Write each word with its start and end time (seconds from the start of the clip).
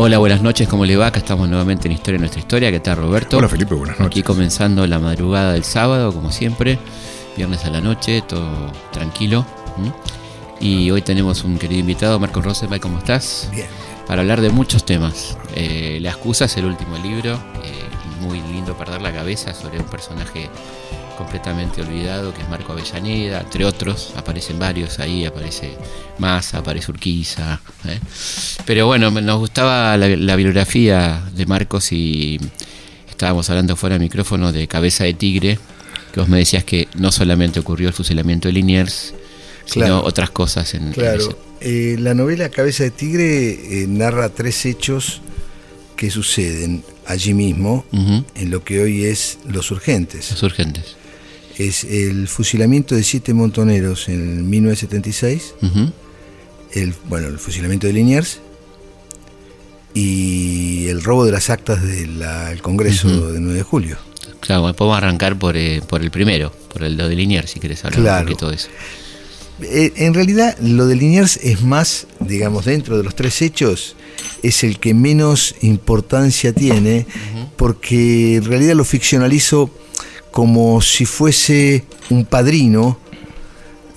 Hola, 0.00 0.18
buenas 0.18 0.42
noches, 0.42 0.68
¿cómo 0.68 0.86
le 0.86 0.96
va? 0.96 1.08
Acá 1.08 1.18
estamos 1.18 1.48
nuevamente 1.48 1.88
en 1.88 1.92
Historia 1.92 2.18
de 2.18 2.20
Nuestra 2.20 2.38
Historia. 2.38 2.70
¿Qué 2.70 2.78
tal, 2.78 2.98
Roberto? 2.98 3.36
Hola, 3.36 3.48
Felipe, 3.48 3.74
buenas 3.74 3.98
noches. 3.98 4.12
Aquí 4.12 4.22
comenzando 4.22 4.86
la 4.86 5.00
madrugada 5.00 5.54
del 5.54 5.64
sábado, 5.64 6.14
como 6.14 6.30
siempre, 6.30 6.78
viernes 7.36 7.64
a 7.64 7.70
la 7.70 7.80
noche, 7.80 8.22
todo 8.22 8.70
tranquilo. 8.92 9.44
Y 10.60 10.88
hoy 10.92 11.02
tenemos 11.02 11.42
un 11.42 11.58
querido 11.58 11.80
invitado, 11.80 12.20
Marcos 12.20 12.44
Rosenberg, 12.44 12.80
¿cómo 12.80 12.98
estás? 12.98 13.48
Bien. 13.50 13.66
Para 14.06 14.20
hablar 14.20 14.40
de 14.40 14.50
muchos 14.50 14.84
temas. 14.86 15.36
Eh, 15.56 15.98
la 16.00 16.10
excusa 16.10 16.44
es 16.44 16.56
el 16.58 16.66
último 16.66 16.96
libro, 16.98 17.34
eh, 17.64 17.87
muy 18.20 18.40
lindo 18.40 18.76
perder 18.76 19.00
la 19.02 19.12
cabeza 19.12 19.54
sobre 19.54 19.78
un 19.78 19.86
personaje 19.86 20.48
completamente 21.16 21.80
olvidado, 21.82 22.32
que 22.32 22.42
es 22.42 22.48
Marco 22.48 22.72
Avellaneda, 22.72 23.40
entre 23.40 23.64
otros, 23.64 24.12
aparecen 24.16 24.58
varios 24.58 24.98
ahí, 25.00 25.24
aparece 25.26 25.72
Massa, 26.18 26.58
aparece 26.58 26.90
Urquiza. 26.92 27.60
¿eh? 27.86 27.98
Pero 28.64 28.86
bueno, 28.86 29.10
nos 29.10 29.38
gustaba 29.38 29.96
la, 29.96 30.08
la 30.08 30.36
bibliografía 30.36 31.22
de 31.34 31.46
Marcos 31.46 31.90
y 31.92 32.38
estábamos 33.10 33.50
hablando 33.50 33.74
fuera 33.74 33.94
de 33.96 34.00
micrófono 34.04 34.52
de 34.52 34.68
Cabeza 34.68 35.04
de 35.04 35.14
Tigre, 35.14 35.58
que 36.12 36.20
vos 36.20 36.28
me 36.28 36.38
decías 36.38 36.62
que 36.64 36.86
no 36.94 37.10
solamente 37.10 37.58
ocurrió 37.58 37.88
el 37.88 37.94
fusilamiento 37.94 38.46
de 38.48 38.52
Liniers, 38.52 39.12
sino 39.64 39.86
Claro. 39.86 40.04
otras 40.04 40.30
cosas 40.30 40.72
en, 40.74 40.82
en 40.84 40.90
ese- 40.92 41.00
Claro, 41.00 41.38
eh, 41.60 41.96
la 41.98 42.14
novela 42.14 42.48
Cabeza 42.48 42.84
de 42.84 42.92
Tigre 42.92 43.82
eh, 43.82 43.86
narra 43.88 44.28
tres 44.28 44.64
hechos 44.66 45.20
que 45.98 46.10
suceden 46.10 46.82
allí 47.06 47.34
mismo, 47.34 47.84
en 47.92 48.50
lo 48.50 48.62
que 48.64 48.80
hoy 48.80 49.04
es 49.04 49.38
Los 49.46 49.70
Urgentes. 49.72 50.30
los 50.30 50.42
urgentes. 50.44 50.96
Es 51.58 51.82
el 51.82 52.28
fusilamiento 52.28 52.94
de 52.94 53.02
siete 53.02 53.34
montoneros 53.34 54.08
en 54.08 54.48
1976, 54.48 55.54
Ujú. 55.60 55.92
el, 56.72 56.94
bueno, 57.08 57.26
el 57.26 57.38
fusilamiento 57.40 57.88
de 57.88 57.92
Liniers 57.94 58.38
y 59.94 60.86
el 60.88 61.02
robo 61.02 61.24
de 61.24 61.32
las 61.32 61.50
actas 61.50 61.82
del 61.82 62.22
Congreso 62.62 63.08
Ujú. 63.08 63.26
de 63.32 63.40
9 63.40 63.58
de 63.58 63.64
julio. 63.64 63.98
Claro, 64.40 64.72
podemos 64.74 64.96
arrancar 64.98 65.36
por, 65.36 65.56
eh, 65.56 65.82
por 65.88 66.00
el 66.02 66.10
primero, 66.12 66.52
por 66.72 66.84
el 66.84 66.96
de 66.96 67.08
Liniers, 67.16 67.50
si 67.50 67.58
querés 67.60 67.84
hablar 67.84 68.00
Claro. 68.00 68.20
un 68.20 68.26
poquito 68.28 68.50
de 68.50 68.56
eso. 68.56 68.68
Eh, 69.62 69.92
en 69.96 70.14
realidad, 70.14 70.56
lo 70.60 70.86
de 70.86 70.96
Liniers 70.96 71.38
es 71.42 71.62
más, 71.62 72.06
digamos, 72.20 72.64
dentro 72.64 72.96
de 72.96 73.04
los 73.04 73.14
tres 73.14 73.42
hechos, 73.42 73.96
es 74.42 74.62
el 74.62 74.78
que 74.78 74.94
menos 74.94 75.54
importancia 75.62 76.52
tiene, 76.52 77.06
porque 77.56 78.36
en 78.36 78.44
realidad 78.44 78.74
lo 78.74 78.84
ficcionalizo 78.84 79.70
como 80.30 80.80
si 80.80 81.04
fuese 81.04 81.84
un 82.10 82.24
padrino 82.24 82.98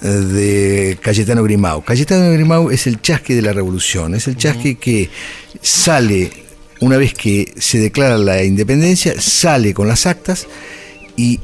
eh, 0.01 0.07
de 0.07 0.97
Cayetano 0.99 1.43
Grimau. 1.43 1.83
Cayetano 1.83 2.31
Grimau 2.33 2.71
es 2.71 2.87
el 2.87 3.01
chasque 3.01 3.35
de 3.35 3.43
la 3.43 3.53
revolución, 3.53 4.15
es 4.15 4.27
el 4.27 4.37
chasque 4.37 4.75
que 4.75 5.09
sale, 5.61 6.31
una 6.79 6.97
vez 6.97 7.13
que 7.13 7.53
se 7.57 7.77
declara 7.77 8.17
la 8.17 8.43
independencia, 8.43 9.21
sale 9.21 9.75
con 9.75 9.87
las 9.87 10.07
actas 10.07 10.47
y 11.15 11.39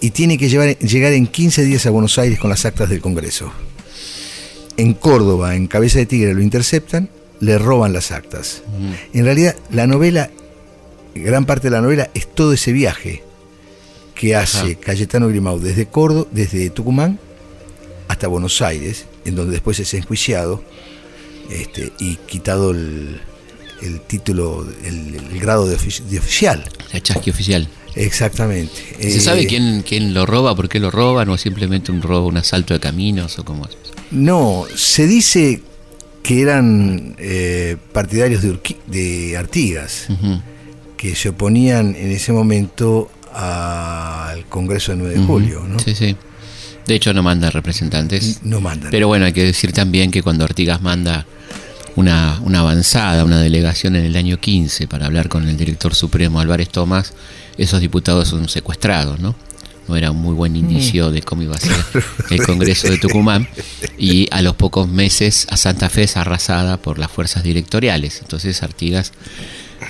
y 0.00 0.10
tiene 0.10 0.38
que 0.38 0.48
llevar- 0.48 0.78
llegar 0.78 1.12
en 1.12 1.26
15 1.26 1.64
días 1.64 1.84
a 1.86 1.90
Buenos 1.90 2.18
Aires 2.18 2.38
con 2.38 2.50
las 2.50 2.64
actas 2.64 2.88
del 2.88 3.00
Congreso. 3.00 3.52
En 4.76 4.94
Córdoba, 4.94 5.54
en 5.56 5.66
Cabeza 5.66 5.98
de 5.98 6.06
Tigre, 6.06 6.32
lo 6.34 6.40
interceptan, 6.42 7.10
le 7.40 7.58
roban 7.58 7.92
las 7.92 8.12
actas. 8.12 8.62
En 9.12 9.24
realidad, 9.24 9.54
la 9.70 9.86
novela, 9.86 10.30
gran 11.14 11.44
parte 11.44 11.68
de 11.68 11.72
la 11.76 11.80
novela 11.82 12.10
es 12.14 12.32
todo 12.32 12.52
ese 12.52 12.72
viaje 12.72 13.22
que 14.14 14.36
hace 14.36 14.58
Ajá. 14.72 14.80
Cayetano 14.80 15.28
Grimau 15.28 15.58
desde 15.58 15.86
Córdoba, 15.86 16.26
desde 16.32 16.70
Tucumán 16.70 17.18
hasta 18.08 18.26
Buenos 18.28 18.60
Aires, 18.62 19.06
en 19.24 19.34
donde 19.34 19.52
después 19.52 19.78
es 19.80 19.92
enjuiciado 19.94 20.62
este, 21.50 21.92
y 21.98 22.16
quitado 22.16 22.70
el, 22.70 23.20
el 23.82 24.00
título, 24.02 24.66
el, 24.84 25.14
el 25.32 25.40
grado 25.40 25.66
de, 25.66 25.76
ofici- 25.76 26.02
de 26.04 26.18
oficial. 26.18 26.64
La 26.92 27.00
chasqui 27.02 27.30
oficial. 27.30 27.68
Exactamente. 28.04 28.72
¿Se 29.00 29.16
Eh, 29.16 29.20
sabe 29.20 29.46
quién, 29.46 29.82
quién 29.86 30.14
lo 30.14 30.26
roba, 30.26 30.54
por 30.54 30.68
qué 30.68 30.80
lo 30.80 30.90
roban, 30.90 31.28
o 31.28 31.34
es 31.34 31.40
simplemente 31.40 31.92
un 31.92 32.02
robo, 32.02 32.28
un 32.28 32.36
asalto 32.38 32.74
de 32.74 32.80
caminos, 32.80 33.38
o 33.38 33.44
cómo 33.44 33.66
es? 33.66 33.76
No, 34.10 34.64
se 34.74 35.06
dice 35.06 35.62
que 36.22 36.42
eran 36.42 37.14
eh, 37.18 37.76
partidarios 37.92 38.42
de, 38.42 38.52
Urqui- 38.52 38.76
de 38.86 39.36
Artigas, 39.36 40.06
que 40.96 41.14
se 41.14 41.30
oponían 41.30 41.94
en 41.96 42.10
ese 42.10 42.32
momento 42.32 43.10
al 43.32 44.44
Congreso 44.46 44.92
del 44.92 45.00
9 45.00 45.14
de 45.18 45.24
julio, 45.24 45.64
¿no? 45.66 45.78
Sí, 45.78 45.94
sí. 45.94 46.16
De 46.86 46.94
hecho, 46.96 47.12
no 47.14 47.22
manda 47.22 47.50
representantes. 47.50 48.40
No 48.42 48.60
mandan. 48.60 48.90
Pero 48.90 49.06
bueno, 49.06 49.24
hay 49.26 49.32
que 49.32 49.44
decir 49.44 49.72
también 49.72 50.10
que 50.10 50.22
cuando 50.22 50.44
Artigas 50.44 50.82
manda 50.82 51.24
una, 52.00 52.40
una 52.42 52.60
avanzada, 52.60 53.24
una 53.24 53.40
delegación 53.40 53.94
en 53.96 54.04
el 54.04 54.16
año 54.16 54.38
15 54.40 54.88
para 54.88 55.06
hablar 55.06 55.28
con 55.28 55.48
el 55.48 55.56
director 55.56 55.94
supremo 55.94 56.40
Álvarez 56.40 56.68
Tomás, 56.70 57.12
esos 57.58 57.80
diputados 57.80 58.28
son 58.28 58.48
secuestrados, 58.48 59.20
¿no? 59.20 59.34
No 59.88 59.96
era 59.96 60.10
un 60.12 60.18
muy 60.18 60.34
buen 60.34 60.54
inicio 60.56 61.10
de 61.10 61.20
cómo 61.22 61.42
iba 61.42 61.56
a 61.56 61.58
ser 61.58 61.74
el 62.30 62.42
Congreso 62.46 62.88
de 62.88 62.98
Tucumán. 62.98 63.48
Y 63.98 64.28
a 64.30 64.40
los 64.40 64.54
pocos 64.54 64.88
meses 64.88 65.46
a 65.50 65.58
Santa 65.58 65.90
Fe 65.90 66.04
es 66.04 66.16
arrasada 66.16 66.78
por 66.78 66.98
las 66.98 67.10
fuerzas 67.10 67.42
directoriales. 67.42 68.20
Entonces 68.22 68.62
Artigas 68.62 69.12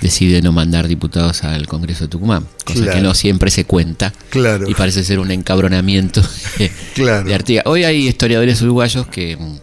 decide 0.00 0.43
no 0.43 0.50
mandar 0.53 0.88
diputados 0.88 1.44
al 1.44 1.69
Congreso 1.69 2.04
de 2.04 2.09
Tucumán, 2.09 2.44
cosa 2.65 2.81
Claro. 2.81 2.93
que 2.97 3.03
no 3.03 3.15
siempre 3.15 3.50
se 3.53 3.66
cuenta 3.66 4.12
Claro. 4.31 4.69
y 4.69 4.75
parece 4.75 5.04
ser 5.04 5.20
un 5.20 5.31
encabronamiento 5.31 6.22
de, 6.59 6.72
Claro. 6.94 7.28
de 7.28 7.34
Artigas. 7.34 7.65
Hoy 7.66 7.84
hay 7.84 8.09
historiadores 8.09 8.60
uruguayos 8.62 9.06
que 9.06 9.37
mm, 9.37 9.56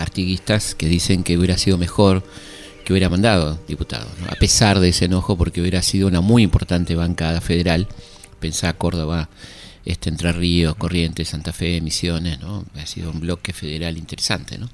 artiguistas 0.00 0.74
que 0.74 0.86
dicen 0.86 1.22
que 1.22 1.36
hubiera 1.38 1.56
sido 1.58 1.78
mejor 1.78 2.22
que 2.84 2.92
hubiera 2.92 3.08
mandado 3.10 3.58
diputados, 3.68 4.08
¿no? 4.20 4.26
a 4.26 4.34
pesar 4.36 4.80
de 4.80 4.88
ese 4.88 5.04
enojo, 5.04 5.36
porque 5.36 5.60
hubiera 5.60 5.82
sido 5.82 6.08
una 6.08 6.20
muy 6.20 6.42
importante 6.42 6.94
bancada 6.96 7.40
federal. 7.40 7.86
Pensá 8.40 8.72
Córdoba, 8.72 9.28
este 9.84 10.08
Entre 10.08 10.32
Ríos, 10.32 10.74
Corrientes, 10.76 11.28
Santa 11.28 11.52
Fe, 11.52 11.80
Misiones, 11.82 12.40
¿no? 12.40 12.64
Ha 12.80 12.86
sido 12.86 13.10
un 13.10 13.20
bloque 13.20 13.52
federal 13.52 13.96
interesante, 13.98 14.56
¿no? 14.58 14.68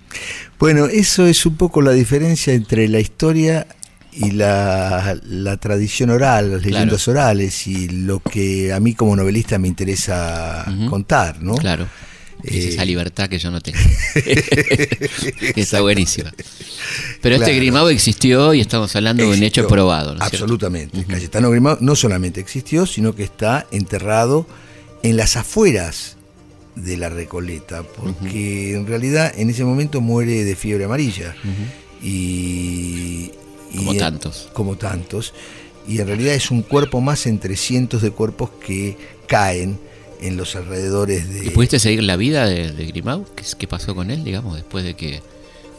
Bueno, 0.59 0.86
eso 0.86 1.26
es 1.26 1.44
un 1.47 1.56
poco 1.56 1.82
la 1.82 1.91
diferencia 1.92 2.54
entre 2.54 2.88
la 2.88 3.00
historia 3.00 3.66
y 4.12 4.31
la, 4.31 5.19
la 5.25 5.56
tradición 5.59 6.10
oral, 6.10 6.53
las 6.53 6.62
Claro. 6.62 6.75
leyendas 6.76 7.09
orales 7.09 7.66
y 7.66 7.88
lo 7.88 8.20
que 8.20 8.72
a 8.72 8.81
mí 8.81 8.94
como 8.94 9.15
novelista 9.16 9.59
me 9.59 9.69
interesa 9.69 10.65
contar, 10.88 11.42
¿no? 11.42 11.54
Claro. 11.56 11.86
Es 12.44 12.52
Eh, 12.64 12.69
esa 12.69 12.84
libertad 12.84 13.28
que 13.28 13.38
yo 13.38 13.50
no 13.50 13.60
tengo. 13.60 13.78
Está 15.56 15.80
buenísima. 15.80 16.32
Pero 17.20 17.36
este. 17.36 17.54
Grimao 17.54 17.88
existió 17.88 18.54
y 18.54 18.60
estamos 18.60 18.94
hablando 18.94 19.22
de 19.24 19.30
un 19.30 19.42
hecho 19.42 19.66
probado. 19.66 20.16
Absolutamente. 20.20 21.04
Cayetano 21.04 21.50
Grimao 21.50 21.78
no 21.80 21.97
solamente 21.97 22.41
existió, 22.41 22.86
sino 22.86 23.14
que 23.14 23.24
está 23.24 23.66
enterrado 23.70 24.47
en 25.02 25.16
las 25.16 25.36
afueras 25.36 26.16
de 26.74 26.97
la 26.98 27.08
Recoleta, 27.08 27.82
porque 27.84 28.74
en 28.74 28.86
realidad 28.86 29.32
en 29.36 29.48
ese 29.50 29.64
momento 29.64 30.00
muere 30.00 30.44
de 30.44 30.56
fiebre 30.56 30.84
amarilla. 30.84 31.34
y, 32.03 33.30
y 33.72 33.76
Como 33.76 33.92
en- 33.92 33.98
tantos. 33.98 34.48
Como 34.53 34.76
tantos. 34.76 35.32
Y 35.88 36.00
en 36.00 36.06
realidad 36.06 36.34
es 36.34 36.50
un 36.50 36.62
cuerpo 36.62 37.00
más 37.00 37.27
entre 37.27 37.56
cientos 37.56 38.03
de 38.03 38.10
cuerpos 38.10 38.50
que 38.65 38.97
caen 39.28 39.78
en 40.21 40.36
los 40.36 40.57
alrededores 40.57 41.33
de... 41.33 41.47
¿Y 41.47 41.51
pudiste 41.51 41.78
seguir 41.78 42.03
la 42.03 42.16
vida 42.16 42.47
de, 42.47 42.72
de 42.72 42.86
Grimau? 42.86 43.27
¿Qué, 43.59 43.66
pasó 43.66 43.95
con 43.95 44.10
él, 44.10 44.24
digamos, 44.24 44.57
después 44.57 44.84
de 44.84 44.95
que, 44.95 45.22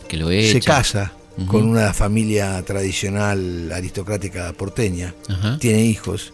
que 0.08 0.18
lo 0.18 0.30
se 0.30 0.58
echan? 0.58 0.62
casa 0.62 1.14
con 1.46 1.68
una 1.68 1.94
familia 1.94 2.62
tradicional 2.64 3.72
aristocrática 3.72 4.52
porteña, 4.54 5.14
tiene 5.60 5.84
hijos, 5.86 6.34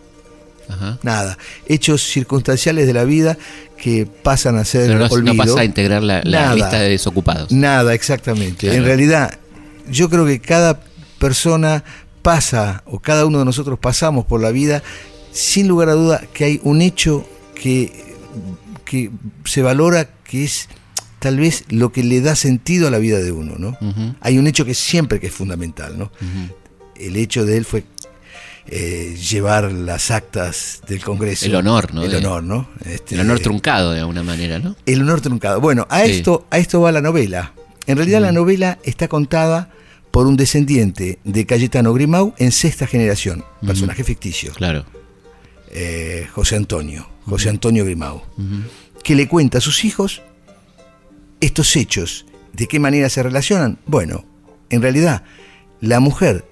nada, 1.01 1.37
hechos 1.67 2.01
circunstanciales 2.01 2.87
de 2.87 2.93
la 2.93 3.03
vida 3.03 3.37
que 3.77 4.05
pasan 4.05 4.57
a 4.57 4.63
ser 4.63 4.87
Pero 4.87 4.99
no, 4.99 5.07
no 5.07 5.13
olvido. 5.13 5.35
pasa 5.35 5.59
a 5.59 5.65
integrar 5.65 6.01
la, 6.03 6.21
la 6.23 6.41
Nada. 6.41 6.55
lista 6.55 6.79
de 6.79 6.89
desocupados. 6.91 7.51
Nada, 7.51 7.93
exactamente. 7.93 8.67
Claro. 8.67 8.77
En 8.77 8.85
realidad, 8.85 9.39
yo 9.89 10.09
creo 10.09 10.25
que 10.25 10.39
cada 10.39 10.79
persona 11.19 11.83
pasa, 12.21 12.83
o 12.85 12.99
cada 12.99 13.25
uno 13.25 13.39
de 13.39 13.45
nosotros 13.45 13.77
pasamos 13.77 14.25
por 14.25 14.41
la 14.41 14.51
vida, 14.51 14.83
sin 15.33 15.67
lugar 15.67 15.89
a 15.89 15.93
duda 15.93 16.21
que 16.33 16.45
hay 16.45 16.61
un 16.63 16.81
hecho 16.81 17.27
que, 17.55 18.15
que 18.85 19.09
se 19.45 19.61
valora, 19.61 20.09
que 20.23 20.43
es 20.43 20.69
tal 21.19 21.37
vez 21.37 21.63
lo 21.69 21.91
que 21.91 22.03
le 22.03 22.19
da 22.21 22.35
sentido 22.35 22.87
a 22.87 22.91
la 22.91 22.97
vida 22.99 23.19
de 23.19 23.31
uno, 23.31 23.55
¿no? 23.57 23.77
Hay 24.21 24.37
un 24.37 24.47
hecho 24.47 24.65
que 24.65 24.73
siempre 24.73 25.19
que 25.19 25.27
es 25.27 25.33
fundamental, 25.33 25.97
¿no? 25.97 26.11
El 26.95 27.15
hecho 27.15 27.45
de 27.45 27.57
él 27.57 27.65
fue 27.65 27.83
eh, 28.67 29.17
llevar 29.29 29.71
las 29.71 30.09
actas 30.11 30.81
del 30.87 31.01
Congreso. 31.03 31.45
El 31.45 31.55
honor, 31.55 31.93
¿no? 31.93 32.03
El 32.03 32.11
De- 32.11 32.17
honor, 32.17 32.43
¿no? 32.43 32.69
Este, 32.85 33.15
El 33.15 33.21
honor 33.21 33.39
truncado 33.39 33.91
de 33.91 33.99
alguna 33.99 34.23
manera, 34.23 34.59
¿no? 34.59 34.75
El 34.85 35.01
honor 35.01 35.21
truncado. 35.21 35.59
Bueno, 35.59 35.85
a, 35.89 36.03
Sí. 36.05 36.11
esto, 36.11 36.45
a 36.49 36.57
esto 36.59 36.79
va 36.81 36.91
la 36.91 37.01
novela. 37.01 37.53
En 37.87 37.97
realidad 37.97 38.21
la 38.21 38.31
novela 38.31 38.79
está 38.83 39.07
contada 39.09 39.69
por 40.11 40.27
un 40.27 40.37
descendiente 40.37 41.19
de 41.25 41.45
Cayetano 41.45 41.93
Grimau 41.93 42.33
en 42.37 42.51
sexta 42.51 42.85
generación, 42.87 43.43
personaje 43.65 44.03
ficticio, 44.05 44.53
Claro. 44.53 44.85
eh, 45.71 46.27
José 46.33 46.55
Antonio, 46.55 47.07
José 47.25 47.49
Antonio 47.49 47.85
Grimau, 47.85 48.21
que 49.03 49.15
le 49.15 49.27
cuenta 49.27 49.57
a 49.59 49.61
sus 49.61 49.83
hijos 49.85 50.21
estos 51.41 51.75
hechos. 51.75 52.25
¿De 52.53 52.67
qué 52.67 52.79
manera 52.79 53.09
se 53.09 53.23
relacionan? 53.23 53.79
Bueno, 53.85 54.25
en 54.69 54.81
realidad, 54.81 55.23
la 55.81 55.99
mujer 55.99 56.45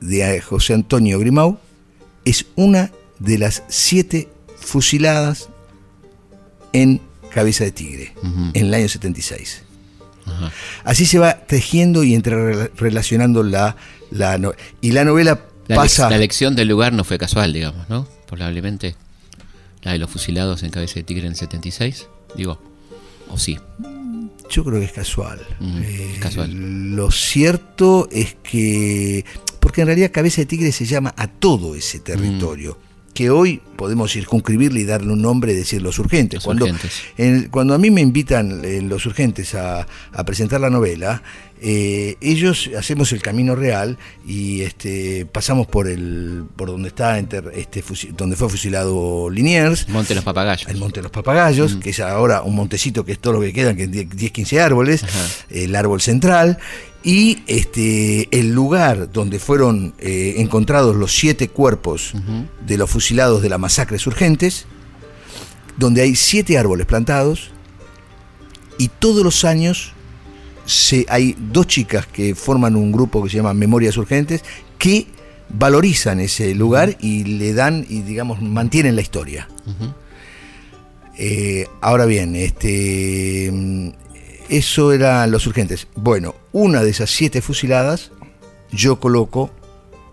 de 0.00 0.40
José 0.40 0.74
Antonio 0.74 1.18
Grimau 1.18 1.58
es 2.24 2.46
una 2.56 2.90
de 3.18 3.38
las 3.38 3.62
siete 3.68 4.28
fusiladas 4.58 5.48
en 6.72 7.00
Cabeza 7.30 7.64
de 7.64 7.72
Tigre, 7.72 8.14
en 8.54 8.66
el 8.66 8.74
año 8.74 8.88
76. 8.88 9.62
Ajá. 10.26 10.50
Así 10.84 11.04
se 11.04 11.18
va 11.18 11.34
tejiendo 11.46 12.02
y 12.04 12.14
entre 12.14 12.68
relacionando 12.68 13.42
la, 13.42 13.76
la 14.10 14.38
no- 14.38 14.52
y 14.80 14.92
la 14.92 15.04
novela 15.04 15.40
La, 15.68 15.76
pasa 15.76 16.08
la 16.08 16.16
elección 16.16 16.56
del 16.56 16.68
lugar 16.68 16.92
no 16.94 17.04
fue 17.04 17.18
casual, 17.18 17.52
digamos, 17.52 17.88
¿no? 17.90 18.08
Probablemente 18.26 18.96
la 19.84 19.92
de 19.92 19.98
los 19.98 20.10
fusilados 20.10 20.62
en 20.62 20.70
Cabeza 20.70 20.94
de 20.94 21.04
Tigre 21.04 21.26
en 21.26 21.32
el 21.32 21.36
76, 21.36 22.08
digo, 22.36 22.58
o 23.30 23.38
sí. 23.38 23.58
yo 24.50 24.64
creo 24.64 24.80
que 24.80 24.86
es 24.86 24.92
casual. 24.92 25.40
Mm, 25.60 25.78
Eh, 25.82 26.10
es 26.14 26.18
casual. 26.20 26.94
Lo 26.96 27.10
cierto 27.10 28.08
es 28.10 28.36
que 28.42 29.24
porque 29.60 29.80
en 29.82 29.86
realidad 29.88 30.10
Cabeza 30.12 30.42
de 30.42 30.46
Tigre 30.46 30.72
se 30.72 30.84
llama 30.84 31.14
a 31.16 31.26
todo 31.26 31.74
ese 31.74 32.00
territorio. 32.00 32.72
Mm. 32.80 32.93
Que 33.14 33.30
hoy 33.30 33.60
podemos 33.76 34.12
circunscribirle 34.12 34.80
y 34.80 34.84
darle 34.84 35.12
un 35.12 35.22
nombre 35.22 35.52
y 35.52 35.56
decir 35.56 35.80
los 35.80 35.98
urgentes. 36.00 36.38
Los 36.38 36.44
cuando, 36.44 36.64
Urgentes. 36.64 36.92
en- 37.16 37.48
cuando 37.48 37.72
a 37.74 37.78
mí 37.78 37.90
me 37.90 38.00
invitan 38.00 38.64
en 38.64 38.88
los 38.88 39.06
urgentes 39.06 39.54
a, 39.54 39.86
a 40.12 40.24
presentar 40.24 40.60
la 40.60 40.68
novela, 40.68 41.22
eh, 41.62 42.16
ellos 42.20 42.68
hacemos 42.76 43.12
el 43.12 43.22
camino 43.22 43.54
real 43.54 43.96
y 44.26 44.62
este, 44.62 45.24
pasamos 45.26 45.66
por 45.68 45.86
el 45.88 46.44
por 46.56 46.68
donde 46.68 46.88
está 46.88 47.18
enter- 47.18 47.52
este, 47.54 47.82
fusi- 47.84 48.10
donde 48.14 48.34
fue 48.36 48.48
fusilado 48.50 49.30
Liniers, 49.30 49.88
Monte 49.88 50.08
de 50.08 50.14
los 50.16 50.24
Papagayos. 50.24 50.68
el 50.68 50.76
Monte 50.76 50.98
de 50.98 51.04
los 51.04 51.12
Papagayos, 51.12 51.76
que 51.76 51.90
es 51.90 52.00
ahora 52.00 52.42
un 52.42 52.54
montecito 52.56 53.04
que 53.04 53.12
es 53.12 53.18
todo 53.20 53.34
lo 53.34 53.40
que 53.40 53.52
quedan, 53.52 53.76
que 53.76 53.84
es 53.84 53.90
10, 53.92 54.10
10, 54.10 54.32
15 54.32 54.60
árboles, 54.60 55.04
Ajá. 55.04 55.24
el 55.50 55.74
árbol 55.76 56.00
central, 56.02 56.58
y 57.04 57.42
este 57.46 58.28
el 58.36 58.52
lugar 58.52 59.12
donde 59.12 59.38
fueron 59.38 59.92
eh, 59.98 60.36
encontrados 60.38 60.96
los 60.96 61.14
siete 61.14 61.48
cuerpos 61.48 62.14
de 62.66 62.78
los 62.78 62.90
fusilados 62.90 63.42
de 63.42 63.50
la 63.50 63.58
masacre 63.58 63.98
urgentes, 64.06 64.64
donde 65.76 66.00
hay 66.00 66.16
siete 66.16 66.56
árboles 66.56 66.86
plantados, 66.86 67.50
y 68.78 68.88
todos 68.88 69.22
los 69.22 69.44
años 69.44 69.92
se, 70.64 71.04
hay 71.08 71.36
dos 71.38 71.66
chicas 71.66 72.06
que 72.06 72.34
forman 72.34 72.74
un 72.74 72.90
grupo 72.90 73.22
que 73.22 73.28
se 73.28 73.36
llama 73.36 73.52
Memorias 73.52 73.96
Urgentes, 73.98 74.42
que 74.78 75.06
valorizan 75.50 76.20
ese 76.20 76.54
lugar 76.54 76.96
y 77.00 77.24
le 77.24 77.52
dan 77.52 77.84
y 77.88 78.00
digamos 78.00 78.40
mantienen 78.40 78.96
la 78.96 79.02
historia. 79.02 79.48
Eh, 81.16 81.66
ahora 81.80 82.06
bien, 82.06 82.34
este, 82.34 83.94
eso 84.48 84.92
eran 84.92 85.30
los 85.30 85.46
urgentes. 85.46 85.86
Bueno, 85.94 86.34
una 86.52 86.82
de 86.82 86.90
esas 86.90 87.10
siete 87.10 87.40
fusiladas, 87.42 88.10
yo 88.72 89.00
coloco. 89.00 89.50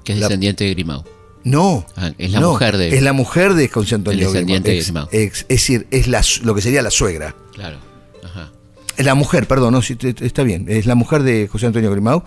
Que 0.04 0.14
es 0.14 0.20
La- 0.20 0.28
descendiente 0.28 0.64
de 0.64 0.72
Grimau. 0.72 1.04
No. 1.44 1.86
Ah, 1.96 2.12
es 2.18 2.32
la 2.32 2.40
no, 2.40 2.52
mujer 2.52 2.78
de- 2.78 2.96
Es 2.96 3.02
la 3.02 3.14
mujer 3.14 3.54
de 3.56 3.68
José 3.68 3.96
Antonio 3.96 4.26
del 4.26 4.34
descendiente 4.34 4.76
Grimau. 4.80 5.08
de 5.10 5.24
ex- 5.24 5.42
es 5.42 5.48
decir, 5.48 5.88
es 5.92 6.08
la, 6.08 6.24
lo 6.44 6.54
que 6.56 6.62
sería 6.62 6.82
la 6.82 6.92
suegra. 6.92 7.36
Claro. 7.54 7.78
Ajá. 8.24 8.52
Es 8.98 9.06
La 9.06 9.16
mujer, 9.16 9.48
perdón, 9.48 9.74
no, 9.74 9.82
sí, 9.82 9.98
está 10.22 10.44
bien. 10.44 10.66
Es 10.70 10.86
la 10.86 10.96
mujer 10.96 11.24
de 11.24 11.48
José 11.48 11.66
Antonio 11.68 11.90
Grimau. 11.92 12.24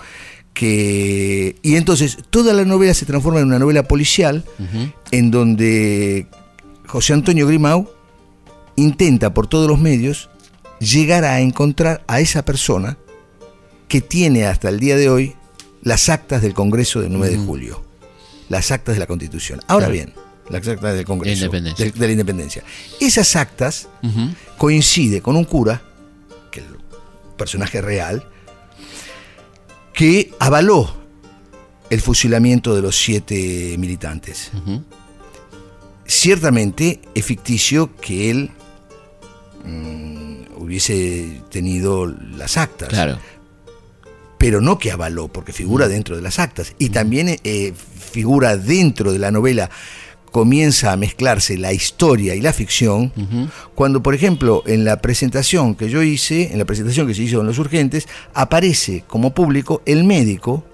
Que, 0.52 1.56
y 1.62 1.74
entonces 1.74 2.16
toda 2.30 2.52
la 2.54 2.64
novela 2.64 2.94
se 2.94 3.04
transforma 3.06 3.40
en 3.40 3.46
una 3.48 3.58
novela 3.58 3.82
policial 3.88 4.44
en 5.10 5.30
donde 5.32 6.28
José 6.86 7.12
Antonio 7.12 7.46
Grimau 7.48 7.90
intenta 8.76 9.34
por 9.34 9.48
todos 9.48 9.68
los 9.68 9.80
medios 9.80 10.30
llegar 10.84 11.24
a 11.24 11.40
encontrar 11.40 12.04
a 12.06 12.20
esa 12.20 12.44
persona 12.44 12.96
que 13.88 14.00
tiene 14.00 14.46
hasta 14.46 14.68
el 14.68 14.80
día 14.80 14.96
de 14.96 15.08
hoy 15.08 15.34
las 15.82 16.08
actas 16.08 16.42
del 16.42 16.54
Congreso 16.54 17.00
del 17.00 17.12
9 17.12 17.30
de 17.36 17.38
julio, 17.44 17.84
las 18.48 18.70
actas 18.70 18.94
de 18.96 19.00
la 19.00 19.06
Constitución. 19.06 19.60
Ahora 19.68 19.86
Claro. 19.86 19.92
bien, 19.92 20.14
las 20.48 20.66
actas 20.66 20.94
del 20.94 21.04
Congreso 21.04 21.40
De 21.40 21.44
independencia. 21.46 21.84
de, 21.84 21.90
de 21.92 22.06
la 22.06 22.12
independencia. 22.12 22.62
Esas 23.00 23.36
actas 23.36 23.88
Ujú. 24.02 24.30
coincide 24.58 25.20
con 25.20 25.36
un 25.36 25.44
cura, 25.44 25.82
que 26.50 26.60
es 26.60 26.66
el 26.66 26.76
personaje 27.36 27.80
real, 27.80 28.26
que 29.92 30.32
avaló 30.40 30.92
el 31.90 32.00
fusilamiento 32.00 32.74
de 32.74 32.82
los 32.82 32.96
siete 32.96 33.76
militantes 33.78 34.50
ciertamente 36.06 37.00
es 37.14 37.24
ficticio 37.24 37.94
que 37.96 38.30
él 38.30 38.50
mm, 39.64 40.60
hubiese 40.62 41.40
tenido 41.50 42.06
las 42.06 42.56
actas, 42.56 42.88
Claro. 42.88 43.18
pero 44.38 44.60
no 44.60 44.78
que 44.78 44.90
avaló, 44.92 45.28
porque 45.28 45.52
figura 45.52 45.88
dentro 45.88 46.16
de 46.16 46.22
las 46.22 46.38
actas. 46.38 46.74
Y 46.78 46.90
también 46.90 47.36
eh, 47.44 47.72
figura 47.74 48.56
dentro 48.56 49.12
de 49.12 49.18
la 49.18 49.30
novela, 49.30 49.70
comienza 50.30 50.90
a 50.92 50.96
mezclarse 50.96 51.56
la 51.56 51.72
historia 51.72 52.34
y 52.34 52.40
la 52.40 52.52
ficción, 52.52 53.12
cuando, 53.76 54.02
por 54.02 54.14
ejemplo, 54.16 54.64
en 54.66 54.84
la 54.84 55.00
presentación 55.00 55.76
que 55.76 55.88
yo 55.88 56.02
hice, 56.02 56.50
en 56.52 56.58
la 56.58 56.64
presentación 56.64 57.06
que 57.06 57.14
se 57.14 57.22
hizo 57.22 57.40
en 57.40 57.46
Los 57.46 57.58
Urgentes, 57.60 58.08
aparece 58.34 59.04
como 59.06 59.32
público 59.32 59.80
el 59.86 60.02
médico, 60.02 60.64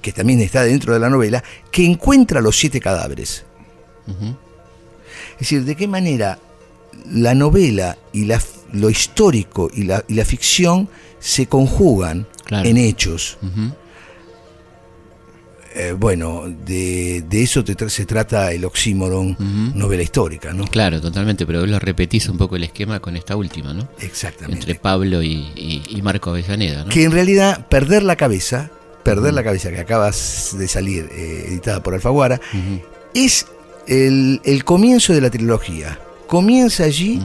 que 0.00 0.12
también 0.12 0.40
está 0.40 0.62
dentro 0.64 0.94
de 0.94 1.00
la 1.00 1.10
novela, 1.10 1.44
que 1.70 1.84
encuentra 1.84 2.40
los 2.40 2.56
siete 2.56 2.80
cadáveres. 2.80 3.44
Es 5.34 5.40
decir, 5.40 5.64
de 5.64 5.76
qué 5.76 5.86
manera 5.86 6.38
la 7.12 7.34
novela 7.34 7.96
y 8.12 8.24
la, 8.24 8.40
lo 8.72 8.90
histórico 8.90 9.70
y 9.74 9.84
la, 9.84 10.04
y 10.08 10.14
la 10.14 10.24
ficción 10.24 10.88
se 11.20 11.46
conjugan 11.46 12.26
Claro. 12.44 12.68
en 12.68 12.76
hechos. 12.76 13.38
Eh, 15.78 15.92
bueno, 15.98 16.44
de, 16.64 17.22
de 17.28 17.42
eso 17.42 17.62
te 17.62 17.90
se 17.90 18.06
trata 18.06 18.50
el 18.52 18.64
oxímoron 18.64 19.36
novela 19.76 20.02
histórica, 20.02 20.54
¿no? 20.54 20.64
Claro, 20.64 21.00
totalmente, 21.02 21.44
pero 21.44 21.60
vos 21.60 21.68
lo 21.68 21.78
repetís 21.78 22.28
un 22.30 22.38
poco 22.38 22.56
el 22.56 22.64
esquema 22.64 22.98
con 23.00 23.14
esta 23.14 23.36
última, 23.36 23.74
¿no? 23.74 23.86
Exactamente. 24.00 24.60
Entre 24.60 24.74
Pablo 24.76 25.22
y, 25.22 25.32
y- 25.54 25.82
y 25.86 26.00
Marco 26.02 26.30
Avellaneda, 26.30 26.84
¿no? 26.84 26.88
Que 26.88 27.04
en 27.04 27.12
realidad 27.12 27.66
perder 27.66 28.04
la 28.04 28.16
cabeza, 28.16 28.70
perder 29.02 29.34
la 29.34 29.44
cabeza 29.44 29.70
que 29.70 29.80
acabas 29.80 30.54
de 30.56 30.66
salir 30.66 31.10
eh, 31.12 31.44
editada 31.48 31.82
por 31.82 31.92
Alfaguara, 31.92 32.40
es 33.12 33.46
el, 33.86 34.40
el 34.44 34.64
comienzo 34.64 35.12
de 35.12 35.20
la 35.20 35.28
trilogía. 35.30 35.98
Comienza 36.26 36.84
allí 36.84 37.20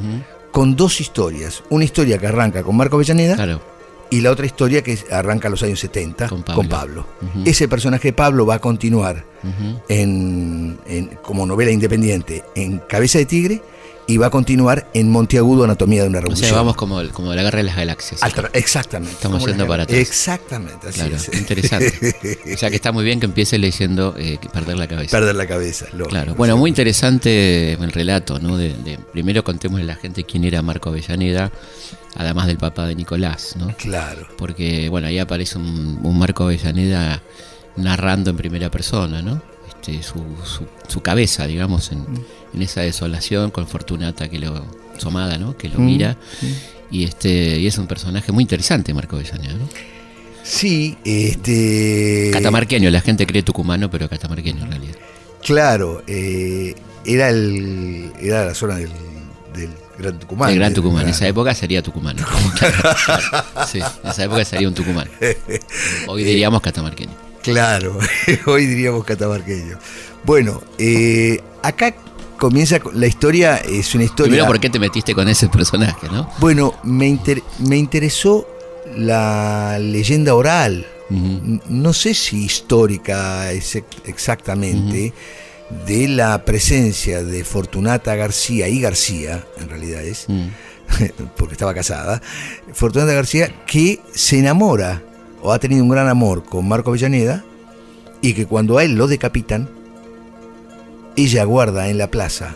con 0.52 0.76
dos 0.76 1.00
historias. 1.02 1.64
Una 1.70 1.86
historia 1.86 2.18
que 2.18 2.28
arranca 2.28 2.64
con 2.64 2.76
Marco 2.78 2.96
Avellaneda 2.98 3.36
Claro, 3.36 3.62
y 4.10 4.20
la 4.22 4.32
otra 4.32 4.46
historia 4.46 4.82
que 4.84 4.98
arranca 5.10 5.48
en 5.48 5.52
los 5.52 5.64
años 5.64 5.80
70 5.80 6.28
Con 6.28 6.42
con 6.44 6.68
Pablo. 6.68 7.06
Ese 7.46 7.68
personaje 7.68 8.12
Pablo 8.14 8.46
va 8.46 8.56
a 8.56 8.60
continuar 8.60 9.24
en- 9.88 10.78
como 11.24 11.46
novela 11.46 11.72
independiente 11.72 12.44
en 12.56 12.80
Cabeza 12.80 13.18
de 13.20 13.26
Tigre 13.26 13.62
y 14.08 14.18
va 14.18 14.28
a 14.28 14.30
continuar 14.30 14.90
en 14.94 15.10
Monteagudo, 15.10 15.64
Anatomía 15.64 16.02
de 16.04 16.10
una 16.10 16.18
O 16.18 16.22
Revolución. 16.22 16.50
sea, 16.50 16.58
vamos 16.58 16.76
como, 16.76 17.00
el- 17.02 17.12
como 17.12 17.34
la 17.34 17.44
guerra 17.44 17.58
de 17.58 17.64
las 17.64 17.76
galaxias. 17.76 18.22
Exactamente. 18.54 19.14
Estamos 19.14 19.46
yendo 19.46 19.68
para 19.68 19.84
atrás. 19.84 20.00
Exactamente, 20.00 20.88
así 20.90 21.00
Claro, 21.00 21.16
es. 21.16 21.30
interesante. 21.34 21.92
O 22.54 22.58
sea 22.58 22.70
que 22.70 22.76
está 22.76 22.92
muy 22.92 23.04
bien 23.06 23.20
que 23.20 23.26
empiece 23.28 23.58
leyendo 23.58 24.14
eh, 24.18 24.38
Perder 24.52 24.78
la 24.78 24.88
cabeza. 24.88 25.18
Perder 25.18 25.36
la 25.36 25.48
cabeza. 25.48 25.86
Claro, 26.10 26.36
bueno, 26.36 26.58
muy 26.58 26.70
interesante 26.70 27.74
el 27.74 27.92
relato, 27.92 28.40
¿no? 28.40 28.58
De, 28.58 28.74
de- 28.74 28.98
primero 29.12 29.44
contémosle 29.44 29.84
a 29.84 29.88
la 29.88 29.96
gente 29.96 30.24
quién 30.24 30.44
era 30.44 30.62
Marco 30.62 30.90
Avellaneda, 30.90 31.52
además 32.16 32.48
del 32.48 32.58
papá 32.58 32.88
de 32.88 32.96
Nicolás, 32.96 33.56
¿no? 33.58 33.74
Claro. 33.78 34.28
Porque, 34.38 34.90
bueno, 34.90 35.08
ahí 35.08 35.20
aparece 35.20 35.58
un, 35.58 36.00
un 36.04 36.18
Marco 36.20 36.44
Avellaneda 36.44 37.22
narrando 37.78 38.30
en 38.32 38.38
primera 38.38 38.70
persona, 38.70 39.22
¿no? 39.22 39.42
Este, 39.82 40.04
su, 40.04 40.24
su, 40.46 40.68
su 40.88 41.02
cabeza, 41.02 41.48
digamos, 41.48 41.92
en, 41.92 42.06
en 42.54 42.62
esa 42.62 42.82
desolación 42.82 43.50
con 43.50 43.68
Fortunata 43.68 44.30
que 44.30 44.38
lo, 44.38 44.64
su 44.98 45.08
amada, 45.08 45.40
¿no? 45.40 45.58
Que 45.58 45.70
lo 45.70 45.80
Mm, 45.80 45.86
mira. 45.86 46.18
Y 46.92 47.04
este 47.06 47.58
y 47.58 47.66
es 47.66 47.78
un 47.80 47.88
personaje 47.88 48.32
muy 48.32 48.44
interesante, 48.44 48.94
Marco 48.94 49.16
Avellaneda, 49.16 49.54
¿no? 49.54 49.68
Sí, 50.44 50.98
este. 51.04 52.30
Catamarqueño, 52.32 52.92
la 52.92 53.02
gente 53.02 53.26
cree 53.26 53.42
tucumano, 53.42 53.90
pero 53.90 54.08
catamarqueño 54.08 54.66
en 54.66 54.70
realidad. 54.72 54.96
Claro, 55.44 56.04
eh, 56.06 56.76
era 57.06 57.30
el. 57.30 58.12
Era 58.22 58.46
la 58.46 58.54
zona 58.54 58.76
del, 58.76 58.90
del 59.56 59.70
Gran 59.98 60.20
Tucumán. 60.20 60.52
el 60.52 60.58
Gran 60.58 60.74
Tucumán, 60.76 61.04
en 61.04 61.10
esa 61.10 61.28
época 61.28 61.56
sería. 61.56 61.82
Sí, 63.68 63.80
en 63.80 64.10
esa 64.12 64.24
época 64.26 64.46
sería 64.46 64.68
un 64.68 64.76
tucumano. 64.76 65.10
Hoy 66.08 66.24
diríamos 66.24 66.62
catamarqueño. 66.62 67.31
Claro, 67.44 67.98
hoy 68.46 68.66
diríamos 68.66 69.04
catamarqueño. 69.06 69.78
Bueno, 70.24 70.62
eh, 70.78 71.42
acá 71.64 71.96
comienza 72.38 72.80
la 72.94 73.08
historia, 73.08 73.58
es 73.58 73.94
una 73.96 74.04
historia. 74.04 74.30
Primero, 74.32 74.48
¿por 74.48 74.60
qué 74.60 74.70
te 74.70 74.80
metiste 74.80 75.14
con 75.16 75.28
ese 75.28 75.48
personaje, 75.50 76.08
no? 76.12 76.30
Bueno, 76.40 76.76
me, 76.84 77.08
inter- 77.08 77.42
me 77.60 77.78
interesó 77.78 78.48
la 78.96 79.78
leyenda 79.80 80.36
oral. 80.36 80.86
No 81.10 81.92
sé 81.92 82.14
si 82.14 82.46
histórica 82.46 83.52
ex- 83.52 83.84
exactamente, 84.06 85.14
de 85.86 86.08
la 86.08 86.46
presencia 86.46 87.22
de 87.24 87.44
Fortunata 87.44 88.16
García 88.16 88.70
y 88.70 88.80
García, 88.80 89.44
en 89.60 89.70
realidad 89.70 90.04
es, 90.04 90.26
Mm. 90.30 90.48
porque 91.38 91.54
estaba 91.54 91.74
casada, 91.74 92.22
Fortunata 92.74 93.12
García, 93.14 93.54
que 93.66 94.00
se 94.14 94.40
enamora 94.40 95.02
o 95.42 95.52
ha 95.52 95.60
tenido 95.60 95.84
un 95.84 95.90
gran 95.90 96.08
amor 96.08 96.44
con 96.44 96.68
Marco 96.68 96.92
Avellaneda 96.92 97.44
y 98.22 98.34
que 98.34 98.46
cuando 98.46 98.78
a 98.78 98.84
él 98.84 98.96
lo 98.96 99.08
decapitan, 99.08 99.70
ella 101.16 101.44
guarda 101.44 101.90
en 101.90 101.98
la 101.98 102.10
plaza 102.10 102.56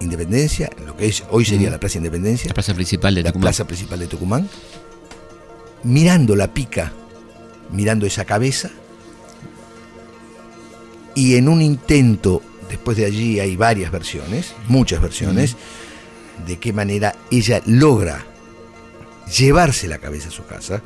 Independencia, 0.00 0.70
lo 0.86 0.96
que 0.96 1.08
es, 1.08 1.24
hoy 1.30 1.44
sería 1.44 1.68
la 1.68 1.78
Plaza 1.78 1.98
Independencia, 1.98 2.48
La 2.48 2.54
plaza 2.54 2.72
principal 2.72 3.14
de 3.14 3.22
la 3.22 3.28
Tucumán. 3.30 3.42
plaza 3.42 3.66
principal 3.66 3.98
de 3.98 4.06
Tucumán, 4.06 4.48
mirando 5.82 6.34
la 6.34 6.54
pica, 6.54 6.92
mirando 7.70 8.06
esa 8.06 8.24
cabeza, 8.24 8.70
y 11.14 11.36
en 11.36 11.48
un 11.50 11.60
intento, 11.60 12.40
después 12.70 12.96
de 12.96 13.04
allí 13.04 13.40
hay 13.40 13.56
varias 13.56 13.92
versiones, 13.92 14.54
muchas 14.68 15.02
versiones, 15.02 15.56
de 16.46 16.58
qué 16.58 16.72
manera 16.72 17.14
ella 17.30 17.60
logra 17.66 18.24
llevarse 19.36 19.86
la 19.86 19.98
cabeza 19.98 20.28
a 20.28 20.32
su 20.32 20.46
casa, 20.46 20.82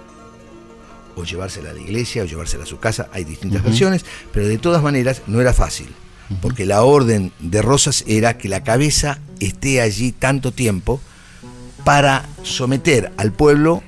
o 1.16 1.24
llevársela 1.24 1.70
a 1.70 1.72
la 1.72 1.80
iglesia, 1.80 2.22
o 2.22 2.26
llevársela 2.26 2.64
a 2.64 2.66
su 2.66 2.78
casa, 2.78 3.08
hay 3.12 3.24
distintas 3.24 3.62
versiones, 3.62 4.04
pero 4.32 4.46
de 4.46 4.58
todas 4.58 4.82
maneras 4.82 5.22
no 5.26 5.40
era 5.40 5.52
fácil, 5.52 5.88
porque 6.40 6.66
la 6.66 6.82
orden 6.82 7.32
de 7.38 7.62
Rosas 7.62 8.04
era 8.06 8.38
que 8.38 8.48
la 8.48 8.62
cabeza 8.62 9.18
esté 9.40 9.80
allí 9.80 10.12
tanto 10.12 10.52
tiempo 10.52 11.00
para 11.84 12.24
someter 12.42 13.12
al 13.16 13.32
pueblo 13.32 13.82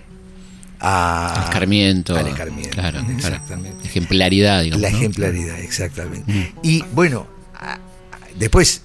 a... 0.80 1.34
Al 1.34 1.44
escarmiento. 1.44 2.16
Al 2.16 2.28
escarmiento, 2.28 2.70
Claro, 2.74 2.98
claro. 3.00 3.14
exactamente. 3.14 3.86
Ejemplaridad, 3.86 4.62
digamos. 4.62 4.82
La 4.82 4.90
¿no? 4.90 4.96
ejemplaridad, 4.98 5.58
exactamente. 5.60 6.30
Mm. 6.30 6.46
Y 6.62 6.84
bueno, 6.92 7.26
después, 8.38 8.82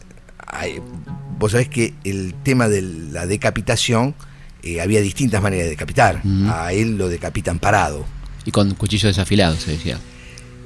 vos 1.38 1.52
sabés 1.52 1.68
que 1.68 1.94
el 2.04 2.34
tema 2.44 2.70
de 2.70 2.82
la 2.82 3.26
decapitación, 3.26 4.16
eh, 4.64 4.80
había 4.80 5.02
distintas 5.02 5.42
maneras 5.42 5.66
de 5.66 5.72
decapitar. 5.72 6.22
Mm. 6.24 6.50
A 6.50 6.72
él 6.74 6.98
lo 6.98 7.10
decapitan 7.10 7.60
parado. 7.60 8.06
Y 8.46 8.52
con 8.52 8.74
cuchillo 8.76 9.08
desafilado, 9.08 9.56
se 9.56 9.72
decía. 9.72 10.00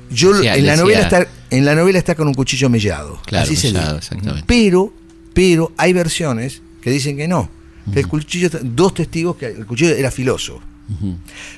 Yo 0.09 0.29
O 0.31 0.41
sea, 0.41 0.55
en 0.55 0.65
la 0.65 0.73
decía- 0.73 0.83
novela 0.83 1.01
está 1.01 1.27
en 1.49 1.65
la 1.65 1.75
novela 1.75 1.97
está 1.97 2.15
con 2.15 2.27
un 2.27 2.33
cuchillo 2.33 2.69
mellado. 2.69 3.19
Claro, 3.25 3.51
así 3.51 3.67
mellado. 3.67 3.99
Pero, 4.45 4.93
pero 5.33 5.71
hay 5.77 5.93
versiones 5.93 6.61
que 6.81 6.91
dicen 6.91 7.17
que 7.17 7.27
no. 7.27 7.49
Que 7.93 7.99
el 7.99 8.07
cuchillo, 8.07 8.49
dos 8.63 8.93
testigos 8.95 9.35
que 9.35 9.45
el 9.47 9.65
cuchillo 9.65 9.91
era 9.95 10.09
filoso. 10.11 10.61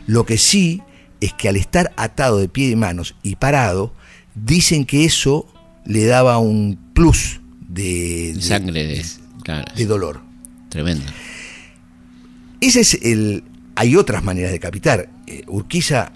Lo 0.07 0.25
que 0.25 0.37
sí 0.37 0.81
es 1.19 1.33
que 1.33 1.49
al 1.49 1.55
estar 1.57 1.93
atado 1.97 2.37
de 2.37 2.47
pie 2.49 2.69
y 2.69 2.75
manos 2.75 3.15
y 3.23 3.35
parado, 3.35 3.93
dicen 4.35 4.85
que 4.85 5.03
eso 5.05 5.47
le 5.85 6.05
daba 6.05 6.37
un 6.37 6.77
plus 6.93 7.39
de, 7.67 8.33
de- 8.33 8.41
Sangre 8.41 8.85
de. 8.85 9.05
Claro. 9.43 9.65
de 9.75 9.85
dolor. 9.85 10.21
Tremendo. 10.69 11.05
Ese 12.61 12.81
es 12.81 12.93
el. 13.01 13.43
Hay 13.75 13.95
otras 13.95 14.23
maneras 14.23 14.49
de 14.49 14.53
decapitar. 14.53 15.09
Eh, 15.27 15.43
Urquiza 15.47 16.11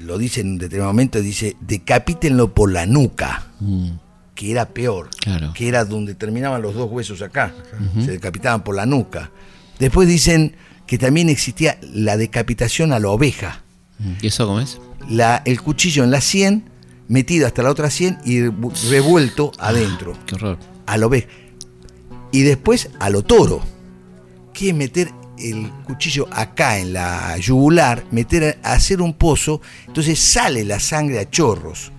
lo 0.00 0.18
dice 0.18 0.40
en 0.40 0.48
un 0.52 0.58
determinado 0.58 0.92
momento, 0.92 1.20
dice, 1.20 1.56
decapítenlo 1.60 2.52
por 2.54 2.72
la 2.72 2.86
nuca, 2.86 3.46
Mm, 3.60 3.90
que 4.34 4.50
era 4.50 4.68
peor, 4.70 5.10
Claro. 5.20 5.52
que 5.54 5.68
era 5.68 5.84
donde 5.84 6.14
terminaban 6.14 6.62
los 6.62 6.74
dos 6.74 6.90
huesos 6.90 7.20
acá, 7.22 7.52
se 8.02 8.10
decapitaban 8.12 8.64
por 8.64 8.74
la 8.74 8.86
nuca. 8.86 9.30
Después 9.78 10.08
dicen 10.08 10.56
que 10.86 10.96
también 10.98 11.28
existía 11.28 11.78
la 11.92 12.16
decapitación 12.16 12.92
a 12.92 12.98
la 12.98 13.08
oveja. 13.10 13.62
Mm. 13.98 14.12
¿Y 14.22 14.26
eso 14.28 14.46
cómo 14.46 14.60
es? 14.60 14.78
la, 15.08 15.42
el 15.44 15.60
cuchillo 15.60 16.04
en 16.04 16.10
la 16.10 16.20
sien, 16.20 16.64
metido 17.08 17.46
hasta 17.46 17.62
la 17.62 17.70
otra 17.70 17.90
sien 17.90 18.18
y 18.24 18.38
revu- 18.40 18.72
revuelto 18.90 19.50
adentro, 19.58 20.14
Qué 20.26 20.36
horror. 20.36 20.58
a 20.86 20.96
lo 20.96 21.06
oveja. 21.08 21.28
Y 22.32 22.42
después 22.42 22.90
a 23.00 23.10
lo 23.10 23.22
toro, 23.22 23.60
que 24.54 24.70
es 24.70 24.74
meter 24.74 25.10
el 25.42 25.70
cuchillo 25.84 26.28
acá 26.32 26.78
en 26.78 26.92
la 26.92 27.36
yugular, 27.38 28.04
meter, 28.10 28.58
hacer 28.62 29.00
un 29.00 29.14
pozo, 29.14 29.60
entonces 29.86 30.18
sale 30.18 30.64
la 30.64 30.80
sangre 30.80 31.18
a 31.18 31.28
chorros. 31.30 31.92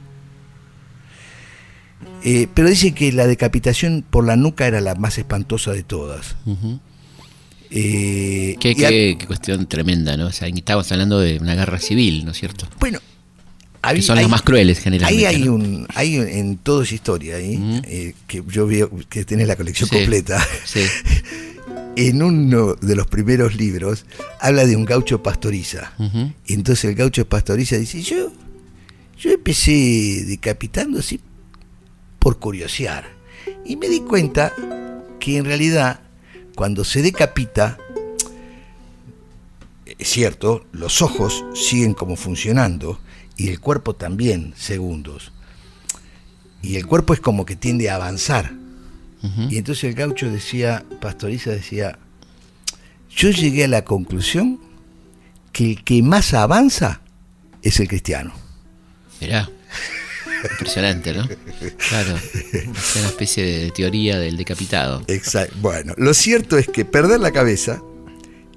Eh, 2.24 2.48
pero 2.54 2.70
dicen 2.70 2.94
que 2.94 3.12
la 3.12 3.26
decapitación 3.28 4.04
por 4.08 4.26
la 4.26 4.36
nuca 4.36 4.68
era 4.68 4.80
la 4.82 4.96
más 4.96 5.18
espantosa 5.18 5.72
de 5.74 5.84
todas. 5.84 6.36
Eh, 7.72 8.56
Qué, 8.60 8.76
y 8.78 8.84
a- 8.86 8.90
qué- 8.90 9.16
qué 9.20 9.28
cuestión 9.28 9.66
tremenda, 9.68 10.18
¿no? 10.18 10.28
O 10.28 10.32
sea, 10.32 10.48
estamos 10.48 10.92
hablando 10.92 11.20
de 11.20 11.38
una 11.40 11.56
guerra 11.56 11.80
civil, 11.80 12.26
¿no 12.26 12.32
es 12.32 12.38
cierto? 12.38 12.68
bueno, 12.80 13.00
Que 13.96 14.02
son 14.04 14.18
las 14.18 14.30
más 14.30 14.42
crueles 14.44 14.80
generalmente. 14.80 15.26
Ahí 15.26 15.36
hay 15.36 15.44
¿no? 15.46 15.54
un, 15.56 15.88
hay 15.96 16.20
un- 16.20 16.28
en 16.28 16.58
toda 16.58 16.84
esa 16.84 16.94
historia 16.96 17.38
ahí, 17.38 17.82
eh, 17.86 18.14
que 18.28 18.44
yo 18.48 18.68
veo 18.68 18.92
que 19.10 19.26
tenés 19.26 19.48
la 19.48 19.56
colección 19.56 19.90
Sí, 19.90 19.96
completa. 19.96 20.46
Sí. 20.66 20.82
En 21.96 22.24
uno 22.24 22.76
de 22.76 22.96
los 22.96 23.08
primeros 23.08 23.56
libros 23.56 24.06
habla 24.40 24.66
de 24.66 24.76
un 24.76 24.86
gaucho 24.86 25.22
pastoriza. 25.22 25.92
Y 26.46 26.54
entonces 26.54 26.86
el 26.86 26.96
gaucho 26.96 27.28
pastoriza 27.28 27.78
dice, 27.78 28.02
yo, 28.02 28.32
yo 29.18 29.32
empecé 29.32 30.24
decapitando 30.26 31.00
así 31.00 31.20
por 32.20 32.40
curiosear. 32.40 33.06
Y 33.66 33.76
me 33.76 33.90
di 33.90 34.00
cuenta 34.02 34.54
que 35.20 35.38
en 35.38 35.46
realidad 35.46 36.00
cuando 36.56 36.84
se 36.84 37.02
decapita, 37.02 37.78
es 39.98 40.08
cierto, 40.08 40.66
los 40.72 41.02
ojos 41.02 41.44
siguen 41.54 41.94
como 41.94 42.16
funcionando 42.16 43.00
y 43.36 43.50
el 43.50 43.60
cuerpo 43.60 43.96
también 43.96 44.54
segundos. 44.56 45.32
Y 46.62 46.78
el 46.78 46.86
cuerpo 46.86 47.14
es 47.14 47.20
como 47.20 47.46
que 47.46 47.56
tiende 47.56 47.90
a 47.90 47.96
avanzar. 47.96 48.61
Y 49.50 49.58
entonces 49.58 49.84
el 49.84 49.94
gaucho 49.94 50.32
decía, 50.32 50.84
Pastoriza 51.00 51.52
decía, 51.52 52.00
yo 53.16 53.30
llegué 53.30 53.66
a 53.66 53.68
la 53.68 53.84
conclusión 53.84 54.60
que 55.52 55.72
el 55.72 55.84
que 55.84 56.02
más 56.02 56.34
avanza 56.34 57.02
es 57.62 57.80
el 57.80 57.88
cristiano. 57.88 58.34
Mirá. 59.20 59.50
Impresionante, 60.44 61.14
¿no? 61.14 61.28
Claro. 61.90 62.16
Es 62.16 62.96
una 62.96 63.08
especie 63.08 63.46
de 63.46 63.72
teoría 63.72 64.18
del 64.18 64.38
decapitado. 64.38 65.04
Exacto. 65.08 65.56
Bueno, 65.62 65.94
lo 65.98 66.14
cierto 66.14 66.58
es 66.58 66.68
que 66.68 66.84
perder 66.84 67.20
la 67.20 67.32
cabeza 67.32 67.82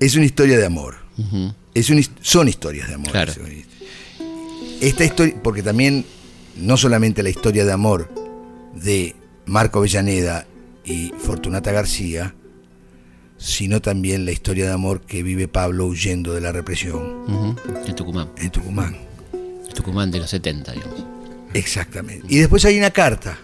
es 0.00 0.14
una 0.14 0.24
historia 0.24 0.56
de 0.56 0.64
amor. 0.64 0.96
Es 1.74 1.90
una 1.90 2.00
son 2.22 2.48
historias 2.48 2.88
de 2.88 2.94
amor. 2.94 3.10
Claro. 3.10 3.34
Esta 4.80 5.04
historia, 5.04 5.34
porque 5.42 5.62
también 5.62 6.06
no 6.56 6.76
solamente 6.76 7.22
la 7.22 7.30
historia 7.30 7.64
de 7.64 7.72
amor 7.72 8.10
de 8.74 9.14
Marco 9.46 9.78
Avellaneda 9.78 10.46
y 10.84 11.12
Fortunata 11.18 11.72
García, 11.72 12.34
sino 13.38 13.80
también 13.80 14.24
la 14.24 14.32
historia 14.32 14.66
de 14.66 14.72
amor 14.72 15.00
que 15.02 15.22
vive 15.22 15.48
Pablo 15.48 15.86
huyendo 15.86 16.32
de 16.34 16.40
la 16.40 16.52
represión 16.52 17.02
Ujú. 17.26 17.56
En 17.86 17.94
Tucumán. 17.94 18.28
en 18.38 18.50
Tucumán. 18.50 18.96
Tucumán 19.74 20.10
de 20.10 20.20
los 20.20 20.30
70, 20.30 20.72
digamos. 20.72 21.04
Exactamente. 21.52 22.26
Y 22.28 22.38
después 22.38 22.64
hay 22.64 22.78
una 22.78 22.90
carta 22.90 23.38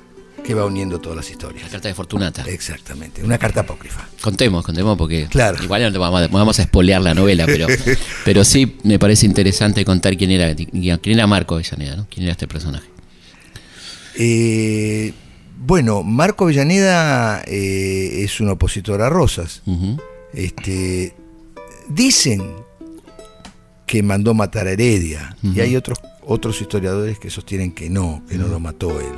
que 0.45 0.55
va 0.55 0.65
uniendo 0.65 0.99
todas 1.01 1.17
las 1.17 1.27
La 1.27 1.33
historias. 1.33 1.69
carta 1.71 1.89
de 1.89 1.95
Fortunata. 1.95 2.43
Exactamente, 2.49 3.23
una 3.23 3.37
carta 3.37 3.61
apócrifa. 3.61 4.09
Contemos, 4.23 4.65
contemos, 4.65 4.97
porque 4.97 5.27
Claro. 5.29 5.63
igual 5.63 5.83
no 5.83 5.93
te 5.93 5.99
vamos 5.99 6.23
a, 6.23 6.29
vamos 6.29 6.59
a 6.59 6.63
espolear 6.63 7.03
la 7.03 7.15
novela, 7.15 7.45
pero, 7.47 7.67
pero 8.25 8.45
sí 8.45 8.77
me 8.85 8.99
parece 8.99 9.27
interesante 9.27 9.85
contar 9.85 10.17
quién 10.17 10.31
era, 10.31 10.55
quién 10.55 11.01
era 11.05 11.27
Marco 11.27 11.57
Avellaneda, 11.57 11.97
¿no? 11.97 12.07
¿Quién 12.09 12.25
era 12.25 12.33
este 12.33 12.49
personaje? 12.49 12.87
Eh, 14.17 15.13
bueno, 15.63 16.03
Marco 16.03 16.45
Avellaneda 16.45 17.43
eh, 17.47 18.23
es 18.25 18.41
un 18.41 18.49
opositor 18.49 19.03
a 19.03 19.11
Rosas. 19.11 19.63
Este, 20.33 21.15
dicen 21.89 22.43
que 23.87 24.03
mandó 24.03 24.33
matar 24.33 24.67
a 24.67 24.73
Heredia 24.73 25.37
y 25.43 25.61
hay 25.61 25.77
otros 25.77 25.99
otros 26.23 26.61
historiadores 26.61 27.19
que 27.19 27.29
sostienen 27.29 27.73
que 27.73 27.91
no, 27.91 28.23
que 28.29 28.39
no 28.39 28.47
lo 28.49 28.59
mató 28.59 29.01
él. 29.01 29.13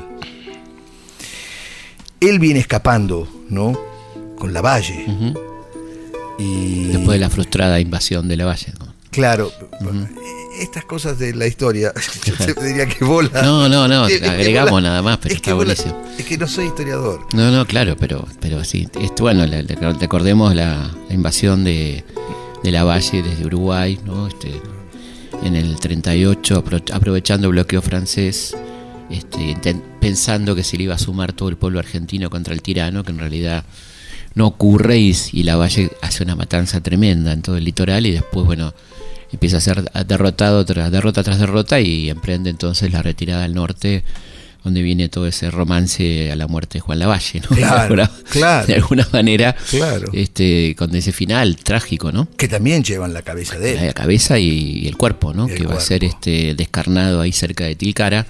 Él 2.20 2.38
viene 2.38 2.60
escapando, 2.60 3.28
¿no? 3.48 3.78
Con 4.36 4.52
la 4.52 4.62
Valle 4.62 5.04
y 6.38 6.84
Después 6.86 7.12
de 7.12 7.18
la 7.18 7.30
frustrada 7.30 7.78
invasión 7.78 8.26
de 8.26 8.36
la 8.36 8.46
Valle. 8.46 8.72
¿no? 8.80 8.91
Claro, 9.12 9.52
estas 10.58 10.84
cosas 10.84 11.18
de 11.18 11.34
la 11.34 11.46
historia, 11.46 11.92
yo 12.46 12.54
te 12.54 12.64
diría 12.66 12.86
que 12.86 13.04
bola. 13.04 13.30
No, 13.42 13.68
no, 13.68 13.86
no, 13.86 14.06
Es 14.08 14.22
agregamos 14.22 14.70
bola- 14.72 14.88
nada 14.88 15.02
más, 15.02 15.18
pero 15.18 15.32
es 15.34 15.36
está 15.36 15.50
que 15.50 15.52
bola- 15.54 15.74
buenísimo. 15.74 16.02
es 16.18 16.24
que 16.26 16.38
no 16.38 16.48
soy 16.48 16.66
historiador. 16.66 17.26
No, 17.34 17.50
no, 17.50 17.64
claro, 17.66 17.96
pero, 17.96 18.26
pero 18.40 18.64
sí. 18.64 18.88
Esto, 19.00 19.22
bueno, 19.24 19.46
le- 19.46 19.62
le- 19.62 19.76
recordemos 20.00 20.54
la, 20.54 20.90
la 21.08 21.14
invasión 21.14 21.62
de, 21.64 22.04
de 22.64 22.70
la 22.72 22.84
Valle 22.84 23.22
desde 23.22 23.46
Uruguay, 23.46 23.98
¿no? 24.04 24.26
Este, 24.26 24.50
en 25.44 25.56
el 25.56 25.78
38, 25.78 26.64
apro- 26.64 26.92
aprovechando 26.94 27.46
el 27.48 27.52
bloqueo 27.52 27.82
francés, 27.82 28.54
este, 29.10 29.56
pensando 30.00 30.54
que 30.54 30.62
se 30.64 30.76
le 30.76 30.84
iba 30.84 30.94
a 30.94 30.98
sumar 30.98 31.32
todo 31.32 31.48
el 31.48 31.56
pueblo 31.56 31.78
argentino 31.78 32.30
contra 32.30 32.54
el 32.54 32.62
tirano, 32.62 33.04
que 33.04 33.10
en 33.12 33.18
realidad 33.18 33.64
no 34.34 34.46
ocurre 34.46 34.98
y, 34.98 35.14
y 35.32 35.42
la 35.42 35.56
Valle 35.56 35.90
hace 36.00 36.22
una 36.22 36.34
matanza 36.36 36.80
tremenda 36.80 37.32
en 37.32 37.42
todo 37.42 37.56
el 37.56 37.64
litoral 37.64 38.06
y 38.06 38.12
después, 38.12 38.46
bueno, 38.46 38.72
empieza 39.32 39.56
a 39.56 39.60
ser 39.60 39.82
derrotado 40.06 40.64
tras 40.64 40.90
derrota 40.90 41.22
tras 41.22 41.38
derrota 41.38 41.80
y 41.80 42.10
emprende 42.10 42.50
entonces 42.50 42.92
la 42.92 43.02
retirada 43.02 43.44
al 43.44 43.54
norte, 43.54 44.04
donde 44.64 44.80
viene 44.82 45.08
todo 45.08 45.26
ese 45.26 45.50
romance 45.50 46.30
a 46.30 46.36
la 46.36 46.46
muerte 46.46 46.74
de 46.78 46.80
Juan 46.82 46.98
Lavalle, 47.00 47.40
¿no? 47.40 47.48
Claro, 47.56 47.72
de, 47.96 48.02
alguna, 48.02 48.10
claro. 48.30 48.66
de 48.66 48.74
alguna 48.74 49.08
manera, 49.12 49.56
Claro. 49.70 50.10
este, 50.12 50.76
con 50.76 50.94
ese 50.94 51.10
final 51.12 51.56
trágico, 51.56 52.12
¿no? 52.12 52.28
Que 52.36 52.46
también 52.46 52.84
llevan 52.84 53.12
la 53.12 53.22
cabeza 53.22 53.58
de 53.58 53.72
él. 53.78 53.86
La 53.86 53.92
cabeza 53.92 54.38
y, 54.38 54.48
y 54.84 54.86
el 54.86 54.96
cuerpo, 54.96 55.34
¿no? 55.34 55.48
El 55.48 55.54
que 55.56 55.66
va 55.66 55.74
a 55.76 55.80
ser 55.80 56.04
este 56.04 56.54
descarnado 56.54 57.20
ahí 57.20 57.32
cerca 57.32 57.64
de 57.64 57.74
Tilcara, 57.74 58.26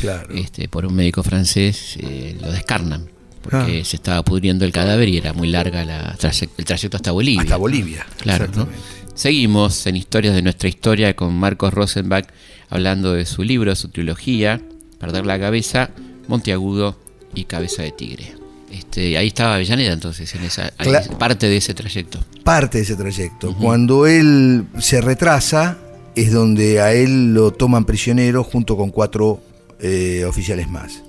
Claro. 0.00 0.34
este, 0.34 0.68
por 0.68 0.84
un 0.84 0.94
médico 0.94 1.22
francés, 1.22 1.96
eh, 2.00 2.36
lo 2.40 2.50
descarnan. 2.52 3.06
Porque 3.42 3.80
Ah. 3.80 3.84
se 3.86 3.96
estaba 3.96 4.22
pudriendo 4.22 4.66
el 4.66 4.72
cadáver 4.72 5.08
y 5.08 5.16
era 5.16 5.32
muy 5.32 5.48
larga 5.48 5.82
la 5.86 6.14
el 6.58 6.64
trayecto 6.66 6.96
hasta 6.98 7.10
Bolivia. 7.10 7.40
Hasta 7.40 7.56
Bolivia. 7.56 8.06
Claro, 8.18 8.48
¿no? 8.54 8.68
Seguimos 9.20 9.86
en 9.86 9.96
Historias 9.96 10.34
de 10.34 10.40
nuestra 10.40 10.70
historia 10.70 11.14
con 11.14 11.34
Marcos 11.34 11.74
Rosenbach 11.74 12.24
hablando 12.70 13.12
de 13.12 13.26
su 13.26 13.42
libro, 13.42 13.76
su 13.76 13.90
trilogía, 13.90 14.62
Perder 14.98 15.26
la 15.26 15.38
cabeza, 15.38 15.90
Monteagudo 16.26 16.96
y 17.34 17.44
Cabeza 17.44 17.82
de 17.82 17.92
Tigre. 17.92 18.32
Este, 18.72 19.18
ahí 19.18 19.26
estaba 19.26 19.56
Avellaneda 19.56 19.92
entonces, 19.92 20.34
en 20.34 20.44
esa 20.44 20.72
parte 21.18 21.50
de 21.50 21.58
ese 21.58 21.74
trayecto. 21.74 22.18
Parte 22.44 22.78
de 22.78 22.84
ese 22.84 22.96
trayecto. 22.96 23.54
Cuando 23.58 24.06
él 24.06 24.64
se 24.78 25.02
retrasa, 25.02 25.76
es 26.14 26.32
donde 26.32 26.80
a 26.80 26.94
él 26.94 27.34
lo 27.34 27.50
toman 27.50 27.84
prisionero 27.84 28.42
junto 28.42 28.74
con 28.74 28.88
cuatro 28.88 29.42
eh, 29.80 30.24
oficiales 30.26 30.70
más. 30.70 31.02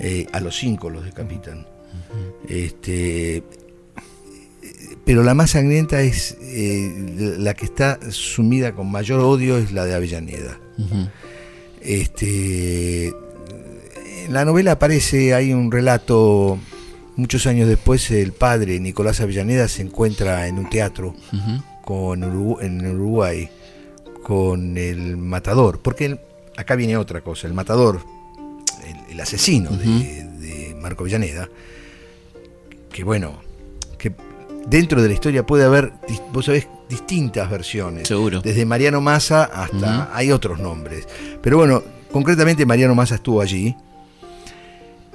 Eh, 0.00 0.26
a 0.32 0.40
los 0.40 0.56
cinco 0.56 0.88
los 0.88 1.04
decapitan. 1.04 1.66
Este, 2.48 3.42
pero 5.04 5.22
la 5.22 5.34
más 5.34 5.50
sangrienta 5.50 6.00
es 6.02 6.36
eh, 6.40 7.34
la 7.38 7.54
que 7.54 7.64
está 7.66 7.98
sumida 8.10 8.72
con 8.72 8.90
mayor 8.90 9.20
odio 9.20 9.58
es 9.58 9.72
la 9.72 9.84
de 9.84 9.94
Avellaneda. 9.94 10.58
Este, 11.80 13.08
en 13.08 14.32
la 14.32 14.44
novela 14.44 14.72
aparece, 14.72 15.34
hay 15.34 15.52
un 15.52 15.70
relato, 15.70 16.58
muchos 17.16 17.46
años 17.46 17.68
después 17.68 18.10
el 18.10 18.32
padre 18.32 18.80
Nicolás 18.80 19.20
Avellaneda 19.20 19.68
se 19.68 19.82
encuentra 19.82 20.46
en 20.48 20.58
un 20.58 20.70
teatro 20.70 21.14
con 21.84 22.22
Urugu- 22.22 22.62
en 22.62 22.86
Uruguay 22.86 23.50
con 24.22 24.78
el 24.78 25.18
matador, 25.18 25.80
porque 25.82 26.06
el- 26.06 26.20
acá 26.56 26.74
viene 26.76 26.96
otra 26.96 27.20
cosa, 27.20 27.46
el 27.46 27.52
matador, 27.52 28.00
el, 28.88 29.12
el 29.12 29.20
asesino 29.20 29.70
de, 29.70 30.24
de 30.40 30.74
Marco 30.80 31.02
Avellaneda, 31.02 31.50
que 32.90 33.04
bueno, 33.04 33.42
dentro 34.66 35.02
de 35.02 35.08
la 35.08 35.14
historia 35.14 35.46
puede 35.46 35.64
haber, 35.64 35.92
vos 36.32 36.46
sabés, 36.46 36.68
distintas 36.88 37.50
versiones. 37.50 38.08
Seguro. 38.08 38.40
Desde 38.40 38.64
Mariano 38.64 39.00
Massa 39.00 39.44
hasta, 39.44 40.14
hay 40.14 40.32
otros 40.32 40.58
nombres. 40.58 41.06
Pero 41.40 41.56
bueno, 41.56 41.82
concretamente 42.12 42.66
Mariano 42.66 42.94
Massa 42.94 43.16
estuvo 43.16 43.40
allí. 43.40 43.76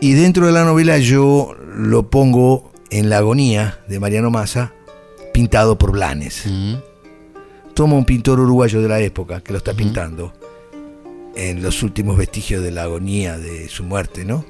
Y 0.02 0.14
dentro 0.14 0.46
de 0.46 0.54
la 0.54 0.64
novela 0.64 0.98
yo 0.98 1.56
lo 1.76 2.10
pongo 2.10 2.72
en 2.90 3.10
la 3.10 3.18
agonía 3.18 3.80
de 3.88 4.00
Mariano 4.00 4.32
Massa, 4.32 4.74
pintado 5.34 5.78
por 5.78 5.92
Blanes. 5.92 6.46
Toma 7.74 7.96
un 7.96 8.06
pintor 8.06 8.40
uruguayo 8.40 8.82
de 8.82 8.90
la 8.90 9.00
época 9.00 9.42
que 9.42 9.52
lo 9.52 9.58
está 9.58 9.74
pintando 9.74 10.34
en 11.36 11.62
los 11.62 11.84
últimos 11.84 12.18
vestigios 12.18 12.64
de 12.64 12.72
la 12.72 12.84
agonía 12.84 13.38
de 13.38 13.70
su 13.70 13.84
muerte, 13.84 14.26
¿no? 14.26 14.46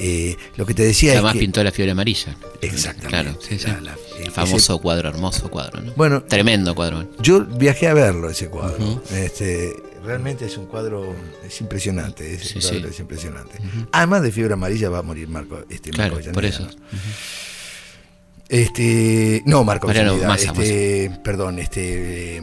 Eh, 0.00 0.36
lo 0.56 0.64
que 0.64 0.74
te 0.74 0.84
decía 0.84 1.12
Además 1.12 1.30
es 1.34 1.34
que... 1.34 1.40
pintó 1.40 1.62
la 1.64 1.72
fiebre 1.72 1.90
amarilla. 1.92 2.36
Exactamente. 2.60 3.08
Claro, 3.08 3.38
sí, 3.40 3.58
sí. 3.58 3.66
La- 3.66 3.80
la- 3.80 3.96
El 4.16 4.22
ese- 4.22 4.30
famoso 4.30 4.78
cuadro, 4.78 5.08
hermoso 5.08 5.50
cuadro, 5.50 5.80
¿no? 5.80 5.92
Bueno, 5.96 6.22
Tremendo 6.22 6.74
cuadro. 6.74 7.08
Yo 7.20 7.44
viajé 7.44 7.88
a 7.88 7.94
verlo 7.94 8.30
ese 8.30 8.48
cuadro. 8.48 9.02
Este, 9.12 9.74
realmente 10.04 10.46
es 10.46 10.56
un 10.56 10.66
cuadro, 10.66 11.14
es 11.46 11.60
impresionante. 11.60 12.34
Ese 12.34 12.60
Sí, 12.60 12.68
cuadro 12.68 12.88
es 12.90 13.00
impresionante. 13.00 13.58
Además 13.92 14.22
de 14.22 14.30
fiebre 14.32 14.54
amarilla 14.54 14.88
va 14.88 14.98
a 14.98 15.02
morir 15.02 15.28
Marco. 15.28 15.64
Este, 15.68 15.90
Claro, 15.90 16.14
Marco 16.16 16.32
por 16.32 16.44
eso. 16.44 16.68
Este, 18.48 19.42
no, 19.44 19.62
Marco 19.62 19.86
Mariano 19.86 20.12
Avellaneda, 20.12 20.52
este, 20.52 21.10
perdón, 21.22 21.58
este, 21.58 22.38
eh, 22.38 22.42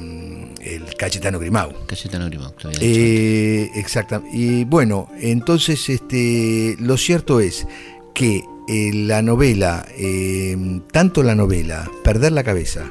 el 0.61 0.95
Cayetano 0.95 1.39
Grimau. 1.39 1.73
Cayetano 1.87 2.25
Grimau. 2.27 2.53
Eh, 2.79 3.71
exactamente. 3.75 4.35
Y 4.35 4.65
bueno, 4.65 5.09
entonces 5.19 5.89
este, 5.89 6.75
lo 6.79 6.97
cierto 6.97 7.39
es 7.39 7.65
que 8.13 8.43
eh, 8.67 8.91
la 8.93 9.21
novela, 9.21 9.85
eh, 9.97 10.57
tanto 10.91 11.23
la 11.23 11.35
novela 11.35 11.89
Perder 12.03 12.31
la 12.31 12.43
cabeza, 12.43 12.85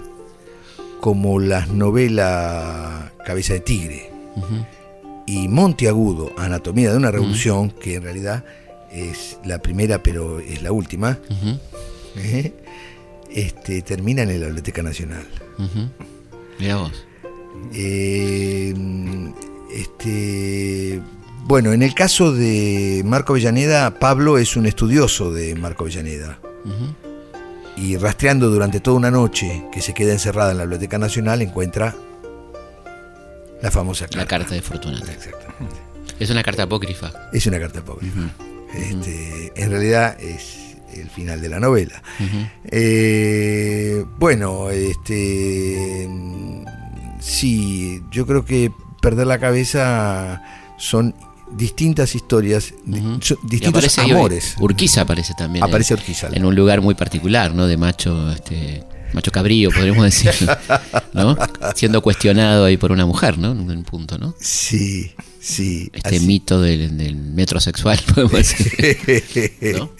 como 1.01 1.39
las 1.39 1.69
novelas 1.69 3.13
Cabeza 3.25 3.55
de 3.55 3.61
Tigre 3.61 4.11
Ujú. 4.37 4.67
y 5.27 5.49
Monteagudo, 5.49 6.33
Anatomía 6.37 6.91
de 6.91 6.97
una 6.97 7.11
Revolución, 7.11 7.71
que 7.71 7.97
en 7.97 8.03
realidad 8.03 8.45
es 8.93 9.39
la 9.45 9.59
primera 9.59 10.03
pero 10.03 10.41
es 10.41 10.63
la 10.63 10.73
última. 10.73 11.19
Este, 13.35 13.83
terminan 13.83 14.31
en 14.31 14.41
la 14.41 14.47
Biblioteca 14.47 14.83
Nacional. 14.83 15.27
Ujú. 15.59 15.91
Mirá 16.59 16.77
vos. 16.77 17.05
Eh, 17.75 18.73
este, 19.75 21.03
bueno, 21.43 21.73
en 21.73 21.83
el 21.83 21.95
caso 21.95 22.33
de 22.33 23.03
Marco 23.05 23.33
Avellaneda, 23.33 23.99
Pablo 23.99 24.39
es 24.39 24.57
un 24.57 24.67
estudioso 24.67 25.33
de 25.33 25.55
Marco 25.57 25.85
Avellaneda. 25.85 26.39
Y 27.77 27.97
rastreando 27.97 28.51
durante 28.51 28.79
toda 28.79 28.97
una 28.97 29.11
noche 29.11 29.65
que 29.73 29.83
se 29.83 29.93
queda 29.93 30.13
encerrada 30.13 30.53
en 30.53 30.59
la 30.59 30.63
Biblioteca 30.63 30.97
Nacional, 30.97 31.43
encuentra 31.43 31.95
la 33.61 33.71
famosa 33.73 34.05
carta. 34.05 34.19
La 34.19 34.27
carta 34.27 34.55
de 34.55 34.63
Fortunato. 34.63 35.11
Exactamente. 35.11 35.77
Es 36.21 36.31
una 36.31 36.45
carta 36.45 36.63
apócrifa. 36.63 37.11
Es 37.33 37.47
una 37.47 37.59
carta 37.59 37.81
apócrifa. 37.81 38.21
Este, 38.73 39.53
en 39.57 39.71
realidad 39.71 40.17
es 40.21 40.64
el 41.01 41.11
final 41.11 41.41
de 41.41 41.49
la 41.49 41.61
novela. 41.61 42.03
Eh, 42.65 44.05
bueno, 44.19 44.71
este 44.71 46.09
sí, 47.21 48.01
yo 48.11 48.27
creo 48.27 48.45
que 48.45 48.71
perder 49.01 49.27
la 49.27 49.39
cabeza 49.39 50.43
son 50.79 51.15
distintas 51.57 52.15
historias, 52.15 52.75
Y 52.87 53.47
distintos 53.49 53.99
amores. 53.99 54.55
Urquiza 54.59 55.03
aparece 55.03 55.35
también. 55.37 55.65
en- 55.65 55.69
Aparece 55.71 55.95
Urquiza. 55.95 56.29
En, 56.33 56.45
un 56.45 56.55
lugar 56.55 56.81
muy 56.81 56.95
particular, 56.95 57.55
¿no? 57.55 57.67
De 57.67 57.77
macho, 57.77 58.31
este, 58.33 58.83
macho 59.13 59.31
cabrío, 59.31 59.71
podríamos 59.71 60.05
decir, 60.05 60.33
¿no? 61.13 61.37
Siendo 61.77 62.03
cuestionado 62.03 62.65
ahí 62.65 62.77
por 62.77 62.91
una 62.93 63.07
mujer, 63.07 63.39
¿no? 63.39 63.53
En 63.53 63.71
un 63.71 63.85
punto, 63.85 64.19
¿no? 64.19 64.35
Sí, 64.41 65.13
sí. 65.41 65.91
Este 65.93 66.17
así. 66.17 66.27
mito 66.27 66.61
del, 66.61 66.97
del 66.99 67.15
metrosexual, 67.17 68.01
podemos 68.15 68.33
decir, 68.33 69.57
¿no? 69.79 69.91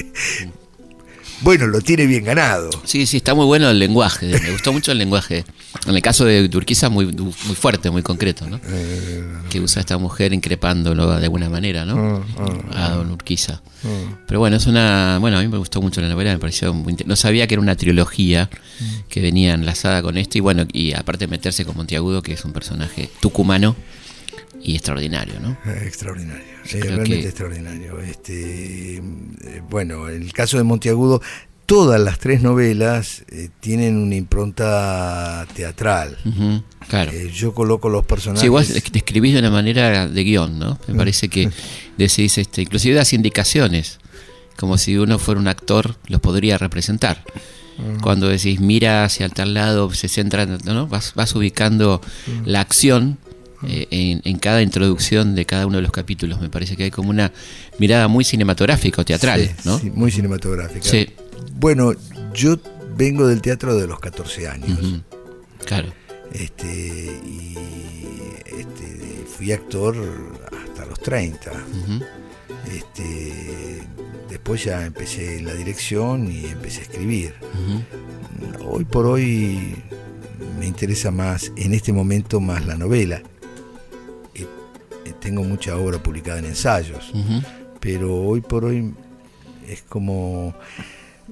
Bueno, 1.45 1.67
lo 1.67 1.81
tiene 1.81 2.07
bien 2.07 2.25
ganado. 2.25 2.71
Sí, 2.85 3.07
sí, 3.07 3.19
está 3.19 3.35
muy 3.35 3.45
bueno 3.45 3.71
el 3.71 3.79
lenguaje. 3.79 4.27
Me 4.27 4.51
gustó 4.51 4.73
mucho 4.73 4.93
el 4.93 4.99
lenguaje. 4.99 5.45
En 5.87 5.95
el 5.95 6.03
caso 6.03 6.25
de 6.25 6.51
Urquiza, 6.53 6.89
muy, 6.89 7.07
muy 7.07 7.55
fuerte, 7.55 7.91
muy 7.91 8.03
concreto, 8.03 8.49
¿no? 8.49 8.59
Que 9.51 9.61
usa 9.61 9.81
esta 9.81 9.99
mujer 9.99 10.33
increpándolo 10.33 11.19
de 11.19 11.25
alguna 11.25 11.51
manera, 11.51 11.85
¿no? 11.85 12.25
A 12.73 12.91
don 12.91 13.13
Urquiza. 13.13 13.61
Pero 14.27 14.41
bueno, 14.41 14.57
es 14.57 14.67
una. 14.67 15.19
Bueno, 15.21 15.39
a 15.39 15.43
mí 15.43 15.49
me 15.49 15.59
gustó 15.59 15.83
mucho 15.83 16.01
la 16.01 16.09
novela, 16.09 16.33
me 16.33 16.39
pareció 16.39 16.73
muy 16.73 16.97
No 17.05 17.17
sabía 17.17 17.47
que 17.47 17.55
era 17.55 17.61
una 17.61 17.77
trilogía 17.77 18.49
que 19.09 19.21
venía 19.21 19.53
enlazada 19.55 20.01
con 20.03 20.17
esto. 20.17 20.39
Y 20.39 20.41
bueno, 20.41 20.67
y 20.73 20.95
aparte 20.95 21.27
meterse 21.27 21.65
con 21.67 21.77
Monteagudo, 21.77 22.23
que 22.23 22.33
es 22.33 22.45
un 22.45 22.53
personaje 22.53 23.11
tucumano 23.21 23.77
y 24.65 24.75
extraordinario, 24.75 25.39
¿no? 25.41 25.51
Eh, 25.67 25.83
Extraordinario, 25.87 26.43
sí, 26.65 26.81
realmente 26.81 27.21
que- 27.21 27.27
extraordinario. 27.29 28.01
Este, 28.01 28.97
eh, 28.97 29.03
bueno, 29.71 30.09
en 30.09 30.23
el 30.23 30.33
caso 30.33 30.57
de 30.57 30.63
Monteagudo, 30.65 31.21
todas 31.67 32.01
las 32.01 32.19
tres 32.19 32.43
novelas 32.43 33.25
eh, 33.31 33.51
tienen 33.61 33.97
una 33.97 34.15
impronta 34.17 35.47
teatral. 35.55 36.17
Ujú, 36.25 36.63
claro. 36.89 37.13
Eh, 37.13 37.31
yo 37.35 37.55
coloco 37.55 37.89
los 37.89 38.05
personajes. 38.07 38.41
Sí, 38.43 38.49
vos 38.49 38.69
describís 38.93 39.35
de 39.35 39.41
una 39.41 39.51
manera 39.51 40.09
de 40.09 40.25
guion, 40.25 40.59
¿no? 40.59 40.79
Me 40.89 40.95
parece 40.95 41.29
que 41.29 41.51
decís, 41.99 42.39
este, 42.39 42.63
inclusive 42.63 42.95
das 42.95 43.13
indicaciones, 43.13 43.99
como 44.57 44.79
si 44.79 44.97
uno 44.97 45.19
fuera 45.19 45.41
un 45.41 45.49
actor, 45.49 45.97
los 46.09 46.21
podría 46.21 46.59
representar. 46.59 47.23
Cuando 48.03 48.29
decís 48.29 48.61
mira 48.61 49.03
hacia 49.05 49.27
el 49.27 49.33
tal 49.33 49.53
lado, 49.53 49.93
se 49.93 50.07
centra, 50.07 50.47
¿no? 50.47 50.87
Vas, 50.87 51.13
vas 51.17 51.35
ubicando 51.35 52.01
la 52.45 52.61
acción 52.61 53.19
eh, 53.69 53.87
en, 53.91 54.21
en 54.25 54.39
cada 54.39 54.63
introducción 54.63 55.35
de 55.35 55.45
cada 55.47 55.67
uno 55.67 55.77
de 55.77 55.83
los 55.83 55.93
capítulos. 55.93 56.41
Me 56.41 56.49
parece 56.51 56.77
que 56.77 56.85
hay 56.85 56.91
como 56.91 57.11
una 57.11 57.33
mirada 57.79 58.09
muy 58.09 58.25
cinematográfica 58.25 59.03
o 59.03 59.05
teatral, 59.05 59.41
Sí, 59.43 59.51
¿no? 59.65 59.79
sí, 59.79 59.91
muy 59.91 60.11
cinematográfica. 60.11 60.85
Sí. 60.89 61.09
Bueno, 61.59 61.93
yo 62.35 62.57
vengo 62.97 63.27
del 63.27 63.41
teatro 63.43 63.77
de 63.77 63.87
los 63.87 64.01
14 64.01 64.49
años. 64.49 64.79
Claro. 65.65 65.93
Este, 66.33 66.67
y 67.27 67.55
este, 68.47 69.25
fui 69.37 69.53
actor 69.53 69.95
hasta 70.67 70.85
los 70.87 70.99
30. 71.01 71.51
Ujú. 71.51 72.05
Este, 72.75 73.83
después 74.29 74.65
ya 74.65 74.85
empecé 74.87 75.41
la 75.43 75.55
dirección 75.55 76.31
y 76.31 76.47
empecé 76.47 76.81
a 76.81 76.83
escribir. 76.85 77.35
Hoy 78.67 78.85
por 78.85 79.07
hoy 79.07 79.77
me 80.59 80.67
interesa 80.67 81.11
más, 81.11 81.53
en 81.57 81.75
este 81.75 81.93
momento, 81.93 82.41
más 82.41 82.65
la 82.67 82.77
novela. 82.77 83.23
Eh, 85.05 85.13
tengo 85.21 85.43
mucha 85.45 85.77
obra 85.77 86.03
publicada 86.03 86.39
en 86.39 86.47
ensayos, 86.47 87.13
pero 87.81 88.15
hoy 88.17 88.41
por 88.41 88.65
hoy 88.65 88.95
es 89.69 89.83
como... 89.83 90.55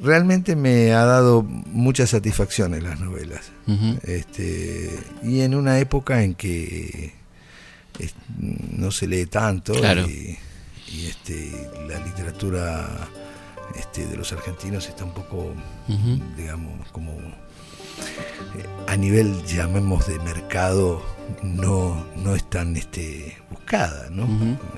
Realmente 0.01 0.57
me 0.57 0.93
ha 0.95 1.05
dado 1.05 1.43
muchas 1.43 2.09
satisfacciones 2.11 2.83
las 2.83 2.99
novelas. 2.99 3.53
Este, 4.05 4.91
y 5.23 5.41
en 5.41 5.55
una 5.55 5.79
época 5.79 6.23
en 6.23 6.35
que 6.35 7.13
es- 7.99 8.15
no 8.39 8.91
se 8.91 9.07
lee 9.07 9.27
tanto 9.27 9.75
Claro. 9.75 10.09
y, 10.09 10.39
y, 10.91 11.07
este, 11.07 11.51
la 11.89 11.99
literatura 12.07 12.89
este, 13.79 14.07
de 14.07 14.17
los 14.17 14.33
argentinos 14.33 14.89
está 14.89 15.05
un 15.05 15.13
poco, 15.13 15.53
digamos, 16.39 16.89
como 16.91 17.13
a 18.87 18.97
nivel, 18.97 19.43
llamemos, 19.45 20.07
de 20.07 20.19
mercado, 20.21 21.03
no, 21.43 22.07
no 22.17 22.35
es 22.35 22.49
tan 22.51 22.77
este, 22.77 23.39
buscada, 23.51 24.09
¿no? 24.11 24.25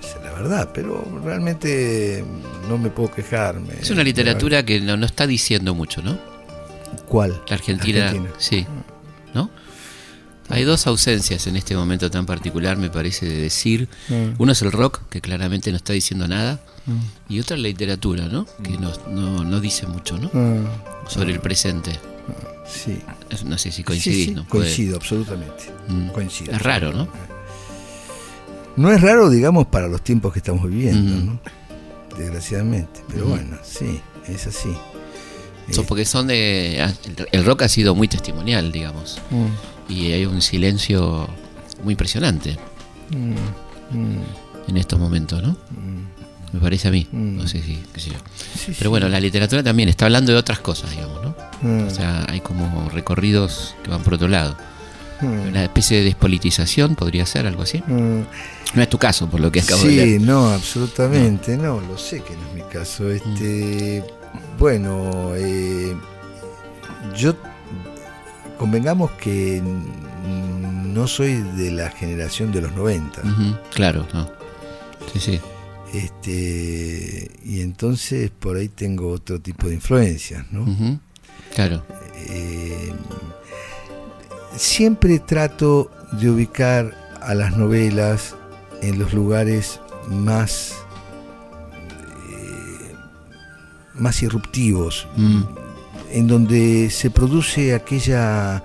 Esa 0.01 0.19
es 0.19 0.25
la 0.25 0.33
verdad, 0.33 0.71
pero 0.73 1.05
realmente 1.25 2.25
no 2.69 2.79
me 2.79 2.91
puedo 2.91 3.11
quejar. 3.13 3.61
me- 3.61 3.75
Es 3.81 3.91
una 3.91 4.05
literatura 4.05 4.65
que 4.65 4.81
no, 4.81 4.97
no 4.97 5.07
está 5.07 5.27
diciendo 5.27 5.75
mucho, 5.75 6.03
¿no? 6.03 6.19
¿Cuál? 7.09 7.43
La 7.49 7.57
Argentina, 7.57 8.07
Argentina. 8.07 8.35
sí, 8.39 8.67
¿no? 9.35 9.51
Hay 10.51 10.65
dos 10.65 10.87
ausencias 10.87 11.47
en 11.47 11.57
este 11.57 11.75
momento 11.75 12.11
tan 12.11 12.27
particular, 12.27 12.77
me 12.77 12.91
parece, 12.91 13.25
de 13.27 13.41
decir. 13.41 13.89
Mm. 14.11 14.35
Uno 14.39 14.53
es 14.53 14.61
el 14.61 14.71
rock, 14.73 15.01
que 15.09 15.23
claramente 15.23 15.71
no 15.71 15.77
está 15.79 15.95
diciendo 15.95 16.29
nada, 16.29 16.61
y 17.31 17.41
otra 17.41 17.57
es 17.57 17.63
la 17.63 17.69
literatura, 17.69 18.27
¿no? 18.27 18.47
Que 18.63 18.77
no, 18.77 18.93
no, 19.09 19.43
no 19.43 19.59
dice 19.61 19.87
mucho, 19.87 20.19
¿no? 20.19 20.31
Ah, 20.35 21.09
Sobre 21.09 21.33
el 21.33 21.41
presente. 21.41 21.99
Sí. 22.66 22.98
No 23.44 23.57
sé 23.59 23.70
si 23.70 23.77
Sí, 23.79 23.83
coincidís, 23.85 24.24
sí, 24.27 24.31
¿no? 24.33 24.44
Puede- 24.44 24.64
Coincido, 24.64 24.96
absolutamente. 24.96 25.64
Mm. 25.88 26.09
Coincido. 26.09 26.53
Es 26.53 26.62
raro, 26.62 26.92
¿no? 26.92 27.09
No 28.77 28.90
es 28.90 29.00
raro, 29.00 29.31
digamos, 29.31 29.66
para 29.68 29.87
los 29.88 30.03
tiempos 30.03 30.33
que 30.33 30.40
estamos 30.40 30.68
viviendo, 30.68 31.14
Mm. 31.14 31.27
¿no? 31.27 31.40
Desgraciadamente. 32.18 33.00
Pero 33.09 33.27
Mm. 33.27 33.29
bueno, 33.31 33.59
sí, 33.62 34.00
es 34.29 34.46
así. 34.46 34.70
Son- 35.70 35.87
porque 35.87 36.05
son 36.05 36.27
de. 36.27 36.79
ah, 36.87 36.92
el- 37.33 37.44
rock 37.44 37.62
ha 37.62 37.68
sido 37.68 37.94
muy 37.94 38.07
testimonial, 38.09 38.70
digamos. 38.70 39.20
Y 39.88 40.12
hay 40.12 40.27
un 40.27 40.42
silencio 40.42 41.29
muy 41.83 41.92
impresionante 41.92 42.59
en 44.68 44.77
estos 44.77 44.98
momentos, 44.98 45.42
¿no? 45.42 45.57
Me 46.53 46.61
parece 46.61 46.88
a 46.88 46.90
mí. 46.90 47.07
No 47.12 47.46
sé 47.48 47.62
si. 47.62 47.83
qué 47.92 48.00
sé 48.00 48.11
yo. 48.11 48.16
Sí, 48.57 48.72
Pero 48.79 48.90
bueno, 48.90 49.09
la 49.09 49.18
literatura 49.20 49.62
también 49.62 49.88
está 49.88 50.05
hablando 50.05 50.33
de 50.33 50.38
otras 50.38 50.61
cosas, 50.61 50.90
digamos. 50.90 51.24
Mm, 51.64 51.87
O 51.87 51.90
sea, 51.90 52.27
hay 52.29 52.40
como 52.40 52.88
recorridos 52.90 53.74
que 53.83 53.90
van 53.90 54.03
por 54.03 54.14
otro 54.14 54.29
lado. 54.29 54.57
mm, 55.20 55.48
Una 55.48 55.64
especie 55.64 55.98
de 55.98 56.05
despolitización 56.05 56.94
podría 56.94 57.24
ser 57.27 57.46
algo 57.46 57.62
así. 57.62 57.83
mm. 57.87 58.20
No 58.74 58.83
es 58.83 58.88
tu 58.88 58.98
caso, 58.98 59.29
por 59.29 59.38
lo 59.40 59.50
que 59.53 59.61
acabo 59.61 59.83
de 59.85 59.88
Sí, 59.90 59.96
leer. 59.96 60.20
no, 60.20 60.48
absolutamente, 60.50 61.57
no. 61.57 61.81
lo 61.81 61.96
sé 61.96 62.20
que 62.22 62.35
no 62.37 62.48
es 62.48 62.55
mi 62.55 62.62
caso. 62.72 63.09
Este, 63.11 64.03
bueno, 64.59 65.33
eh, 65.37 65.94
yo 67.16 67.35
convengamos 68.59 69.12
que 69.12 69.62
no 70.92 71.07
soy 71.07 71.35
de 71.57 71.70
la 71.70 71.90
generación 71.90 72.50
de 72.53 72.62
los 72.62 72.72
90. 72.74 73.20
Ujú, 73.20 73.57
Claro, 73.72 74.07
no. 74.12 74.29
Sí, 75.12 75.20
sí. 75.20 75.40
Este, 75.92 77.31
y 77.44 77.61
entonces 77.61 78.31
por 78.31 78.57
ahí 78.57 78.68
tengo 78.68 79.09
otro 79.11 79.40
tipo 79.40 79.68
de 79.68 79.74
influencias, 79.74 80.44
¿no? 80.50 80.64
Claro. 81.55 81.83
Eh, 82.29 82.93
siempre 84.57 85.19
trato 85.19 85.90
de 86.12 86.31
ubicar 86.31 86.95
a 87.21 87.35
las 87.35 87.57
novelas 87.57 88.35
en 88.83 88.99
los 88.99 89.12
lugares 89.14 89.81
más 90.09 90.75
eh, 92.31 92.95
más 93.95 94.23
irruptivos, 94.23 95.07
Mm, 95.17 95.43
en 96.12 96.27
donde 96.27 96.90
se 96.90 97.11
produce 97.11 97.75
aquella 97.75 98.62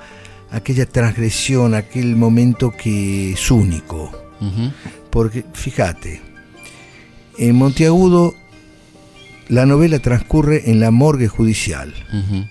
aquella 0.52 0.86
transgresión, 0.88 1.74
aquel 1.76 2.16
momento 2.16 2.72
que 2.72 3.34
es 3.34 3.52
único. 3.52 4.12
Porque 5.10 5.44
fíjate, 5.54 6.22
en 7.38 7.56
Monteagudo 7.56 8.34
la 9.48 9.66
novela 9.66 10.00
transcurre 10.00 10.70
en 10.72 10.80
la 10.80 10.92
morgue 10.92 11.28
judicial, 11.28 11.94
ujú, 12.14 12.46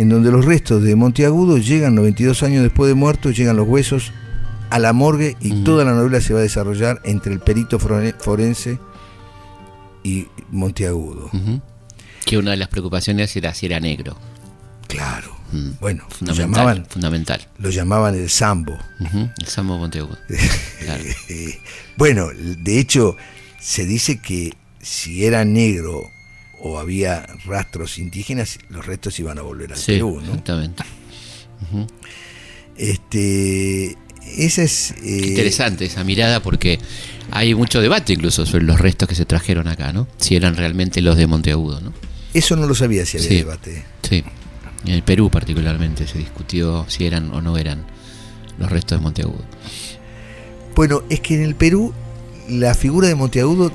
en 0.00 0.08
donde 0.08 0.30
los 0.30 0.44
restos 0.44 0.82
de 0.82 0.94
Monteagudo 0.96 1.58
llegan 1.58 1.94
92 1.94 2.42
años 2.42 2.62
después 2.62 2.88
de 2.88 2.94
muerto, 2.94 3.30
llegan 3.30 3.56
los 3.56 3.68
huesos 3.68 4.12
a 4.70 4.78
la 4.78 4.92
morgue 4.92 5.36
y 5.40 5.62
toda 5.64 5.84
la 5.84 5.92
novela 5.92 6.20
se 6.20 6.32
va 6.32 6.38
a 6.40 6.42
desarrollar 6.42 7.00
entre 7.04 7.32
el 7.32 7.40
perito 7.40 7.78
fore- 7.78 8.14
forense 8.18 8.78
y 10.02 10.26
Monteagudo. 10.50 11.30
Que 12.24 12.38
una 12.38 12.52
de 12.52 12.56
las 12.56 12.68
preocupaciones 12.68 13.34
era 13.36 13.52
si 13.54 13.66
era 13.66 13.80
negro. 13.80 14.16
Claro. 14.86 15.36
Bueno, 15.80 16.04
lo 16.08 16.14
Fundamental. 16.14 16.36
llamaban, 16.50 16.86
Fundamental. 16.88 17.48
lo 17.58 17.70
llamaban 17.70 18.14
el 18.14 18.30
sambo. 18.30 18.78
El 19.40 19.46
Sambo 19.46 19.78
Monteagudo. 19.78 20.16
Claro. 20.84 21.02
Eh, 21.28 21.58
bueno, 21.96 22.28
de 22.34 22.78
hecho, 22.80 23.16
se 23.60 23.84
dice 23.84 24.20
que 24.20 24.54
si 24.80 25.24
era 25.26 25.44
negro 25.44 26.02
o 26.62 26.78
había 26.78 27.26
rastros 27.46 27.98
indígenas, 27.98 28.58
los 28.68 28.84
restos 28.86 29.18
iban 29.18 29.38
a 29.38 29.42
volver 29.42 29.72
al 29.72 29.78
Sí, 29.78 29.92
Perú, 29.92 30.20
¿no? 30.20 30.28
exactamente. 30.28 30.82
Este, 32.76 33.96
esa 34.36 34.62
es 34.62 34.92
eh, 35.02 35.26
Interesante 35.28 35.84
esa 35.84 36.04
mirada 36.04 36.40
porque 36.40 36.78
hay 37.30 37.54
mucho 37.54 37.80
debate 37.80 38.12
incluso 38.12 38.46
sobre 38.46 38.64
los 38.64 38.80
restos 38.80 39.08
que 39.08 39.14
se 39.14 39.24
trajeron 39.26 39.68
acá, 39.68 39.92
¿no? 39.92 40.08
Si 40.18 40.36
eran 40.36 40.56
realmente 40.56 41.00
los 41.02 41.16
de 41.16 41.26
Monteagudo, 41.26 41.80
¿no? 41.80 41.92
Eso 42.32 42.56
no 42.56 42.66
lo 42.66 42.74
sabía 42.74 43.04
si 43.06 43.18
había 43.18 43.28
Sí. 43.28 43.36
debate. 43.36 43.84
Sí. 44.08 44.24
En 44.86 44.92
el 44.92 45.02
Perú 45.02 45.30
particularmente 45.30 46.06
se 46.06 46.18
discutió 46.18 46.86
si 46.88 47.04
eran 47.06 47.30
o 47.32 47.42
no 47.42 47.58
eran 47.58 47.84
los 48.58 48.70
restos 48.70 48.98
de 48.98 49.02
Monteagudo. 49.02 49.44
Bueno, 50.74 51.02
es 51.10 51.20
que 51.20 51.34
en 51.34 51.42
el 51.42 51.54
Perú 51.54 51.92
la 52.48 52.74
figura 52.74 53.08
de 53.08 53.14
Monteagudo 53.14 53.72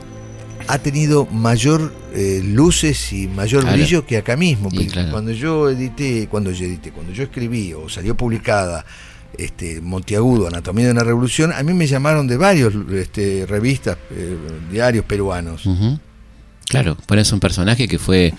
ha 0.67 0.79
tenido 0.79 1.25
mayor 1.27 1.93
eh, 2.13 2.41
luces 2.43 3.11
y 3.13 3.27
mayor 3.27 3.61
Claro. 3.63 3.77
brillo 3.77 4.05
que 4.05 4.17
acá 4.17 4.35
mismo. 4.35 4.69
Claro. 4.69 5.11
Cuando 5.11 5.31
yo 5.31 5.69
edité, 5.69 6.27
cuando 6.27 6.51
yo 6.51 6.65
edité, 6.65 6.91
cuando 6.91 7.11
yo 7.13 7.23
escribí 7.23 7.73
o 7.73 7.87
salió 7.89 8.15
publicada 8.15 8.85
este, 9.37 9.81
Monteagudo, 9.81 10.47
Anatomía 10.47 10.85
de 10.85 10.91
una 10.91 11.03
Revolución, 11.03 11.51
a 11.53 11.61
mí 11.63 11.73
me 11.73 11.87
llamaron 11.87 12.27
de 12.27 12.37
varios 12.37 12.73
este, 12.93 13.45
revistas, 13.45 13.97
eh, 14.11 14.37
diarios 14.71 15.05
peruanos. 15.05 15.65
Ujú. 15.65 15.99
Claro, 16.67 16.97
pero 17.05 17.21
es 17.21 17.31
un 17.31 17.39
personaje 17.39 17.87
que 17.87 17.99
fue 17.99 18.33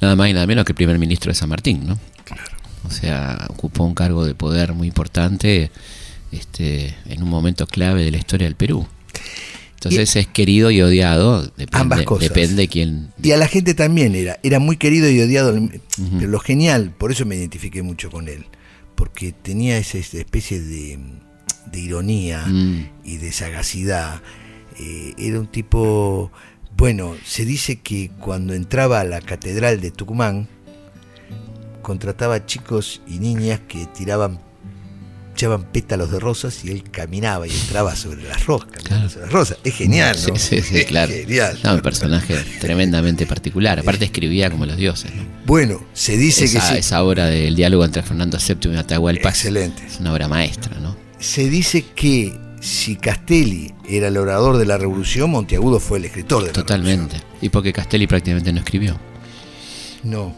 nada 0.00 0.14
más 0.14 0.28
y 0.28 0.32
nada 0.34 0.46
menos 0.46 0.64
que 0.64 0.72
el 0.72 0.76
primer 0.76 0.98
ministro 0.98 1.30
de 1.30 1.34
San 1.34 1.48
Martín, 1.48 1.86
¿no? 1.86 1.98
O 2.84 2.90
sea, 2.90 3.46
ocupó 3.48 3.84
un 3.84 3.94
cargo 3.94 4.24
de 4.24 4.34
poder 4.34 4.72
muy 4.72 4.86
importante 4.88 5.70
este, 6.30 6.94
en 7.08 7.22
un 7.22 7.28
momento 7.28 7.66
clave 7.66 8.04
de 8.04 8.10
la 8.10 8.18
historia 8.18 8.46
del 8.46 8.54
Perú. 8.56 8.86
Entonces 9.90 10.16
es 10.16 10.26
querido 10.28 10.70
y 10.70 10.80
odiado, 10.82 11.42
depende, 11.42 11.68
Ambas 11.72 12.02
cosas. 12.02 12.28
depende 12.28 12.68
quién. 12.68 13.12
Y 13.22 13.32
a 13.32 13.36
la 13.36 13.48
gente 13.48 13.74
también 13.74 14.14
era, 14.14 14.38
era 14.42 14.58
muy 14.58 14.76
querido 14.76 15.10
y 15.10 15.20
odiado, 15.20 15.54
pero 16.18 16.30
lo 16.30 16.38
genial, 16.40 16.92
por 16.96 17.10
eso 17.12 17.24
me 17.26 17.36
identifiqué 17.36 17.82
mucho 17.82 18.10
con 18.10 18.28
él, 18.28 18.46
porque 18.94 19.32
tenía 19.32 19.78
esa, 19.78 19.98
esa 19.98 20.18
especie 20.18 20.60
de, 20.60 20.98
de 21.70 21.80
ironía 21.80 22.44
Mm, 22.46 22.86
y 23.04 23.16
de 23.16 23.32
sagacidad. 23.32 24.20
Eh, 24.78 25.14
era 25.18 25.40
un 25.40 25.46
tipo, 25.48 26.30
bueno, 26.76 27.14
se 27.24 27.44
dice 27.44 27.80
que 27.80 28.10
cuando 28.20 28.54
entraba 28.54 29.00
a 29.00 29.04
la 29.04 29.20
catedral 29.20 29.80
de 29.80 29.90
Tucumán, 29.90 30.48
contrataba 31.82 32.46
chicos 32.46 33.02
y 33.08 33.18
niñas 33.18 33.60
que 33.68 33.86
tiraban 33.86 34.40
echaban 35.42 35.64
pétalos 35.64 36.10
de 36.12 36.20
rosas 36.20 36.64
y 36.64 36.70
él 36.70 36.84
caminaba 36.90 37.46
y 37.48 37.50
entraba 37.50 37.96
sobre 37.96 38.22
las 38.22 38.46
rosas, 38.46 38.68
Claro. 38.84 39.08
sobre 39.08 39.24
las 39.26 39.32
rosas. 39.32 39.58
Es 39.64 39.74
genial, 39.74 40.16
¿no? 40.28 40.36
Sí, 40.36 40.60
sí, 40.60 40.62
sí, 40.62 40.76
Es 40.78 40.86
claro. 40.86 41.12
genial. 41.12 41.58
No, 41.64 41.74
un 41.74 41.80
personaje 41.80 42.36
tremendamente 42.60 43.26
particular. 43.26 43.80
Aparte 43.80 44.04
escribía 44.04 44.50
como 44.50 44.66
los 44.66 44.76
dioses. 44.76 45.12
¿no? 45.14 45.24
Bueno, 45.44 45.82
se 45.92 46.16
dice 46.16 46.44
Esa, 46.44 46.60
que 46.60 46.66
sí. 46.74 46.78
esa 46.78 47.02
obra 47.02 47.26
del 47.26 47.56
diálogo 47.56 47.84
entre 47.84 48.02
Fernando 48.02 48.38
VII 48.38 48.72
y 48.72 48.76
Atahualpa 48.76 49.30
Excelente. 49.30 49.84
es 49.84 49.98
una 49.98 50.12
obra 50.12 50.28
maestra, 50.28 50.78
¿no? 50.78 50.96
Se 51.18 51.48
dice 51.50 51.84
que 51.94 52.38
si 52.60 52.94
Castelli 52.94 53.72
era 53.88 54.08
el 54.08 54.16
orador 54.16 54.58
de 54.58 54.66
la 54.66 54.78
revolución, 54.78 55.30
Monteagudo 55.30 55.80
fue 55.80 55.98
el 55.98 56.04
escritor 56.04 56.42
de 56.42 56.46
la 56.48 56.52
Totalmente. 56.52 57.16
Y 57.40 57.48
porque 57.48 57.72
Castelli 57.72 58.06
prácticamente 58.06 58.52
no 58.52 58.60
escribió. 58.60 58.96
revolución. 60.04 60.36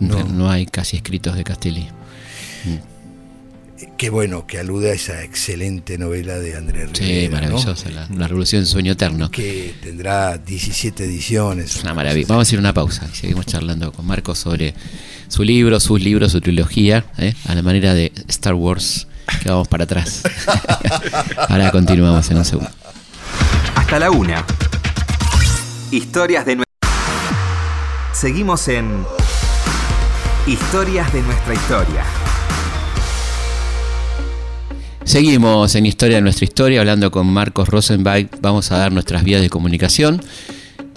No. 0.00 0.18
No. 0.18 0.24
No. 0.28 0.50
hay 0.50 0.66
casi 0.66 0.96
escritos 0.96 1.34
de 1.36 1.44
Castelli. 1.44 1.88
Que 3.96 4.10
bueno, 4.10 4.46
que 4.46 4.58
alude 4.58 4.90
a 4.90 4.94
esa 4.94 5.22
excelente 5.22 5.98
novela 5.98 6.38
de 6.38 6.56
Andrés 6.56 6.90
Rivera. 6.92 7.20
Sí, 7.20 7.28
¿no? 7.28 7.34
maravillosa, 7.34 7.90
la, 7.90 8.08
la 8.08 8.28
Revolución 8.28 8.62
del 8.62 8.68
Sueño 8.68 8.92
Eterno. 8.92 9.30
Que 9.30 9.74
tendrá 9.82 10.38
17 10.38 11.04
ediciones. 11.04 11.76
Es 11.76 11.82
una 11.82 11.94
maravilla. 11.94 12.26
Vamos 12.28 12.42
a 12.42 12.48
hacer 12.48 12.58
una 12.58 12.72
pausa 12.72 13.08
y 13.12 13.16
seguimos 13.16 13.46
charlando 13.46 13.92
con 13.92 14.06
Marcos 14.06 14.38
sobre 14.38 14.74
su 15.28 15.42
libro, 15.42 15.78
sus 15.80 16.00
libros, 16.00 16.32
su 16.32 16.40
trilogía, 16.40 17.04
¿eh? 17.18 17.34
a 17.46 17.54
la 17.54 17.62
manera 17.62 17.94
de 17.94 18.12
Star 18.28 18.54
Wars, 18.54 19.06
que 19.42 19.48
vamos 19.48 19.68
para 19.68 19.84
atrás. 19.84 20.22
Ahora 21.48 21.70
continuamos 21.70 22.30
en 22.30 22.38
un 22.38 22.44
segundo. 22.44 22.70
Hasta 23.74 23.98
la 23.98 24.10
una. 24.10 24.44
Historias 25.90 26.46
de 26.46 26.56
nuestra... 26.56 26.74
Seguimos 28.12 28.68
en 28.68 29.04
Historias 30.46 31.10
de 31.12 31.22
nuestra 31.22 31.54
historia. 31.54 32.23
Seguimos 35.04 35.74
en 35.74 35.86
Historia 35.86 36.16
de 36.16 36.22
nuestra 36.22 36.44
historia, 36.44 36.80
hablando 36.80 37.10
con 37.10 37.26
Marcos 37.26 37.68
Rosenbach. 37.68 38.26
Vamos 38.40 38.72
a 38.72 38.78
dar 38.78 38.90
nuestras 38.90 39.22
vías 39.22 39.42
de 39.42 39.50
comunicación. 39.50 40.22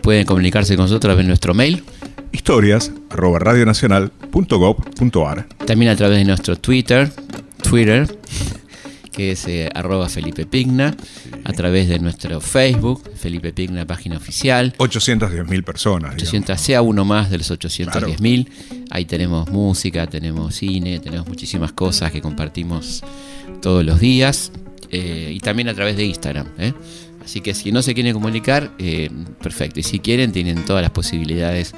Pueden 0.01 0.25
comunicarse 0.25 0.75
con 0.75 0.85
nosotros 0.85 0.99
a 0.99 1.07
través 1.09 1.25
de 1.25 1.27
nuestro 1.27 1.53
mail, 1.53 1.83
Historias 2.31 2.91
radionacional.gov.ar. 3.09 5.47
también 5.65 5.91
a 5.91 5.95
través 5.95 6.19
de 6.19 6.25
nuestro 6.25 6.55
Twitter, 6.55 7.11
Twitter, 7.61 8.07
que 9.17 9.31
es 9.31 9.47
eh, 9.47 9.67
arroba 9.73 10.09
Felipe 10.09 10.45
Pigna, 10.45 10.95
a 11.43 11.51
través 11.51 11.89
de 11.89 11.97
nuestro 11.97 12.39
Facebook, 12.39 13.01
Felipe 13.15 13.51
Pigna, 13.51 13.83
página 13.87 14.15
oficial. 14.17 14.75
810.000 14.77 15.63
personas. 15.63 16.11
digamos. 16.11 16.21
800, 16.21 16.61
sea 16.61 16.83
uno 16.83 17.03
más 17.03 17.31
de 17.31 17.39
los 17.39 17.49
810.000. 17.49 18.47
Ahí 18.91 19.05
tenemos 19.05 19.49
música, 19.49 20.05
tenemos 20.05 20.53
cine, 20.55 20.99
tenemos 20.99 21.27
muchísimas 21.27 21.71
cosas 21.71 22.11
que 22.11 22.21
compartimos 22.21 23.03
todos 23.59 23.83
los 23.83 23.99
días. 23.99 24.51
eh, 24.91 25.31
y 25.33 25.39
también 25.39 25.67
a 25.67 25.73
través 25.73 25.97
de 25.97 26.05
Instagram. 26.05 26.47
¿eh? 26.59 26.73
Así 27.25 27.41
que 27.41 27.55
si 27.55 27.71
no 27.71 27.81
se 27.81 27.95
quieren 27.95 28.13
comunicar, 28.13 28.71
eh, 28.77 29.09
perfecto. 29.41 29.79
Y 29.79 29.83
si 29.83 29.97
quieren, 29.99 30.31
tienen 30.31 30.63
todas 30.63 30.83
las 30.83 30.91
posibilidades 30.91 31.73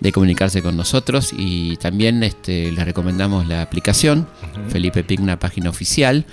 de 0.00 0.10
comunicarse 0.10 0.60
con 0.62 0.76
nosotros. 0.76 1.32
Y 1.34 1.76
también 1.76 2.22
este, 2.24 2.72
les 2.72 2.84
recomendamos 2.84 3.46
la 3.46 3.62
aplicación 3.62 4.26
Felipe 4.68 5.04
Pigna, 5.04 5.38
página 5.38 5.70
oficial. 5.70 6.26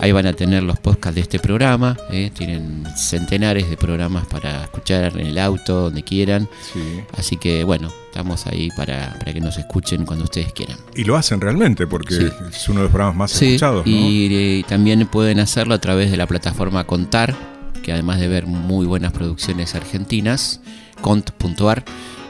Ahí 0.00 0.12
van 0.12 0.26
a 0.26 0.32
tener 0.32 0.62
los 0.62 0.78
podcasts 0.78 1.16
de 1.16 1.22
este 1.22 1.38
programa. 1.40 1.96
¿eh? 2.10 2.30
Tienen 2.32 2.84
centenares 2.96 3.68
de 3.68 3.76
programas 3.76 4.26
para 4.26 4.62
escuchar 4.64 5.18
en 5.18 5.26
el 5.26 5.38
auto, 5.38 5.82
donde 5.82 6.02
quieran. 6.04 6.48
Sí. 6.72 6.80
Así 7.16 7.36
que 7.36 7.64
bueno, 7.64 7.88
estamos 8.06 8.46
ahí 8.46 8.70
para, 8.76 9.16
para 9.18 9.32
que 9.32 9.40
nos 9.40 9.58
escuchen 9.58 10.06
cuando 10.06 10.24
ustedes 10.24 10.52
quieran. 10.52 10.76
Y 10.94 11.02
lo 11.04 11.16
hacen 11.16 11.40
realmente, 11.40 11.86
porque 11.88 12.14
Sí. 12.14 12.28
es 12.50 12.68
uno 12.68 12.78
de 12.80 12.84
los 12.84 12.90
programas 12.92 13.16
más 13.16 13.30
Sí, 13.32 13.46
escuchados. 13.54 13.84
¿no? 13.86 13.92
y 13.92 14.28
eh, 14.60 14.64
también 14.68 15.04
pueden 15.08 15.40
hacerlo 15.40 15.74
a 15.74 15.80
través 15.80 16.10
de 16.12 16.16
la 16.16 16.26
plataforma 16.28 16.84
Contar, 16.84 17.34
que 17.82 17.92
además 17.92 18.20
de 18.20 18.28
ver 18.28 18.46
muy 18.46 18.86
buenas 18.86 19.12
producciones 19.12 19.74
argentinas, 19.74 20.60
cont.ar, 21.00 21.84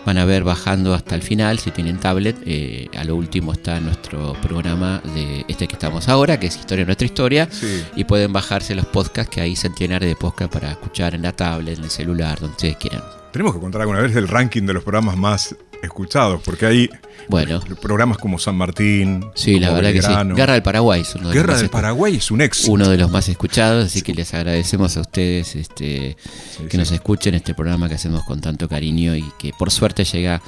van 0.06 0.18
a 0.18 0.24
ver 0.24 0.44
bajando 0.44 0.94
hasta 0.94 1.14
el 1.14 1.22
final, 1.22 1.58
si 1.58 1.70
tienen 1.70 1.98
tablet, 1.98 2.36
eh, 2.46 2.88
a 2.96 3.04
lo 3.04 3.16
último 3.16 3.52
está 3.52 3.78
nuestro 3.80 4.34
programa 4.42 5.00
de 5.14 5.44
este 5.48 5.66
que 5.68 5.74
estamos 5.74 6.08
ahora, 6.08 6.38
que 6.40 6.46
es 6.46 6.56
Historia 6.56 6.82
de 6.84 6.86
nuestra 6.86 7.06
historia, 7.06 7.48
Sí. 7.50 7.82
y 7.96 8.04
pueden 8.04 8.32
bajarse 8.32 8.74
los 8.74 8.86
podcasts, 8.86 9.34
que 9.34 9.40
ahí 9.40 9.54
centenares 9.56 10.08
de 10.08 10.16
podcasts 10.16 10.52
para 10.52 10.70
escuchar 10.70 11.14
en 11.14 11.22
la 11.22 11.32
tablet, 11.32 11.78
en 11.78 11.84
el 11.84 11.90
celular, 11.90 12.38
donde 12.40 12.52
ustedes 12.52 12.76
quieran. 12.76 13.02
Tenemos 13.32 13.54
que 13.54 13.60
contar 13.60 13.82
alguna 13.82 14.00
vez 14.00 14.16
el 14.16 14.26
ranking 14.28 14.62
de 14.62 14.72
los 14.72 14.82
programas 14.82 15.16
más 15.16 15.54
escuchados, 15.82 16.40
porque 16.44 16.66
hay 16.66 16.90
Bueno, 17.28 17.60
programas 17.80 18.18
como 18.18 18.38
San 18.38 18.56
Martín, 18.56 19.24
sí, 19.34 19.58
la 19.60 19.72
verdad 19.72 19.92
que 19.92 20.02
sí. 20.02 20.12
Guerra 20.34 20.54
del 20.54 20.62
Paraguay 20.62 21.02
es 21.02 21.14
uno 21.14 21.28
de 21.28 21.34
los 21.34 21.42
Guerra 21.42 21.58
del 21.58 21.68
Paraguay 21.70 22.16
es 22.16 22.30
un 22.30 22.40
éxito. 22.40 22.72
uno 22.72 22.88
de 22.88 22.96
los 22.96 23.10
más 23.10 23.28
escuchados, 23.28 23.86
así 23.86 24.02
que 24.02 24.14
les 24.14 24.32
agradecemos 24.34 24.96
a 24.96 25.00
ustedes 25.00 25.54
este, 25.56 26.16
Sí, 26.56 26.64
que 26.64 26.70
sí. 26.72 26.78
nos 26.78 26.90
escuchen 26.92 27.34
este 27.34 27.54
programa 27.54 27.88
que 27.88 27.94
hacemos 27.96 28.24
con 28.24 28.40
tanto 28.40 28.68
cariño 28.68 29.14
y 29.14 29.24
que 29.38 29.52
por 29.52 29.70
suerte 29.70 30.04
llega 30.04 30.40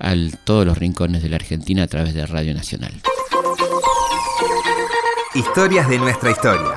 a 0.00 0.14
todos 0.44 0.66
los 0.66 0.76
rincones 0.76 1.22
de 1.22 1.28
la 1.28 1.36
Argentina 1.36 1.84
a 1.84 1.86
través 1.86 2.14
de 2.14 2.26
Radio 2.26 2.52
Nacional. 2.54 2.92
Historias 5.34 5.88
de 5.88 5.98
nuestra 5.98 6.30
historia. 6.30 6.76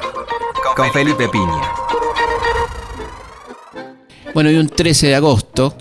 Con 0.76 0.92
Felipe 0.92 1.28
Piña. 1.30 1.62
Bueno, 4.34 4.52
y 4.52 4.56
un 4.56 4.70
13 4.70 5.08
de 5.08 5.16
agosto 5.16 5.76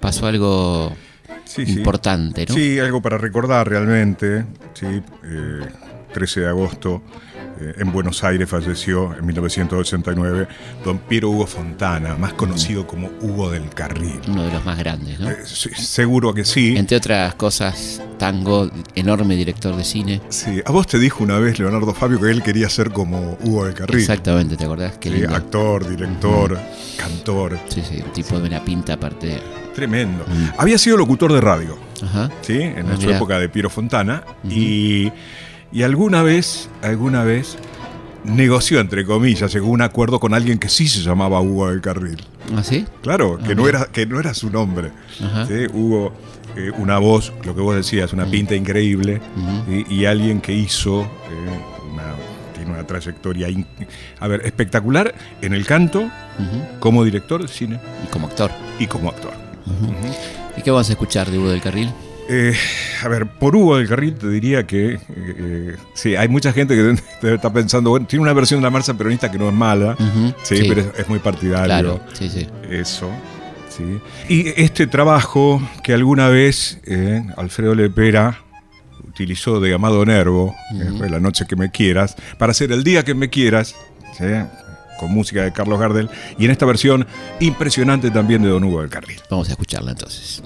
pasó 0.00 0.26
algo 0.26 0.92
Sí, 1.46 1.62
importante, 1.62 2.44
¿no? 2.46 2.54
Sí, 2.54 2.78
algo 2.78 3.00
para 3.00 3.16
recordar 3.16 3.68
realmente. 3.68 4.44
Sí, 4.74 4.86
eh, 5.24 5.66
13 6.12 6.40
de 6.40 6.48
agosto 6.48 7.02
en 7.60 7.92
Buenos 7.92 8.22
Aires 8.24 8.48
falleció 8.48 9.14
en 9.16 9.26
1989 9.26 10.48
don 10.84 10.98
Piero 10.98 11.30
Hugo 11.30 11.46
Fontana, 11.46 12.16
más 12.16 12.32
conocido 12.34 12.86
como 12.86 13.08
Hugo 13.20 13.50
del 13.50 13.68
Carril. 13.70 14.20
Uno 14.28 14.44
de 14.44 14.52
los 14.52 14.64
más 14.64 14.78
grandes, 14.78 15.18
¿no? 15.20 15.30
Eh, 15.30 15.36
sí, 15.44 15.70
seguro 15.74 16.32
que 16.34 16.44
sí. 16.44 16.74
Entre 16.76 16.96
otras 16.96 17.34
cosas, 17.34 18.00
tango, 18.18 18.70
enorme 18.94 19.36
director 19.36 19.74
de 19.76 19.84
cine. 19.84 20.20
Sí, 20.28 20.60
a 20.64 20.70
vos 20.70 20.86
te 20.86 20.98
dijo 20.98 21.22
una 21.24 21.38
vez 21.38 21.58
Leonardo 21.58 21.92
Fabio 21.94 22.20
que 22.20 22.30
él 22.30 22.42
quería 22.42 22.68
ser 22.68 22.90
como 22.90 23.36
Hugo 23.42 23.64
del 23.64 23.74
Carril. 23.74 24.00
Exactamente, 24.00 24.56
¿te 24.56 24.64
acordás? 24.64 24.98
Qué 24.98 25.08
Sí, 25.10 25.16
lindo. 25.16 25.34
actor, 25.34 25.88
director, 25.88 26.58
cantor. 26.98 27.58
Sí, 27.68 27.82
sí, 27.88 28.02
un 28.04 28.12
tipo 28.12 28.38
de 28.38 28.48
una 28.48 28.64
pinta 28.64 28.94
aparte. 28.94 29.40
Tremendo. 29.74 30.24
Mm. 30.26 30.48
Había 30.58 30.78
sido 30.78 30.96
locutor 30.96 31.32
de 31.32 31.40
radio, 31.40 31.76
Ajá. 32.02 32.30
¿sí? 32.40 32.54
En 32.62 32.86
Ah, 32.90 32.94
su 32.96 33.02
mirá. 33.02 33.16
época 33.16 33.38
de 33.38 33.48
Piero 33.50 33.68
Fontana. 33.68 34.22
Y, 34.48 35.12
y 35.72 35.82
alguna 35.82 36.22
vez, 36.22 36.68
alguna 36.82 37.24
vez, 37.24 37.56
negoció, 38.24 38.80
entre 38.80 39.04
comillas, 39.04 39.52
llegó 39.52 39.66
a 39.68 39.70
un 39.70 39.82
acuerdo 39.82 40.18
con 40.20 40.34
alguien 40.34 40.58
que 40.58 40.68
sí 40.68 40.88
se 40.88 41.00
llamaba 41.00 41.40
Hugo 41.40 41.68
del 41.70 41.80
Carril. 41.80 42.22
¿Ah, 42.56 42.62
sí? 42.62 42.84
Claro, 43.02 43.38
que, 43.38 43.52
Ah, 43.52 43.54
no, 43.54 43.68
era, 43.68 43.84
que 43.86 44.06
no 44.06 44.18
era 44.20 44.34
su 44.34 44.50
nombre. 44.50 44.90
Hugo, 45.72 46.12
eh, 46.56 46.70
una 46.78 46.98
voz, 46.98 47.32
lo 47.44 47.54
que 47.54 47.60
vos 47.60 47.76
decías, 47.76 48.12
una 48.12 48.24
Mm. 48.26 48.30
pinta 48.30 48.54
increíble. 48.54 49.20
Y 49.88 50.04
alguien 50.06 50.40
que 50.40 50.52
hizo 50.52 51.02
eh, 51.02 51.06
una, 51.92 52.04
tiene 52.54 52.70
una 52.72 52.84
trayectoria, 52.86 53.48
a 54.20 54.28
ver, 54.28 54.42
espectacular 54.44 55.14
en 55.42 55.52
el 55.54 55.66
canto, 55.66 56.08
como 56.80 57.04
director 57.04 57.42
de 57.42 57.48
cine 57.48 57.78
Y 58.04 58.08
como 58.08 58.26
actor. 58.26 58.50
y 58.78 58.86
como 58.86 59.08
actor. 59.10 59.32
¿Y 60.56 60.62
qué 60.62 60.70
vamos 60.70 60.88
a 60.88 60.92
escuchar 60.92 61.30
de 61.30 61.38
Hugo 61.38 61.50
del 61.50 61.60
Carril? 61.60 61.90
Eh, 62.28 62.54
a 63.04 63.08
ver, 63.08 63.26
por 63.26 63.54
Hugo 63.54 63.76
del 63.76 63.88
Carril 63.88 64.14
te 64.14 64.28
diría 64.28 64.66
que 64.66 64.94
eh, 64.94 65.00
eh, 65.08 65.76
sí, 65.94 66.16
hay 66.16 66.28
mucha 66.28 66.52
gente 66.52 66.74
que 66.74 66.96
estar 67.34 67.52
pensando, 67.52 67.90
bueno, 67.90 68.06
tiene 68.06 68.22
una 68.22 68.32
versión 68.32 68.60
de 68.60 68.64
la 68.64 68.70
marcha 68.70 68.94
peronista 68.94 69.30
que 69.30 69.38
no 69.38 69.48
es 69.48 69.54
mala, 69.54 69.96
sí, 70.42 70.64
pero 70.68 70.80
es, 70.80 70.86
es 70.98 71.08
muy 71.08 71.18
partidario. 71.20 71.66
Claro, 71.66 72.00
sí, 72.14 72.28
sí. 72.28 72.46
Eso, 72.68 73.10
sí. 73.68 74.00
Y 74.28 74.48
este 74.60 74.86
trabajo 74.88 75.62
que 75.84 75.92
alguna 75.94 76.28
vez 76.28 76.80
eh, 76.84 77.22
Alfredo 77.36 77.74
Lepera 77.76 78.40
utilizó 79.06 79.60
de 79.60 79.72
Amado 79.72 80.04
Nervo, 80.04 80.54
Ujú. 80.74 80.98
fue 80.98 81.08
La 81.08 81.20
noche 81.20 81.44
que 81.48 81.54
me 81.56 81.70
quieras, 81.70 82.16
para 82.38 82.50
hacer 82.50 82.72
El 82.72 82.82
día 82.82 83.04
que 83.04 83.14
me 83.14 83.30
quieras, 83.30 83.74
¿sí? 84.18 84.24
con 84.98 85.12
música 85.12 85.44
de 85.44 85.52
Carlos 85.52 85.78
Gardel, 85.78 86.08
y 86.38 86.46
en 86.46 86.50
esta 86.50 86.64
versión 86.66 87.06
impresionante 87.38 88.10
también 88.10 88.42
de 88.42 88.48
Don 88.48 88.64
Hugo 88.64 88.80
del 88.80 88.90
Carril. 88.90 89.20
Vamos 89.30 89.48
a 89.48 89.52
escucharla 89.52 89.90
entonces. 89.92 90.42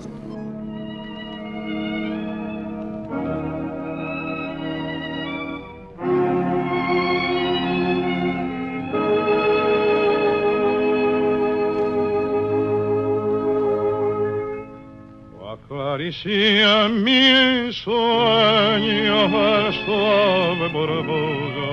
Acaricia 16.10 16.88
mi 16.88 17.72
sueño 17.72 19.26
el 19.26 19.72
suave 19.84 20.68
murmullo 20.72 21.72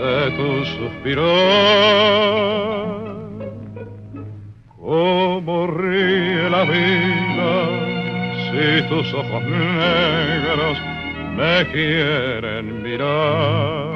de 0.00 0.30
tu 0.38 0.64
suspiro. 0.64 1.34
Como 4.80 5.66
ríe 5.66 6.48
la 6.48 6.64
vida 6.64 7.52
si 8.46 8.88
tus 8.88 9.12
ojos 9.12 9.42
negros 9.44 10.78
me 11.36 11.66
quieren 11.72 12.82
mirar. 12.82 13.92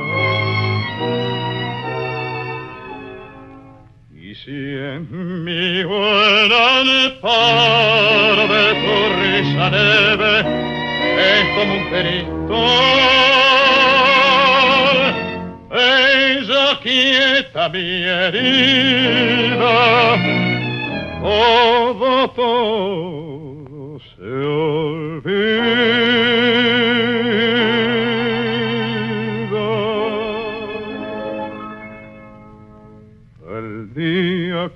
Mi 4.44 5.82
buena 5.84 7.18
tarde 7.20 8.74
tu 8.82 8.96
risa 9.20 9.70
leve 9.70 10.34
es 11.18 11.44
como 11.54 11.72
un 11.74 11.84
perito, 11.90 12.58
ella 15.72 16.66
quieta 16.82 17.68
mi 17.70 18.02
herida, 18.04 19.74
todo, 21.22 22.30
todo 22.30 23.45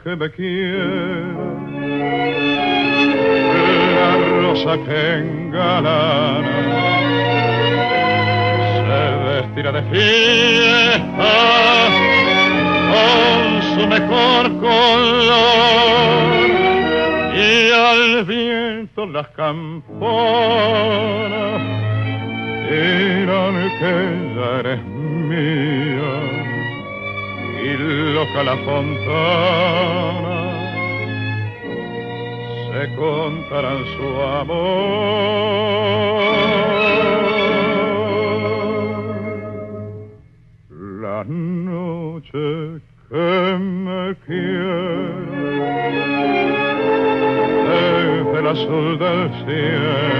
que 0.02 0.16
me 0.16 0.30
quiera. 0.30 1.34
La 3.96 4.16
rosa 4.40 4.78
que 4.86 5.00
engalana 5.18 6.58
se 8.76 9.02
vestirá 9.24 9.70
de 9.72 9.82
fiesta 9.92 11.34
con 12.92 13.42
su 13.74 13.82
mejor 13.86 14.42
color 14.60 16.30
y 17.34 17.72
al 17.72 18.24
viento 18.24 19.06
las 19.06 19.28
campanas 19.28 20.00
dirán 22.70 23.56
que 23.78 23.92
ya 24.34 24.48
eres 24.60 24.82
mía 24.84 26.49
y 27.72 27.76
loca 28.14 28.42
la 28.42 28.56
fontana. 28.56 30.36
Se 32.72 32.82
contarán 32.96 33.84
su 33.96 34.06
amor. 34.22 34.70
La 41.02 41.24
noche 41.24 42.80
que 43.08 43.58
me 43.58 44.16
quiere 44.26 45.40
desde 47.68 48.38
el 48.38 48.46
azul 48.46 48.98
del 48.98 49.30
cielo 49.44 50.10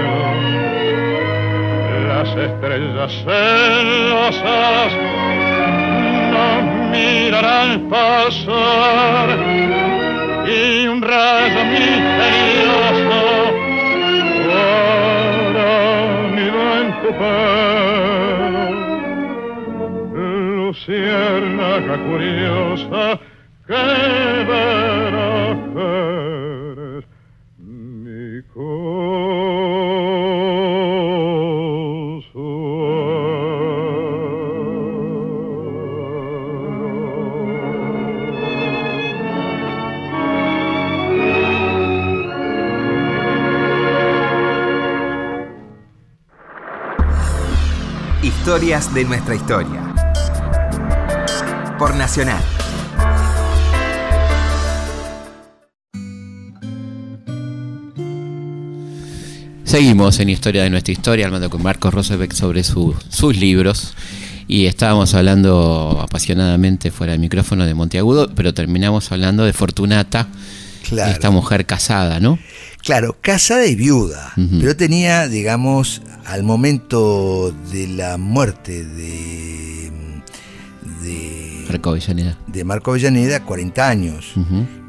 las 2.07 2.29
estrellas 2.37 3.11
celosas 3.23 4.91
mirarán 6.91 7.89
pasar. 7.89 9.29
Y 10.47 10.87
un 10.87 11.01
rayo 11.01 11.61
misterioso 11.73 13.19
hará 14.51 15.75
nido 16.35 16.61
en 16.79 16.87
tu 17.01 17.09
pelo. 17.19 18.65
Luciérnaga 20.67 21.95
curiosa 22.07 23.03
que 23.67 23.83
verá 24.49 24.90
Historias 48.53 48.93
de 48.93 49.05
nuestra 49.05 49.33
historia. 49.33 49.79
Por 51.79 51.95
Nacional. 51.95 52.43
Seguimos 59.63 60.19
en 60.19 60.29
Historia 60.29 60.63
de 60.63 60.69
nuestra 60.69 60.91
historia, 60.91 61.27
hablando 61.27 61.49
con 61.49 61.63
Marcos 61.63 61.93
Rosebeck 61.93 62.33
sobre 62.33 62.63
su- 62.63 62.95
sus 63.09 63.37
libros. 63.37 63.93
Y 64.47 64.65
estábamos 64.65 65.13
hablando 65.13 65.99
apasionadamente 66.01 66.91
fuera 66.91 67.13
del 67.13 67.21
micrófono 67.21 67.65
de 67.65 67.73
Monteagudo, 67.73 68.29
pero 68.35 68.53
terminamos 68.53 69.11
hablando 69.13 69.45
de 69.45 69.53
Fortunata, 69.53 70.27
Claro. 70.89 71.11
esta 71.11 71.29
mujer 71.29 71.65
casada, 71.65 72.19
¿no? 72.19 72.37
Claro, 72.83 73.15
casada 73.21 73.65
y 73.65 73.75
viuda, 73.75 74.33
Ujú. 74.35 74.57
pero 74.59 74.75
tenía, 74.75 75.29
digamos, 75.29 76.01
al 76.31 76.43
momento 76.43 77.53
de 77.71 77.87
la 77.87 78.17
muerte 78.17 78.83
de, 78.85 79.91
de, 81.03 81.65
Marco 81.69 81.89
Avellaneda. 81.91 82.37
de 82.47 82.63
Marco 82.63 82.91
Avellaneda 82.91 83.43
40 83.43 83.87
años 83.89 84.33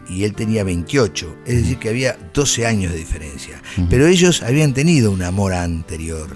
y 0.09 0.25
él 0.25 0.35
tenía 0.35 0.63
28, 0.65 1.37
es 1.47 1.57
decir, 1.63 1.79
que 1.79 1.89
había 1.89 2.17
12 2.35 2.67
años 2.67 2.93
de 2.93 2.99
diferencia. 2.99 3.61
Pero 3.91 4.07
ellos 4.07 4.43
habían 4.43 4.73
tenido 4.75 5.11
un 5.11 5.23
amor 5.23 5.53
anterior. 5.55 6.29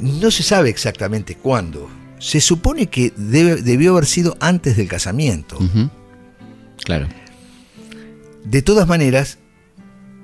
No 0.00 0.30
se 0.30 0.42
sabe 0.42 0.70
exactamente 0.70 1.34
cuándo. 1.34 1.88
Se 2.18 2.40
supone 2.40 2.86
que 2.88 3.12
debe- 3.16 3.62
debió 3.62 3.92
haber 3.92 4.06
sido 4.06 4.36
antes 4.40 4.76
del 4.76 4.88
casamiento. 4.88 5.58
Claro. 6.84 7.08
De 8.44 8.62
todas 8.62 8.86
maneras, 8.88 9.38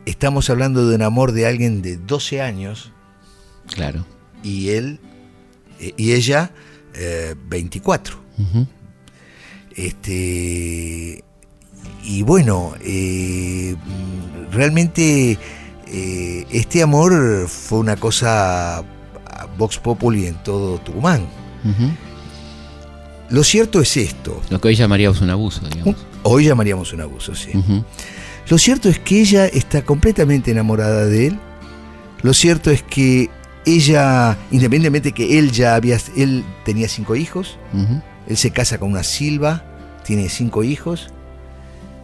estamos 0.06 0.50
hablando 0.50 0.88
de 0.88 0.96
un 0.96 1.02
amor 1.02 1.32
de 1.32 1.46
alguien 1.46 1.82
de 1.82 1.96
12 1.96 2.40
años 2.42 2.92
Claro. 3.68 4.04
y 4.42 4.70
él 4.70 5.00
eh, 5.80 5.94
y 5.96 6.12
ella 6.12 6.52
eh, 6.94 7.34
24. 7.48 8.16
Ujú. 8.38 8.66
Este 9.76 11.24
y 12.04 12.22
bueno, 12.22 12.74
eh, 12.82 13.74
realmente 14.52 15.38
eh, 15.86 16.46
este 16.50 16.82
amor 16.82 17.48
fue 17.48 17.78
una 17.78 17.96
cosa 17.96 18.78
a 18.78 18.84
Vox 19.58 19.78
Populi 19.78 20.26
en 20.26 20.34
todo 20.42 20.78
Tucumán. 20.78 21.26
Lo 23.30 23.42
cierto 23.42 23.80
es 23.80 23.96
esto. 23.96 24.40
Lo 24.50 24.60
que 24.60 24.68
hoy 24.68 24.74
llamaríamos 24.74 25.20
un 25.22 25.30
abuso, 25.30 25.66
digamos. 25.66 25.96
Hoy 26.24 26.44
llamaríamos 26.44 26.92
un 26.92 27.00
abuso, 27.00 27.34
sí. 27.34 27.50
Ujú. 27.56 27.82
Lo 28.48 28.58
cierto 28.58 28.88
es 28.88 28.98
que 28.98 29.20
ella 29.20 29.46
está 29.46 29.82
completamente 29.82 30.50
enamorada 30.50 31.06
de 31.06 31.28
él. 31.28 31.38
Lo 32.22 32.34
cierto 32.34 32.70
es 32.70 32.82
que 32.82 33.30
ella, 33.66 34.36
independientemente 34.50 35.12
que 35.12 35.38
él 35.38 35.50
ya 35.50 35.74
había, 35.74 35.98
él 36.16 36.44
tenía 36.64 36.88
cinco 36.88 37.16
hijos, 37.16 37.58
él 38.26 38.36
se 38.36 38.50
casa 38.50 38.78
con 38.78 38.90
una 38.92 39.02
Silva, 39.02 39.64
tiene 40.04 40.28
cinco 40.28 40.62
hijos, 40.64 41.08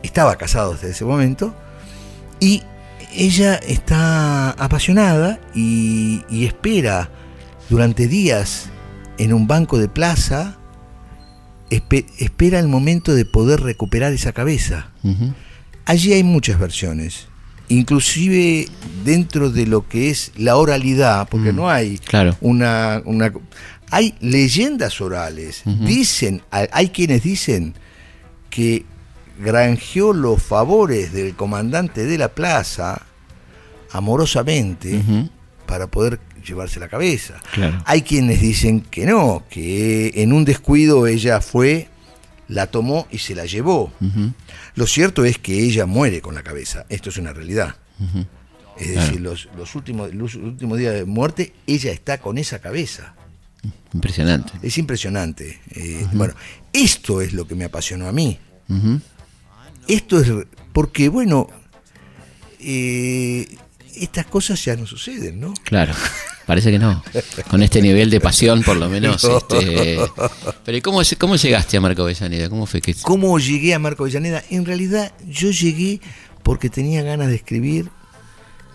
estaba 0.02 0.36
casado 0.36 0.72
desde 0.72 0.90
ese 0.90 1.04
momento, 1.04 1.54
y 2.40 2.62
ella 3.14 3.56
está 3.56 4.50
apasionada 4.52 5.38
y, 5.54 6.22
y 6.30 6.46
espera 6.46 7.10
durante 7.68 8.06
días 8.08 8.70
en 9.18 9.32
un 9.34 9.46
banco 9.46 9.78
de 9.78 9.88
plaza, 9.88 10.56
espe- 11.70 12.06
espera 12.18 12.58
el 12.58 12.68
momento 12.68 13.14
de 13.14 13.24
poder 13.26 13.60
recuperar 13.60 14.12
esa 14.14 14.32
cabeza. 14.32 14.88
Allí 15.86 16.12
hay 16.12 16.22
muchas 16.22 16.58
versiones, 16.58 17.26
inclusive 17.68 18.66
dentro 19.04 19.50
de 19.50 19.66
lo 19.66 19.88
que 19.88 20.10
es 20.10 20.32
la 20.36 20.56
oralidad, 20.56 21.28
porque 21.28 21.52
Mm, 21.52 21.56
no 21.56 21.70
hay 21.70 21.98
Claro. 21.98 22.36
una, 22.40 23.02
una- 23.04 23.32
hay 23.90 24.14
leyendas 24.20 25.00
orales. 25.00 25.62
Dicen, 25.64 26.42
hay 26.50 26.88
quienes 26.90 27.22
dicen 27.24 27.74
que 28.50 28.84
granjeó 29.40 30.12
los 30.12 30.40
favores 30.42 31.12
del 31.12 31.34
comandante 31.34 32.04
de 32.04 32.18
la 32.18 32.28
plaza 32.28 33.02
amorosamente 33.90 35.02
para 35.66 35.86
poder 35.88 36.20
llevarse 36.46 36.78
la 36.80 36.88
cabeza. 36.88 37.34
Claro. 37.52 37.82
Hay 37.84 38.02
quienes 38.02 38.40
dicen 38.40 38.80
que 38.80 39.06
no, 39.06 39.42
que 39.50 40.12
en 40.16 40.32
un 40.32 40.44
descuido 40.44 41.06
ella 41.06 41.40
fue, 41.40 41.88
la 42.50 42.66
tomó 42.66 43.06
y 43.10 43.18
se 43.18 43.34
la 43.34 43.46
llevó. 43.46 43.92
Lo 44.74 44.86
cierto 44.86 45.24
es 45.24 45.38
que 45.38 45.58
ella 45.62 45.86
muere 45.86 46.20
con 46.20 46.34
la 46.34 46.42
cabeza. 46.42 46.84
Esto 46.88 47.08
es 47.10 47.16
una 47.16 47.32
realidad. 47.32 47.76
Es 48.78 48.92
Claro. 48.92 49.06
decir, 49.06 49.20
los, 49.20 49.48
los 49.56 49.74
últimos, 49.74 50.14
los 50.14 50.34
últimos 50.34 50.78
días 50.78 50.94
de 50.94 51.04
muerte, 51.04 51.52
ella 51.66 51.92
está 51.92 52.18
con 52.18 52.38
esa 52.38 52.58
cabeza. 52.60 53.14
Impresionante. 53.92 54.52
Es 54.62 54.78
impresionante. 54.78 55.60
Eh, 55.70 56.06
Bueno, 56.12 56.34
esto 56.72 57.20
es 57.20 57.32
lo 57.32 57.46
que 57.46 57.54
me 57.54 57.64
apasionó 57.64 58.08
a 58.08 58.12
mí. 58.12 58.38
Esto 59.88 60.20
es 60.20 60.30
porque, 60.72 61.08
bueno, 61.08 61.48
eh, 62.60 63.46
estas 64.00 64.26
cosas 64.26 64.64
ya 64.64 64.76
no 64.76 64.86
suceden, 64.86 65.40
¿no? 65.40 65.54
Claro, 65.64 65.94
parece 66.46 66.70
que 66.70 66.78
no. 66.78 67.02
Con 67.48 67.62
este 67.62 67.82
nivel 67.82 68.10
de 68.10 68.20
pasión, 68.20 68.62
por 68.62 68.76
lo 68.76 68.88
menos. 68.88 69.22
No. 69.24 69.38
este, 69.38 69.98
pero 70.64 70.78
¿y 70.78 70.80
cómo, 70.80 71.00
cómo 71.18 71.36
llegaste 71.36 71.76
a 71.76 71.80
Marco 71.80 72.02
Avellaneda? 72.02 72.48
¿Cómo 72.48 72.66
fue 72.66 72.80
que.? 72.80 72.94
¿Cómo 72.94 73.38
llegué 73.38 73.74
a 73.74 73.78
Marco 73.78 74.04
Avellaneda? 74.04 74.42
En 74.50 74.64
realidad 74.64 75.12
yo 75.28 75.50
llegué 75.50 76.00
porque 76.42 76.70
tenía 76.70 77.02
ganas 77.02 77.28
de 77.28 77.36
escribir 77.36 77.90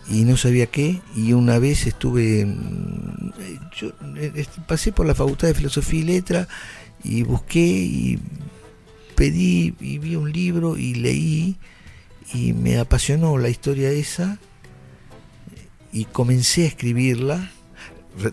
y 0.09 0.23
no 0.23 0.37
sabía 0.37 0.67
qué. 0.67 1.01
Y 1.15 1.33
una 1.33 1.59
vez 1.59 1.87
estuve, 1.87 2.47
yo 3.79 3.91
pasé 4.67 4.91
por 4.91 5.05
la 5.05 5.15
Facultad 5.15 5.47
de 5.47 5.53
Filosofía 5.53 5.99
y 5.99 6.03
Letra 6.03 6.47
y 7.03 7.23
busqué 7.23 7.59
y 7.59 8.19
pedí 9.15 9.73
y 9.79 9.97
vi 9.97 10.15
un 10.15 10.31
libro 10.31 10.77
y 10.77 10.95
leí 10.95 11.55
y 12.33 12.53
me 12.53 12.77
apasionó 12.77 13.37
la 13.37 13.49
historia 13.49 13.91
esa 13.91 14.39
y 15.95 16.05
comencé 16.05 16.65
a 16.65 16.67
escribirla. 16.67 17.49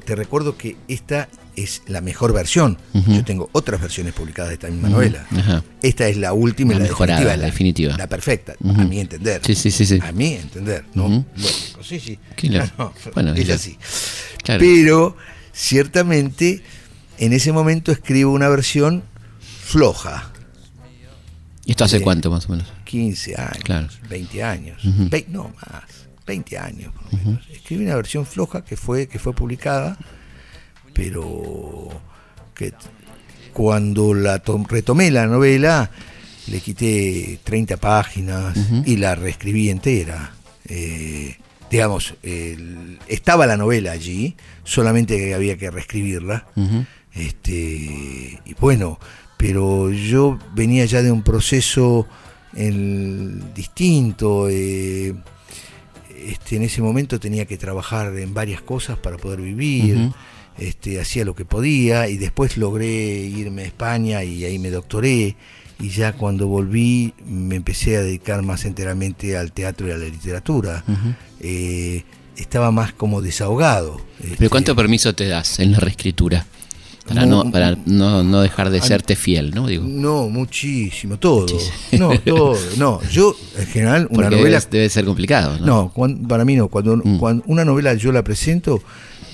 Te 0.04 0.14
recuerdo 0.14 0.56
que 0.58 0.76
esta 0.88 1.28
es 1.56 1.82
la 1.86 2.00
mejor 2.00 2.32
versión. 2.32 2.76
Yo 2.92 3.24
tengo 3.24 3.48
otras 3.52 3.80
versiones 3.80 4.12
publicadas 4.12 4.50
de 4.50 4.54
esta 4.54 4.68
misma 4.68 4.88
novela. 4.90 5.26
Ajá. 5.30 5.64
Esta 5.82 6.06
es 6.08 6.16
la 6.18 6.32
última 6.34 6.72
y 6.72 6.74
La 6.74 6.80
la, 6.82 6.88
mejorada, 6.88 7.18
definitiva, 7.20 7.36
la 7.40 7.46
definitiva. 7.46 7.96
La 7.96 8.06
perfecta, 8.08 8.54
a 8.62 8.84
mi 8.84 9.00
entender. 9.00 9.40
Sí, 9.44 9.54
sí, 9.54 9.70
sí, 9.70 9.86
sí. 9.86 9.98
A 10.02 10.12
mi 10.12 10.34
entender, 10.34 10.84
¿no? 10.94 11.24
Lógico, 11.36 11.82
sí, 11.82 11.98
sí. 12.00 12.18
¿Qué 12.36 12.48
le- 12.50 12.70
No, 12.78 12.92
bueno, 13.14 13.32
es 13.34 13.48
así. 13.50 13.76
Claro. 14.44 14.60
Pero, 14.60 15.16
ciertamente, 15.52 16.62
en 17.18 17.32
ese 17.32 17.52
momento 17.52 17.90
escribo 17.92 18.32
una 18.32 18.48
versión 18.48 19.02
floja. 19.64 20.30
¿Y 21.64 21.72
esto 21.72 21.84
hace 21.84 22.00
cuánto 22.00 22.30
más 22.30 22.46
o 22.48 22.52
menos? 22.52 22.66
15 22.84 23.36
años, 23.36 23.64
Claro. 23.64 23.88
20 24.08 24.42
años, 24.42 24.84
Ujú. 24.84 25.04
Vei- 25.08 25.26
no 25.28 25.52
más, 25.56 26.01
20 26.26 26.58
años. 26.58 26.92
por 26.94 27.12
lo 27.12 27.18
menos. 27.26 27.48
Escribí 27.50 27.84
una 27.84 27.96
versión 27.96 28.26
floja 28.26 28.64
que 28.64 28.76
fue, 28.76 29.06
que 29.08 29.18
fue 29.18 29.32
publicada, 29.34 29.96
pero 30.94 31.88
que 32.54 32.72
cuando 33.52 34.14
la 34.14 34.38
to- 34.40 34.64
retomé 34.68 35.10
la 35.10 35.26
novela 35.26 35.90
le 36.48 36.60
quité 36.60 37.38
30 37.44 37.76
páginas 37.76 38.56
y 38.84 38.96
la 38.96 39.14
reescribí 39.14 39.70
entera. 39.70 40.32
Eh, 40.66 41.36
digamos, 41.70 42.14
estaba 43.08 43.46
la 43.46 43.56
novela 43.56 43.92
allí, 43.92 44.34
solamente 44.64 45.16
que 45.16 45.34
había 45.34 45.56
que 45.56 45.70
reescribirla. 45.70 46.46
Este, 47.14 47.44
y 48.44 48.54
bueno, 48.60 48.98
pero 49.36 49.90
yo 49.90 50.38
venía 50.54 50.84
ya 50.84 51.02
de 51.02 51.12
un 51.12 51.22
proceso 51.22 52.06
en- 52.54 53.54
distinto. 53.54 54.48
eh, 54.50 55.14
este, 56.26 56.56
en 56.56 56.62
ese 56.62 56.82
momento 56.82 57.20
tenía 57.20 57.46
que 57.46 57.56
trabajar 57.56 58.16
en 58.18 58.34
varias 58.34 58.60
cosas 58.62 58.98
para 58.98 59.16
poder 59.16 59.40
vivir. 59.40 60.10
Este, 60.58 61.00
hacía 61.00 61.24
lo 61.24 61.34
que 61.34 61.44
podía 61.44 62.08
y 62.08 62.18
después 62.18 62.58
logré 62.58 62.86
irme 62.86 63.62
a 63.62 63.64
España 63.66 64.24
y 64.24 64.44
ahí 64.44 64.58
me 64.58 64.70
doctoré. 64.70 65.36
Y 65.80 65.88
ya 65.88 66.12
cuando 66.12 66.46
volví 66.46 67.14
me 67.26 67.56
empecé 67.56 67.96
a 67.96 68.02
dedicar 68.02 68.42
más 68.42 68.64
enteramente 68.64 69.36
al 69.36 69.52
teatro 69.52 69.88
y 69.88 69.92
a 69.92 69.96
la 69.96 70.04
literatura. 70.04 70.84
Eh, 71.40 72.04
estaba 72.36 72.70
más 72.70 72.92
como 72.92 73.20
desahogado. 73.20 74.00
¿Pero 74.18 74.32
este, 74.32 74.48
cuánto 74.48 74.76
permiso 74.76 75.14
te 75.14 75.26
das 75.26 75.58
en 75.58 75.72
la 75.72 75.78
reescritura? 75.78 76.46
Para 77.06 77.26
no, 77.26 77.50
para 77.50 77.76
no, 77.86 78.22
no 78.22 78.40
dejar 78.42 78.70
de 78.70 78.80
serte 78.80 79.16
fiel, 79.16 79.52
¿no? 79.54 79.66
Digo, 79.66 79.84
No, 79.86 80.28
muchísimo, 80.28 81.18
todo. 81.18 81.46
No, 81.92 82.16
todo. 82.24 82.56
No, 82.76 83.00
yo 83.10 83.36
en 83.58 83.66
general 83.66 84.06
una 84.10 84.28
porque 84.28 84.36
novela. 84.36 84.58
debe, 84.60 84.70
debe 84.70 84.88
ser 84.88 85.04
complicado, 85.04 85.58
¿no? 85.58 85.92
No, 85.96 86.28
para 86.28 86.44
mí 86.44 86.54
no. 86.56 86.68
Cuando, 86.68 86.96
Mm. 86.98 87.18
cuando 87.18 87.42
una 87.48 87.64
novela 87.64 87.94
yo 87.94 88.12
la 88.12 88.22
presento, 88.22 88.82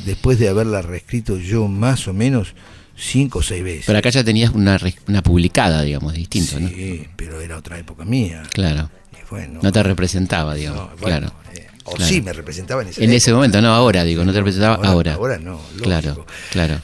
después 0.06 0.38
de 0.38 0.48
haberla 0.48 0.80
reescrito 0.82 1.36
yo 1.36 1.68
más 1.68 2.08
o 2.08 2.14
menos 2.14 2.54
cinco 2.96 3.40
o 3.40 3.42
seis 3.42 3.62
veces. 3.62 3.84
Pero 3.86 3.98
acá 3.98 4.10
ya 4.10 4.24
tenías 4.24 4.50
una, 4.54 4.78
una 5.06 5.22
publicada, 5.22 5.82
digamos, 5.82 6.14
distinto, 6.14 6.58
¿no? 6.58 6.68
sí, 6.68 7.06
pero 7.16 7.40
era 7.40 7.58
otra 7.58 7.78
época 7.78 8.04
mía. 8.04 8.42
Claro. 8.52 8.90
Y 9.12 9.30
bueno, 9.30 9.60
No 9.62 9.70
te 9.70 9.82
representaba, 9.82 10.52
no, 10.52 10.56
digamos. 10.58 10.88
bueno, 11.00 11.28
claro. 11.28 11.32
eh, 11.54 11.66
o 11.84 11.92
claro. 11.92 12.10
sí 12.12 12.22
me 12.22 12.32
representaba 12.32 12.82
en 12.82 12.88
ese 12.88 13.04
En 13.04 13.12
ese 13.12 13.32
momento, 13.32 13.60
no 13.60 13.68
ahora, 13.74 14.04
digo, 14.04 14.24
no 14.24 14.32
te 14.32 14.38
representaba 14.38 14.76
ahora. 14.88 15.14
Ahora 15.14 15.38
no, 15.38 15.52
lógico. 15.76 15.82
Claro, 15.82 16.26
claro. 16.50 16.80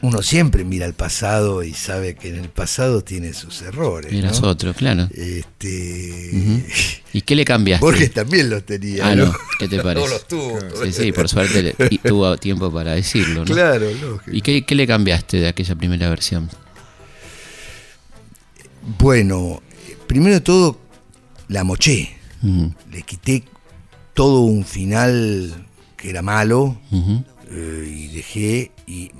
Uno 0.00 0.22
siempre 0.22 0.62
mira 0.64 0.86
al 0.86 0.94
pasado 0.94 1.64
y 1.64 1.74
sabe 1.74 2.14
que 2.14 2.28
en 2.28 2.36
el 2.36 2.48
pasado 2.50 3.02
tiene 3.02 3.32
sus 3.34 3.62
errores. 3.62 4.12
Eras 4.12 4.40
¿no? 4.40 4.48
otro, 4.48 4.72
claro. 4.72 5.08
Este. 5.12 6.62
¿Y 7.12 7.22
qué 7.22 7.34
le 7.34 7.44
cambiaste? 7.44 7.84
Borges 7.84 8.12
también 8.12 8.48
los 8.48 8.64
tenía. 8.64 9.08
Ah, 9.08 9.16
¿no? 9.16 9.26
no. 9.26 9.34
¿Qué 9.58 9.66
te 9.66 9.78
parece? 9.82 10.06
No 10.06 10.12
los 10.12 10.28
tuvo. 10.28 10.58
Sí, 10.84 10.92
sí, 10.92 11.12
por 11.12 11.28
suerte 11.28 11.62
le- 11.62 11.74
y 11.90 11.98
tuvo 11.98 12.36
tiempo 12.38 12.72
para 12.72 12.92
decirlo, 12.94 13.44
¿no? 13.44 13.52
Claro, 13.54 13.86
lógico. 13.90 14.30
¿Y 14.30 14.40
qué, 14.40 14.64
qué 14.64 14.74
le 14.76 14.86
cambiaste 14.86 15.38
de 15.38 15.48
aquella 15.48 15.74
primera 15.74 16.08
versión? 16.08 16.48
Bueno, 18.98 19.62
primero 20.06 20.34
de 20.34 20.40
todo, 20.40 20.78
la 21.48 21.64
moché. 21.64 22.16
Le 22.42 23.02
quité 23.02 23.42
todo 24.14 24.42
un 24.42 24.64
final 24.64 25.66
que 25.96 26.10
era 26.10 26.22
malo 26.22 26.80
eh, 27.50 27.84
y 27.92 28.06
dejé 28.08 28.70
y 28.86 29.10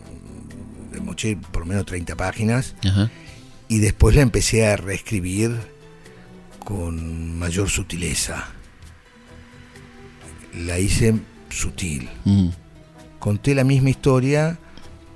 le 0.99 1.05
moché 1.05 1.37
por 1.37 1.63
lo 1.63 1.67
menos 1.67 1.87
30 1.87 2.17
páginas 2.17 2.75
Ajá. 2.85 3.11
y 3.69 3.79
después 3.79 4.15
la 4.17 4.23
empecé 4.23 4.67
a 4.67 4.77
reescribir 4.77 5.57
con 6.65 7.39
mayor 7.39 7.71
sutileza. 7.71 8.49
La 10.55 10.79
hice 10.79 11.15
sutil. 11.51 12.09
ujú, 12.25 12.53
Conté 13.19 13.55
la 13.55 13.65
misma 13.65 13.91
historia, 13.91 14.59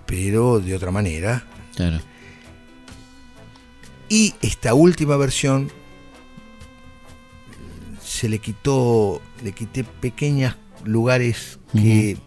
pero 0.07 0.61
de 0.61 0.75
otra 0.75 0.91
manera. 0.91 1.45
Claro. 1.77 2.01
Y 4.09 4.35
esta 4.43 4.75
última 4.75 5.17
versión 5.17 5.71
se 8.05 8.29
le 8.29 8.39
quitó, 8.39 9.23
le 9.43 9.53
quité 9.53 9.85
pequeños 9.85 10.55
lugares 10.85 11.59
que, 11.73 12.19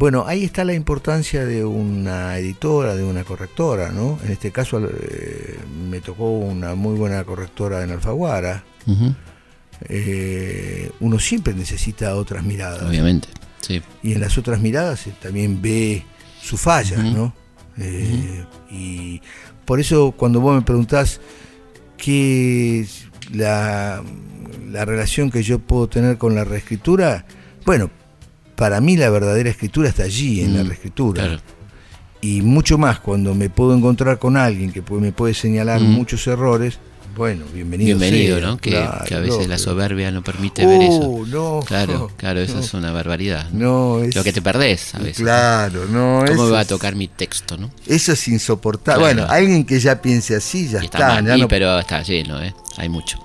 bueno, 0.00 0.24
ahí 0.26 0.44
está 0.44 0.64
la 0.64 0.72
importancia 0.72 1.44
de 1.44 1.62
una 1.62 2.38
editora, 2.38 2.96
de 2.96 3.04
una 3.04 3.22
correctora, 3.22 3.90
¿no? 3.90 4.18
En 4.24 4.32
este 4.32 4.50
caso 4.50 4.80
eh, 4.82 5.58
me 5.90 6.00
tocó 6.00 6.30
una 6.38 6.74
muy 6.74 6.96
buena 6.96 7.22
correctora 7.24 7.82
en 7.84 7.90
Alfaguara. 7.90 8.64
Eh, 9.88 10.90
uno 11.00 11.18
siempre 11.18 11.52
necesita 11.54 12.14
otras 12.16 12.42
miradas. 12.44 12.82
Obviamente. 12.82 13.28
Sí. 13.60 13.82
y 14.02 14.12
en 14.14 14.20
las 14.22 14.38
otras 14.38 14.58
miradas 14.60 15.06
eh, 15.06 15.12
también 15.20 15.60
ve 15.60 16.02
sus 16.40 16.58
fallas, 16.60 16.98
Ujú. 16.98 17.10
¿no? 17.10 17.34
Eh, 17.78 18.44
Y 18.70 19.20
por 19.66 19.80
eso 19.80 20.12
cuando 20.16 20.40
vos 20.40 20.54
me 20.56 20.62
preguntás 20.62 21.20
qué 21.98 22.80
es 22.80 23.06
la, 23.32 24.02
la 24.72 24.84
relación 24.86 25.30
que 25.30 25.42
yo 25.42 25.58
puedo 25.58 25.88
tener 25.88 26.16
con 26.16 26.34
la 26.34 26.44
reescritura, 26.44 27.26
bueno, 27.66 27.90
para 28.60 28.78
mí 28.82 28.94
la 28.94 29.08
verdadera 29.08 29.48
escritura 29.48 29.88
está 29.88 30.02
allí, 30.02 30.42
en 30.42 30.54
la 30.54 30.62
Mm, 30.62 30.66
reescritura. 30.68 31.22
Claro. 31.24 31.40
Y 32.20 32.42
mucho 32.42 32.76
más 32.76 33.00
cuando 33.00 33.34
me 33.34 33.48
puedo 33.48 33.74
encontrar 33.74 34.18
con 34.18 34.36
alguien 34.36 34.70
que 34.70 34.82
me 34.90 35.12
puede 35.12 35.32
señalar 35.32 35.80
Mm. 35.80 35.84
muchos 35.86 36.26
errores, 36.26 36.78
bueno, 37.16 37.46
bienvenido. 37.54 37.98
Bienvenido, 37.98 38.38
sea, 38.38 38.46
¿no? 38.48 38.58
Que, 38.58 38.70
claro, 38.72 39.04
que 39.06 39.14
a 39.14 39.20
veces 39.20 39.48
la 39.48 39.56
soberbia 39.56 40.10
no 40.10 40.22
permite 40.22 40.66
ver 40.66 40.82
eso. 40.82 41.00
Oh, 41.00 41.24
no, 41.26 41.60
Claro, 41.66 42.10
claro, 42.18 42.40
eso 42.40 42.56
no. 42.56 42.60
es 42.60 42.74
una 42.74 42.92
barbaridad. 42.92 43.48
¿no? 43.50 44.00
Es, 44.00 44.14
Lo 44.14 44.22
que 44.22 44.32
te 44.34 44.42
perdés 44.42 44.94
a 44.94 44.98
veces. 44.98 45.16
Claro, 45.16 45.86
no. 45.86 46.22
¿Cómo 46.28 46.44
me 46.44 46.50
va 46.50 46.60
a 46.60 46.64
tocar 46.66 46.94
mi 46.96 47.08
texto, 47.08 47.56
no? 47.56 47.70
Eso 47.86 48.12
es 48.12 48.28
insoportable. 48.28 49.00
Claro. 49.02 49.22
Bueno, 49.22 49.32
alguien 49.32 49.64
que 49.64 49.80
ya 49.80 50.02
piense 50.02 50.36
así, 50.36 50.68
ya 50.68 50.82
Y 50.82 50.84
está 50.84 50.98
está. 50.98 51.08
mal, 51.14 51.24
ya 51.26 51.36
y, 51.38 51.40
no- 51.40 51.48
pero 51.48 51.78
está 51.78 52.02
lleno, 52.02 52.42
¿eh? 52.42 52.54
Hay 52.76 52.90
mucho. 52.90 53.18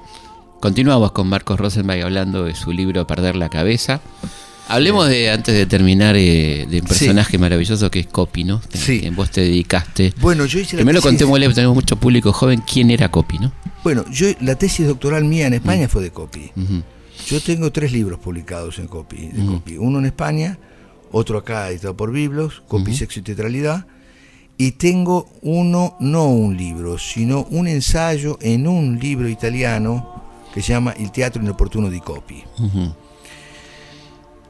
Continuamos 0.61 1.11
con 1.11 1.27
Marcos 1.27 1.59
Rosenberg 1.59 2.03
hablando 2.05 2.45
de 2.45 2.55
su 2.55 2.71
libro 2.71 3.05
Perder 3.05 3.35
la 3.35 3.49
cabeza. 3.49 3.99
Hablemos 4.67 5.07
de, 5.07 5.29
antes 5.29 5.53
de 5.53 5.65
terminar, 5.67 6.15
eh, 6.17 6.65
de 6.69 6.79
un 6.81 6.87
personaje 6.87 7.37
maravilloso 7.37 7.91
que 7.91 7.99
es 7.99 8.07
Copy, 8.07 8.43
¿no? 8.43 8.61
Sí. 8.73 9.01
que 9.01 9.09
vos 9.11 9.29
te 9.29 9.41
dedicaste. 9.41 10.13
Bueno, 10.19 10.45
yo 10.45 10.59
hice 10.59 10.75
la 10.75 10.79
Primero 10.79 10.99
tesis- 10.99 11.03
contémosle, 11.03 11.53
tenemos 11.53 11.75
mucho 11.75 11.97
público 11.97 12.33
joven, 12.33 12.63
¿quién 12.71 12.89
era 12.89 13.09
Copy, 13.11 13.37
no? 13.37 13.51
Bueno, 13.83 14.03
yo 14.11 14.27
la 14.41 14.55
tesis 14.55 14.87
doctoral 14.87 15.23
mía 15.25 15.45
en 15.45 15.53
Mm. 15.53 15.57
España 15.57 15.87
fue 15.87 16.01
de 16.01 16.09
copy. 16.09 16.51
Ujú, 16.55 16.81
Yo 17.27 17.39
tengo 17.41 17.71
tres 17.71 17.91
libros 17.91 18.19
publicados 18.19 18.79
en 18.79 18.87
copy, 18.87 19.27
de 19.27 19.41
Ujú. 19.41 19.53
copy. 19.53 19.77
Uno 19.77 19.99
en 19.99 20.05
España, 20.05 20.57
otro 21.11 21.37
acá 21.37 21.69
editado 21.69 21.95
por 21.95 22.11
Biblos, 22.11 22.63
Copy, 22.67 22.89
Ujú. 22.91 22.97
Sexo 22.97 23.19
y 23.19 23.23
Teatralidad. 23.23 23.85
Y 24.57 24.71
tengo 24.71 25.29
uno, 25.41 25.95
no 25.99 26.25
un 26.29 26.57
libro, 26.57 26.97
sino 26.97 27.43
un 27.51 27.67
ensayo 27.67 28.37
en 28.41 28.67
un 28.67 28.97
libro 28.99 29.27
italiano 29.29 30.23
que 30.53 30.61
se 30.61 30.73
llama 30.73 30.93
Il 30.97 31.11
teatro 31.11 31.41
inoportuno 31.41 31.89
di 31.89 31.99
Copy. 31.99 32.43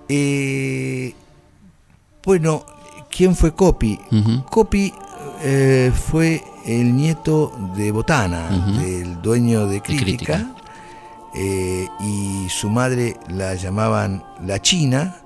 Eh, 0.09 1.13
bueno, 2.23 2.65
¿quién 3.09 3.35
fue 3.35 3.53
Copy? 3.53 3.99
ujú. 4.11 4.43
Copy 4.45 4.93
eh, 5.41 5.91
fue 5.93 6.43
el 6.65 6.95
nieto 6.95 7.51
de 7.75 7.91
Botana, 7.91 8.49
Ujú. 8.51 8.79
del 8.79 9.21
dueño 9.21 9.67
de 9.67 9.81
Crítica. 9.81 10.05
Crítica, 10.05 10.55
eh, 11.35 11.87
y 11.99 12.47
su 12.49 12.69
madre 12.69 13.17
la 13.29 13.53
llamaban 13.55 14.23
la 14.45 14.61
China, 14.61 15.17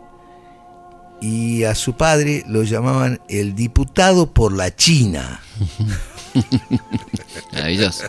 y 1.21 1.63
a 1.63 1.75
su 1.75 1.93
padre 1.95 2.43
lo 2.47 2.63
llamaban 2.63 3.19
el 3.27 3.53
diputado 3.55 4.31
por 4.31 4.51
la 4.53 4.73
China. 4.75 5.39
Maravilloso. 7.53 8.03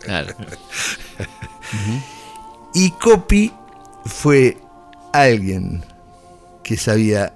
Claro. 0.00 0.34
Y 2.74 2.90
Copy 2.92 3.52
fue 4.04 4.56
alguien 5.12 5.84
que 6.66 6.76
sabía 6.76 7.32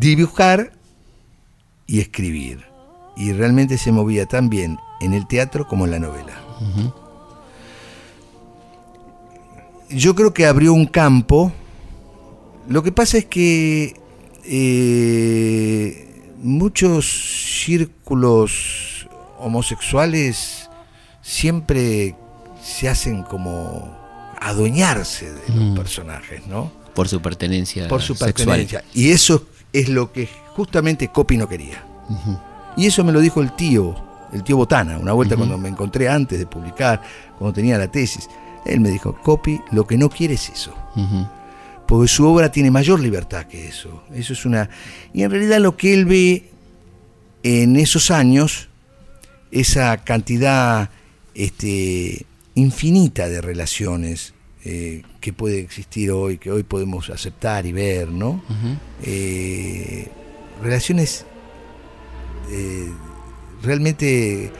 dibujar 0.00 0.72
y 1.86 2.00
escribir. 2.00 2.64
Y 3.16 3.32
realmente 3.32 3.78
se 3.78 3.92
movía 3.92 4.26
tan 4.26 4.48
bien 4.48 4.78
en 5.00 5.14
el 5.14 5.28
teatro 5.28 5.68
como 5.68 5.84
en 5.84 5.92
la 5.92 6.00
novela. 6.00 6.32
Yo 9.90 10.16
creo 10.16 10.34
que 10.34 10.44
abrió 10.46 10.72
un 10.74 10.86
campo. 10.86 11.52
Lo 12.68 12.82
que 12.82 12.90
pasa 12.90 13.18
es 13.18 13.26
que 13.26 13.94
eh, 14.44 16.32
muchos 16.42 17.06
círculos 17.64 19.06
homosexuales 19.38 20.68
siempre 21.22 22.16
se 22.60 22.88
hacen 22.88 23.22
como 23.22 23.96
adueñarse 24.40 25.32
de 25.32 25.48
los 25.54 25.64
Mm. 25.70 25.74
personajes, 25.76 26.44
¿no? 26.48 26.72
Por 26.94 27.08
su 27.08 27.20
pertenencia 27.20 27.88
Por 27.88 28.02
su 28.02 28.14
sexual. 28.14 28.34
pertenencia. 28.34 28.84
Y 28.94 29.10
eso 29.10 29.46
es 29.72 29.88
lo 29.88 30.12
que 30.12 30.28
justamente 30.54 31.08
Copy 31.08 31.36
no 31.36 31.48
quería. 31.48 31.84
Y 32.76 32.86
eso 32.86 33.04
me 33.04 33.12
lo 33.12 33.20
dijo 33.20 33.40
el 33.40 33.54
tío, 33.54 33.94
el 34.32 34.42
tío 34.42 34.56
Botana, 34.56 34.98
una 34.98 35.12
vuelta 35.12 35.36
cuando 35.36 35.58
me 35.58 35.68
encontré 35.68 36.08
antes 36.08 36.38
de 36.38 36.46
publicar, 36.46 37.02
cuando 37.38 37.54
tenía 37.54 37.78
la 37.78 37.88
tesis. 37.88 38.28
Él 38.64 38.80
me 38.80 38.90
dijo, 38.90 39.16
Copy, 39.22 39.60
lo 39.72 39.86
que 39.86 39.96
no 39.96 40.08
quiere 40.08 40.34
es 40.34 40.48
eso. 40.48 40.74
Porque 41.86 42.08
su 42.08 42.26
obra 42.26 42.50
tiene 42.50 42.70
mayor 42.70 43.00
libertad 43.00 43.44
que 43.44 43.68
eso. 43.68 44.04
Eso 44.14 44.32
es 44.32 44.44
una. 44.46 44.70
Y 45.12 45.22
en 45.22 45.30
realidad 45.30 45.58
lo 45.58 45.76
que 45.76 45.92
él 45.92 46.06
ve 46.06 46.50
en 47.42 47.76
esos 47.76 48.10
años, 48.10 48.68
esa 49.50 49.98
cantidad 49.98 50.88
este, 51.34 52.24
infinita 52.54 53.28
de 53.28 53.40
relaciones 53.40 54.32
eh, 54.64 55.02
que 55.20 55.32
puede 55.32 55.60
existir 55.60 56.10
hoy, 56.10 56.38
que 56.38 56.50
hoy 56.50 56.62
podemos 56.62 57.10
aceptar 57.10 57.66
y 57.66 57.72
ver, 57.72 58.08
¿no? 58.10 58.42
Eh, 59.02 60.08
relaciones 60.62 61.26
eh, 62.50 62.90
realmente 63.62 64.50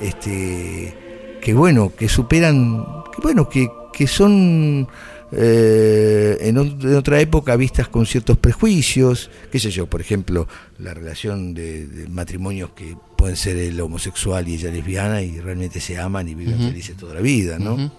este 0.00 0.94
que 1.40 1.54
bueno 1.54 1.92
que 1.96 2.08
superan 2.08 2.84
que 3.14 3.22
bueno 3.22 3.48
que, 3.48 3.68
que 3.92 4.06
son 4.06 4.88
eh, 5.32 6.38
en, 6.40 6.56
en 6.56 6.94
otra 6.94 7.20
época 7.20 7.56
vistas 7.56 7.88
con 7.88 8.06
ciertos 8.06 8.38
prejuicios 8.38 9.30
qué 9.50 9.58
sé 9.58 9.70
yo 9.70 9.86
por 9.86 10.00
ejemplo 10.00 10.48
la 10.78 10.94
relación 10.94 11.54
de, 11.54 11.86
de 11.86 12.08
matrimonios 12.08 12.70
que 12.70 12.96
pueden 13.16 13.36
ser 13.36 13.56
el 13.56 13.80
homosexual 13.80 14.46
y 14.48 14.54
ella 14.54 14.70
lesbiana 14.70 15.22
y 15.22 15.40
realmente 15.40 15.80
se 15.80 15.98
aman 15.98 16.28
y 16.28 16.34
viven 16.34 16.58
felices 16.58 16.96
toda 16.96 17.14
la 17.14 17.20
vida 17.20 17.58
no. 17.58 17.90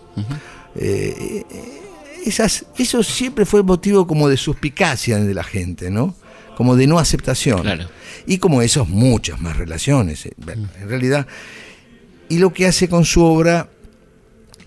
Eh, 0.78 1.46
esas, 2.26 2.66
eso 2.78 3.04
siempre 3.04 3.46
fue 3.46 3.64
motivo 3.64 4.06
como 4.06 4.28
de 4.28 4.38
suspicacia 4.38 5.18
de 5.20 5.34
la 5.34 5.44
gente, 5.44 5.90
¿no? 5.90 6.16
Como 6.56 6.76
de 6.76 6.88
no 6.88 7.00
aceptación. 7.00 7.62
Claro. 7.62 7.88
Y 8.26 8.40
como 8.40 8.62
esos, 8.62 8.90
muchas 8.90 9.40
más 9.40 9.58
relaciones. 9.58 10.26
eh, 10.26 10.34
bueno, 10.38 10.68
En 10.80 10.90
realidad, 10.90 11.28
y 12.30 12.40
lo 12.40 12.52
que 12.52 12.68
hace 12.68 12.90
con 12.90 13.06
su 13.06 13.24
obra, 13.24 13.70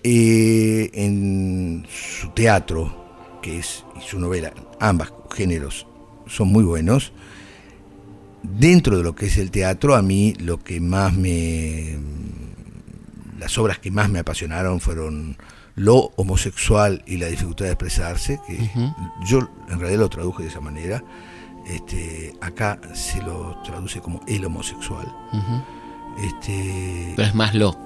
eh, 0.03 0.89
en 0.93 1.85
su 1.91 2.29
teatro, 2.29 3.39
que 3.41 3.59
es, 3.59 3.83
y 3.97 4.07
su 4.09 4.19
novela, 4.19 4.53
ambas 4.79 5.11
géneros 5.35 5.85
son 6.27 6.47
muy 6.47 6.63
buenos. 6.63 7.13
Dentro 8.41 8.97
de 8.97 9.03
lo 9.03 9.13
que 9.13 9.27
es 9.27 9.37
el 9.37 9.51
teatro, 9.51 9.95
a 9.95 10.01
mí 10.01 10.33
lo 10.39 10.63
que 10.63 10.79
más 10.79 11.13
me 11.13 11.99
las 13.37 13.57
obras 13.57 13.79
que 13.79 13.89
más 13.89 14.09
me 14.09 14.19
apasionaron 14.19 14.79
fueron 14.79 15.35
lo 15.75 16.11
homosexual 16.15 17.03
y 17.05 17.17
la 17.17 17.27
dificultad 17.27 17.65
de 17.65 17.71
expresarse, 17.71 18.39
que 18.47 18.69
yo 19.25 19.39
en 19.69 19.79
realidad 19.79 19.99
lo 20.01 20.09
traduje 20.09 20.43
de 20.43 20.49
esa 20.49 20.61
manera. 20.61 21.03
Este, 21.67 22.33
acá 22.41 22.79
se 22.93 23.21
lo 23.21 23.61
traduce 23.63 24.01
como 24.01 24.21
el 24.27 24.43
homosexual. 24.45 25.07
Este, 26.23 27.13
Pero 27.15 27.27
es 27.27 27.35
más 27.35 27.53
lo. 27.55 27.77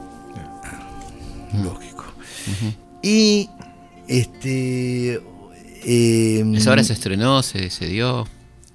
lógico. 1.54 2.06
Y 3.02 3.50
este 4.08 5.22
eh, 5.84 6.52
Esa 6.56 6.72
obra 6.72 6.84
se 6.84 6.94
estrenó, 6.94 7.44
se, 7.44 7.70
se 7.70 7.88
dio. 7.88 8.28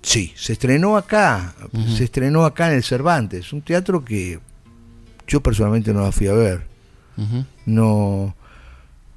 Sí, 0.03 0.33
se 0.35 0.55
estrenó 0.55 0.97
acá, 0.97 1.55
se 1.95 2.05
estrenó 2.05 2.45
acá 2.47 2.69
en 2.69 2.77
el 2.77 2.83
Cervantes, 2.83 3.53
un 3.53 3.61
teatro 3.61 4.03
que 4.03 4.41
yo 5.27 5.43
personalmente 5.43 5.93
no 5.93 6.01
la 6.01 6.13
fui 6.13 6.27
a 6.29 6.33
ver. 6.33 6.67
No, 7.67 8.35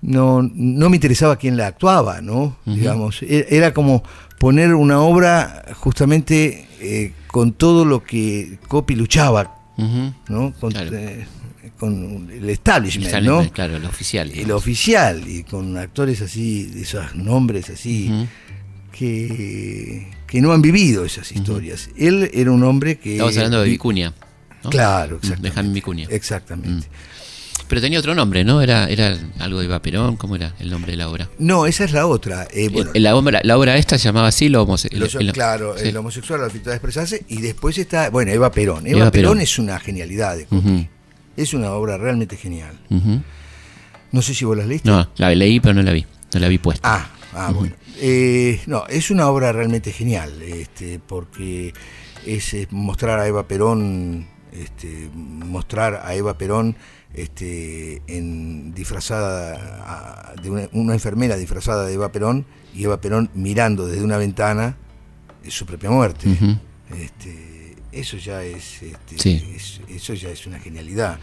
no, 0.03 0.41
no 0.53 0.89
me 0.89 0.97
interesaba 0.97 1.37
quién 1.37 1.57
la 1.57 1.65
actuaba, 1.67 2.21
¿no? 2.21 2.57
Digamos, 2.65 3.23
e- 3.23 3.47
era 3.49 3.73
como 3.73 4.03
poner 4.37 4.75
una 4.75 4.99
obra 4.99 5.63
justamente 5.75 6.67
eh, 6.81 7.13
con 7.27 7.53
todo 7.53 7.85
lo 7.85 8.03
que 8.03 8.59
Copy 8.67 8.95
luchaba. 8.95 9.55
¿no? 10.27 10.53
Con, 10.59 10.71
Claro. 10.71 10.91
eh, 10.93 11.25
con 11.79 12.29
el 12.31 12.47
establishment, 12.49 13.07
Está 13.07 13.21
¿no? 13.21 13.49
Claro, 13.49 13.77
el 13.77 13.85
oficial. 13.85 14.29
El 14.31 14.51
oficial, 14.51 15.27
y 15.27 15.43
con 15.43 15.75
actores 15.77 16.21
así, 16.21 16.65
de 16.65 16.81
esos 16.83 17.15
nombres 17.15 17.69
así, 17.71 18.11
que, 18.91 20.07
que 20.27 20.41
no 20.41 20.51
han 20.53 20.61
vivido 20.61 21.05
esas 21.05 21.31
historias. 21.31 21.89
Él 21.97 22.29
era 22.33 22.51
un 22.51 22.63
hombre 22.63 22.97
que... 22.97 23.13
Estamos 23.13 23.35
hablando 23.37 23.59
de 23.61 23.65
vi- 23.65 23.71
Vicuña. 23.71 24.13
¿no? 24.63 24.69
Claro, 24.69 25.11
De 25.17 25.27
exactamente. 25.27 25.51
Jaime 25.55 25.73
Vicuña. 25.73 26.07
Exactamente. 26.09 26.87
Pero 27.73 27.81
tenía 27.81 27.97
otro 27.97 28.13
nombre, 28.13 28.43
¿no? 28.43 28.61
Era, 28.61 28.87
era 28.87 29.17
algo 29.39 29.57
de 29.57 29.65
Eva 29.65 29.81
Perón. 29.81 30.15
¿Cómo 30.15 30.35
era 30.35 30.53
el 30.59 30.69
nombre 30.69 30.91
de 30.91 30.97
la 30.97 31.09
obra? 31.09 31.27
No, 31.39 31.65
esa 31.65 31.85
es 31.85 31.91
la 31.91 32.05
otra. 32.05 32.47
Eh, 32.53 32.69
bueno, 32.69 32.91
El- 32.93 33.01
la, 33.01 33.15
obra, 33.15 33.41
la 33.43 33.57
obra 33.57 33.77
esta 33.77 33.97
se 33.97 34.03
llamaba 34.03 34.27
así, 34.27 34.47
lo 34.47 34.61
homose- 34.63 34.91
Lo- 34.95 35.07
el- 35.07 35.27
el- 35.29 35.33
claro, 35.33 35.75
sí. 35.75 35.87
el 35.87 35.97
homosexual, 35.97 36.39
la 36.41 36.45
dificultad 36.45 36.69
de 36.73 36.75
expresarse, 36.77 37.25
y 37.29 37.41
después 37.41 37.75
está, 37.79 38.11
bueno, 38.11 38.31
Eva 38.31 38.51
Perón. 38.51 38.85
Eva, 38.85 38.99
Eva 38.99 39.11
Perón, 39.11 39.31
Perón. 39.31 39.41
es 39.41 39.57
una 39.57 39.79
genialidad 39.79 40.37
de. 40.37 40.45
Ujú. 40.51 40.85
Es 41.35 41.55
una 41.55 41.71
obra 41.71 41.97
realmente 41.97 42.37
genial. 42.37 42.77
No 44.11 44.21
sé 44.21 44.35
si 44.35 44.45
vos 44.45 44.55
la 44.55 44.67
leíste. 44.67 44.87
No, 44.87 45.09
la 45.17 45.33
leí, 45.33 45.59
pero 45.59 45.73
no 45.73 45.81
la 45.81 45.93
vi. 45.93 46.05
No 46.31 46.39
la 46.39 46.47
vi 46.49 46.59
puesta. 46.59 46.87
Ah, 46.87 47.09
ah, 47.33 47.51
bueno. 47.55 47.73
Eh, 47.99 48.61
no, 48.67 48.85
es 48.87 49.09
una 49.09 49.27
obra 49.29 49.51
realmente 49.51 49.91
genial, 49.91 50.39
este, 50.43 50.99
porque 50.99 51.73
es, 52.23 52.53
eh, 52.53 52.67
mostrar 52.69 53.17
a 53.19 53.27
Eva 53.27 53.47
Perón, 53.47 54.27
este, 54.51 55.09
mostrar 55.15 56.03
a 56.05 56.13
Eva 56.13 56.37
Perón 56.37 56.75
este, 57.13 58.01
en 58.07 58.73
disfrazada 58.73 60.33
de 60.41 60.49
una, 60.49 60.69
una 60.73 60.93
enfermera 60.93 61.35
disfrazada 61.37 61.85
de 61.85 61.93
Eva 61.93 62.11
Perón 62.11 62.45
y 62.73 62.83
Eva 62.85 62.99
Perón 63.01 63.29
mirando 63.33 63.85
desde 63.87 64.03
una 64.03 64.17
ventana 64.17 64.77
su 65.47 65.65
propia 65.65 65.89
muerte. 65.91 66.27
Este, 66.97 67.75
eso 67.91 68.17
ya 68.17 68.43
es, 68.43 68.81
este, 68.83 69.17
Sí. 69.19 69.53
es- 69.55 69.81
eso 69.89 70.13
ya 70.13 70.29
es 70.29 70.45
una 70.47 70.59
genialidad 70.59 71.19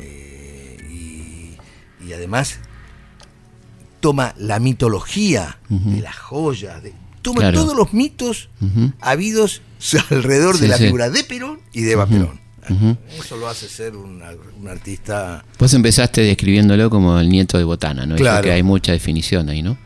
Eh, 0.00 0.78
y, 0.90 1.56
y 2.06 2.12
además 2.14 2.58
toma 4.00 4.34
la 4.38 4.58
mitología 4.58 5.58
de 5.68 6.00
las 6.00 6.16
joyas 6.16 6.82
de, 6.82 6.94
toma 7.20 7.40
Claro. 7.40 7.60
todos 7.60 7.76
los 7.76 7.92
mitos 7.92 8.48
habidos 9.00 9.60
alrededor 10.10 10.56
Sí, 10.56 10.62
de 10.62 10.68
la 10.68 10.78
sí. 10.78 10.84
figura 10.84 11.10
de 11.10 11.22
Perón 11.24 11.60
y 11.74 11.82
de 11.82 11.92
Eva 11.92 12.04
Ujú. 12.04 12.14
Perón 12.66 12.76
Ujú. 12.82 12.96
eso 13.22 13.36
lo 13.36 13.48
hace 13.48 13.68
ser 13.68 13.96
un, 13.96 14.22
un 14.60 14.68
artista 14.68 15.44
Vos 15.58 15.74
empezaste 15.74 16.20
describiéndolo 16.22 16.88
como 16.90 17.18
el 17.18 17.28
nieto 17.28 17.58
de 17.58 17.64
Botana, 17.64 18.06
¿no? 18.06 18.14
Eso 18.14 18.22
Claro. 18.24 18.42
que 18.44 18.52
hay 18.52 18.62
mucha 18.62 18.92
definición 18.92 19.48
ahí, 19.48 19.62
¿no? 19.62 19.76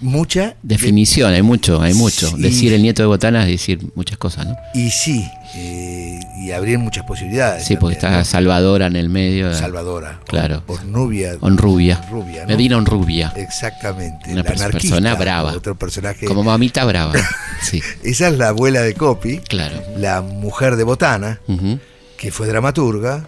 mucha 0.00 0.56
Definición, 0.62 1.32
hay 1.32 1.42
mucho, 1.42 1.80
hay 1.80 1.94
mucho. 1.94 2.30
Decir 2.36 2.72
el 2.74 2.82
nieto 2.82 3.02
de 3.02 3.06
Botana 3.06 3.42
es 3.44 3.48
decir 3.52 3.78
muchas 3.94 4.18
cosas, 4.18 4.46
¿no? 4.46 4.56
y 4.74 4.90
sí 4.90 5.24
eh, 5.54 6.13
y 6.44 6.52
abrir 6.52 6.78
muchas 6.78 7.04
posibilidades 7.04 7.64
Sí, 7.64 7.76
porque 7.76 7.94
está 7.94 8.24
Salvadora 8.24 8.86
en 8.86 8.96
el 8.96 9.08
medio. 9.08 9.54
Salvadora 9.54 10.20
Claro. 10.26 10.62
por 10.66 10.84
Nubia 10.84 11.36
Honrubia. 11.40 12.00
Rubia, 12.10 12.42
¿no? 12.42 12.48
Medina 12.48 12.76
Honrubia. 12.76 13.32
Exactamente. 13.36 14.32
Una 14.32 14.42
la 14.42 14.68
persona 14.68 15.14
brava. 15.14 15.52
Otro 15.52 15.74
personaje. 15.76 16.26
Como 16.26 16.42
mamita 16.44 16.84
brava. 16.84 17.14
Sí, 17.62 17.80
Esa 18.02 18.28
es 18.28 18.36
la 18.36 18.48
abuela 18.48 18.82
de 18.82 18.92
Copy, 18.94 19.38
claro. 19.38 19.80
la 19.96 20.20
mujer 20.20 20.76
de 20.76 20.84
Botana, 20.84 21.40
que 22.18 22.30
fue 22.30 22.46
dramaturga 22.46 23.26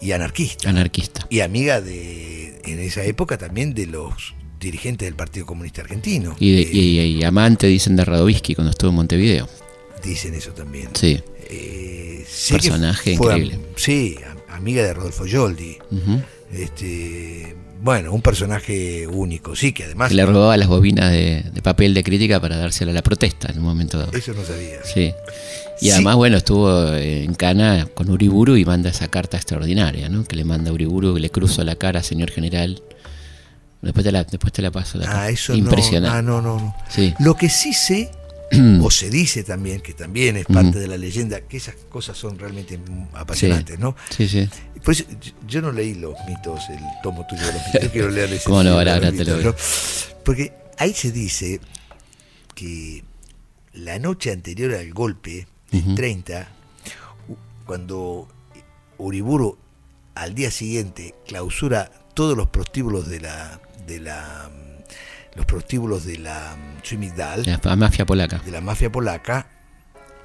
y 0.00 0.12
anarquista. 0.12 0.70
Anarquista. 0.70 1.26
y 1.28 1.40
amiga 1.40 1.80
de, 1.82 2.58
en 2.64 2.78
esa 2.78 3.02
época 3.04 3.36
también 3.36 3.74
de 3.74 3.86
los 3.86 4.34
dirigentes 4.58 5.06
del 5.06 5.14
Partido 5.14 5.44
Comunista 5.44 5.82
Argentino. 5.82 6.36
Y, 6.40 6.52
de- 6.56 6.62
Eh, 6.62 6.68
y- 6.72 7.00
y 7.18 7.24
amante, 7.24 7.66
dicen, 7.66 7.96
de 7.96 8.04
Radovisky 8.06 8.54
cuando 8.54 8.70
estuvo 8.70 8.88
en 8.90 8.96
Montevideo. 8.96 9.46
dicen 10.02 10.34
eso 10.34 10.52
también. 10.52 10.88
Sí. 10.94 11.20
Eh, 11.48 12.24
que 12.48 12.52
Personaje 12.54 13.14
am- 13.16 13.22
increíble. 13.22 13.58
sí, 13.76 14.16
am- 14.28 14.56
amiga 14.56 14.82
de 14.82 14.94
Rodolfo 14.94 15.26
Yoldi. 15.26 15.78
Este, 16.52 17.56
bueno, 17.82 18.12
un 18.12 18.22
personaje 18.22 19.06
único, 19.06 19.54
sí, 19.56 19.72
que 19.72 19.84
además. 19.84 20.12
Le 20.12 20.24
robaba 20.24 20.56
las 20.56 20.68
bobinas 20.68 21.10
de, 21.10 21.44
de 21.52 21.62
papel 21.62 21.92
de 21.94 22.02
crítica 22.04 22.40
para 22.40 22.56
dársela 22.56 22.90
a 22.92 22.94
la 22.94 23.02
protesta 23.02 23.48
en 23.50 23.58
un 23.58 23.64
momento 23.64 23.98
dado. 23.98 24.12
Eso 24.12 24.32
no 24.32 24.44
sabía. 24.44 24.78
Sí. 24.84 25.12
Y 25.80 25.86
Sí. 25.86 25.90
además, 25.90 26.16
bueno, 26.16 26.36
estuvo 26.38 26.94
en 26.94 27.34
Cana 27.34 27.86
con 27.94 28.08
Uriburu 28.10 28.56
y 28.56 28.64
manda 28.64 28.88
esa 28.90 29.08
carta 29.08 29.36
extraordinaria, 29.36 30.08
¿no? 30.08 30.24
Que 30.24 30.36
le 30.36 30.44
manda 30.44 30.70
a 30.70 30.72
Uriburu, 30.74 31.14
que 31.14 31.20
le 31.20 31.30
cruzo 31.30 31.62
la 31.64 31.74
cara, 31.76 32.02
señor 32.02 32.30
general. 32.30 32.82
Después 33.82 34.04
te 34.04 34.10
la, 34.10 34.24
después 34.24 34.52
te 34.52 34.62
la 34.62 34.70
paso. 34.70 34.98
La 34.98 35.24
Ah, 35.24 35.28
eso 35.28 35.54
Impresionante. 35.54 36.10
no. 36.10 36.16
Ah, 36.18 36.22
no, 36.22 36.40
no, 36.40 36.58
no. 36.58 36.76
Sí. 36.88 37.12
Lo 37.20 37.34
que 37.34 37.50
sí 37.50 37.74
sé, 37.74 38.10
o 38.82 38.90
se 38.90 39.10
dice 39.10 39.42
también, 39.44 39.80
que 39.80 39.92
también 39.94 40.36
es 40.36 40.46
parte 40.46 40.78
de 40.78 40.86
la 40.86 40.96
leyenda, 40.96 41.40
que 41.42 41.56
esas 41.56 41.74
cosas 41.88 42.16
son 42.16 42.38
realmente 42.38 42.78
apasionantes, 43.14 43.78
¿no? 43.78 43.96
Sí, 44.10 44.28
sí. 44.28 44.48
Pues 44.84 44.98
yo- 45.20 45.32
yo 45.46 45.62
no 45.62 45.72
leí 45.72 45.94
los 45.94 46.14
mitos, 46.28 46.62
el 46.70 46.78
tomo 47.02 47.26
tuyo 47.26 47.44
de 47.46 47.52
los 47.52 47.62
mitos, 47.66 47.82
yo 47.82 47.90
quiero 47.92 48.10
leer 48.10 48.32
ese 48.32 48.44
¿Cómo 48.44 48.62
no? 48.62 48.70
Ahora- 48.72 48.94
ahora 48.94 49.10
te 49.12 49.24
lo 49.24 49.40
¿no? 49.42 49.54
Porque 50.24 50.52
ahí 50.78 50.92
se 50.94 51.10
dice 51.12 51.60
que 52.54 53.02
la 53.74 53.98
noche 53.98 54.32
anterior 54.32 54.74
al 54.74 54.92
golpe, 54.92 55.46
Ujú. 55.72 55.94
30, 55.94 56.48
u- 57.28 57.36
cuando 57.66 58.28
Uriburu 58.98 59.58
al 60.14 60.34
día 60.34 60.50
siguiente 60.50 61.14
clausura 61.26 61.90
todos 62.14 62.36
los 62.36 62.48
prostíbulos 62.48 63.08
de 63.08 63.20
la 63.20 63.60
de 63.86 64.00
la 64.00 64.50
los 65.36 65.46
prostíbulos 65.46 66.04
de 66.04 66.18
la 66.18 66.56
mm, 66.56 66.84
Suimigdal, 66.84 67.42
La 67.44 67.76
mafia 67.76 68.06
polaca. 68.06 68.40
de 68.44 68.50
la 68.50 68.60
mafia 68.60 68.90
polaca, 68.90 69.46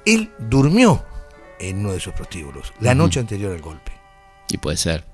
él 0.04 0.30
durmió 0.38 1.04
en 1.60 1.78
uno 1.78 1.92
de 1.92 1.98
esos 1.98 2.14
prostíbulos 2.14 2.72
la 2.80 2.94
noche 2.94 3.20
anterior 3.20 3.52
al 3.52 3.60
golpe. 3.60 3.92
Y 4.50 4.58
puede 4.58 4.76
ser. 4.76 5.04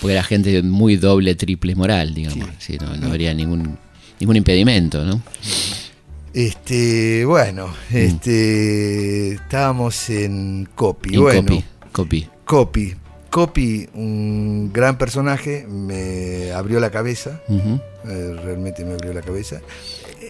Porque 0.00 0.14
era 0.14 0.22
gente 0.22 0.62
muy 0.62 0.96
doble, 0.96 1.34
triple 1.34 1.74
moral, 1.74 2.14
digamos. 2.14 2.48
Sí, 2.58 2.78
no, 2.80 2.96
no 2.96 3.08
habría 3.08 3.34
ningún, 3.34 3.76
ningún 4.18 4.36
impedimento, 4.36 5.04
¿no? 5.04 5.20
Este, 6.32 7.24
bueno, 7.24 7.74
este, 7.90 9.32
estábamos 9.34 10.08
en 10.08 10.68
Copy. 10.74 11.14
En 11.16 11.20
bueno, 11.20 11.42
copy, 11.42 11.64
copy. 11.92 12.28
Copy. 12.44 12.96
Copy, 13.30 13.88
un 13.94 14.72
gran 14.72 14.98
personaje, 14.98 15.66
me 15.68 16.50
abrió 16.52 16.80
la 16.80 16.90
cabeza, 16.90 17.40
eh, 17.48 18.36
realmente 18.44 18.84
me 18.84 18.94
abrió 18.94 19.12
la 19.12 19.22
cabeza. 19.22 19.60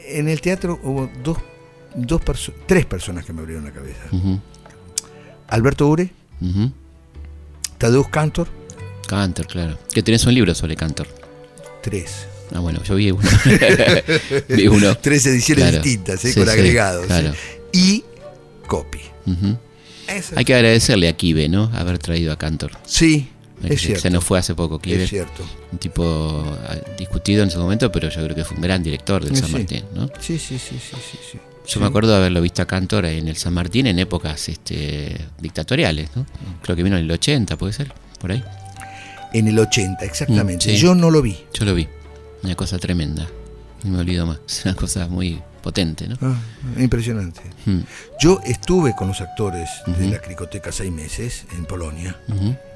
En 0.08 0.28
el 0.28 0.40
teatro 0.40 0.78
hubo 0.82 1.10
dos, 1.22 1.38
dos 1.94 2.20
perso- 2.22 2.52
tres 2.66 2.84
personas 2.86 3.24
que 3.24 3.32
me 3.32 3.40
abrieron 3.40 3.64
la 3.64 3.72
cabeza. 3.72 4.00
Alberto 5.48 5.88
Ure, 5.88 6.10
Ujú. 6.40 6.72
Tadeusz 7.78 8.08
Cantor, 8.08 8.48
Cantor, 9.08 9.46
claro. 9.46 9.78
Que 9.92 10.02
tenés 10.02 10.24
un 10.26 10.34
libro 10.34 10.54
sobre 10.54 10.76
Cantor. 10.76 11.08
tres. 11.82 12.26
Ah, 12.54 12.60
bueno, 12.60 12.82
yo 12.84 12.94
vi 12.96 13.10
uno. 13.12 13.28
vi 14.48 14.66
uno. 14.68 14.96
Tres 14.98 15.24
ediciones 15.26 15.64
Claro. 15.70 15.82
distintas, 15.82 16.24
eh, 16.24 16.28
Sí, 16.32 16.34
con 16.38 16.44
sí, 16.44 16.50
agregados. 16.50 17.06
claro. 17.06 17.32
Y 17.72 18.04
Copy. 18.66 19.00
Eso- 20.10 20.34
Hay 20.36 20.44
que 20.44 20.54
agradecerle 20.54 21.08
a 21.08 21.16
Kibe, 21.16 21.48
¿no? 21.48 21.70
Haber 21.74 21.98
traído 21.98 22.32
a 22.32 22.36
Cantor. 22.36 22.72
Sí, 22.86 23.28
es 23.62 23.68
se- 23.80 23.86
cierto. 23.86 24.02
Se 24.02 24.10
nos 24.10 24.24
fue 24.24 24.38
hace 24.38 24.54
poco 24.54 24.78
Kibe. 24.78 25.04
Es 25.04 25.10
cierto. 25.10 25.42
Un 25.72 25.78
tipo 25.78 26.44
ah, 26.68 26.76
discutido 26.98 27.42
en 27.42 27.50
su 27.50 27.58
momento, 27.58 27.90
pero 27.92 28.08
yo 28.08 28.22
creo 28.24 28.34
que 28.36 28.44
fue 28.44 28.56
un 28.56 28.62
gran 28.62 28.82
director 28.82 29.24
del 29.24 29.34
Sí. 29.36 29.42
San 29.42 29.52
Martín, 29.52 29.84
¿no? 29.94 30.06
Sí, 30.20 30.38
sí, 30.38 30.58
sí, 30.58 30.76
sí, 30.78 30.96
sí. 31.10 31.18
sí. 31.32 31.38
Yo 31.66 31.78
me 31.80 31.86
acuerdo 31.86 32.10
de 32.10 32.16
haberlo 32.16 32.40
visto 32.40 32.62
a 32.62 32.66
Cantor 32.66 33.04
en 33.06 33.28
el 33.28 33.36
San 33.36 33.52
Martín 33.54 33.86
en 33.86 33.98
épocas 33.98 34.48
este, 34.48 35.16
dictatoriales, 35.40 36.10
¿no? 36.16 36.26
Creo 36.62 36.74
que 36.74 36.82
vino 36.82 36.96
en 36.96 37.04
el 37.04 37.10
80, 37.10 37.56
puede 37.56 37.72
ser, 37.72 37.92
por 38.18 38.32
ahí. 38.32 38.42
En 39.32 39.46
el 39.46 39.56
80, 39.58 40.04
exactamente. 40.04 40.66
Mm, 40.66 40.74
sí. 40.74 40.76
Yo 40.82 40.94
no 40.96 41.10
lo 41.10 41.22
vi. 41.22 41.36
Yo 41.54 41.64
lo 41.64 41.74
vi. 41.74 41.86
Una 42.42 42.56
cosa 42.56 42.78
tremenda. 42.78 43.28
No 43.84 43.90
me 43.92 43.98
olvido 44.00 44.26
más. 44.26 44.38
Una 44.64 44.74
cosa 44.74 45.06
muy 45.06 45.40
potente, 45.60 46.08
¿no? 46.08 46.16
Ah, 46.20 46.36
impresionante. 46.78 47.40
Mm, 47.66 47.80
Yo 48.20 48.40
estuve 48.44 48.94
con 48.94 49.08
los 49.08 49.20
actores 49.20 49.68
de 49.86 50.08
la 50.08 50.18
Cricoteca 50.20 50.72
seis 50.72 50.90
meses 50.92 51.46
en 51.56 51.66
Polonia, 51.66 52.16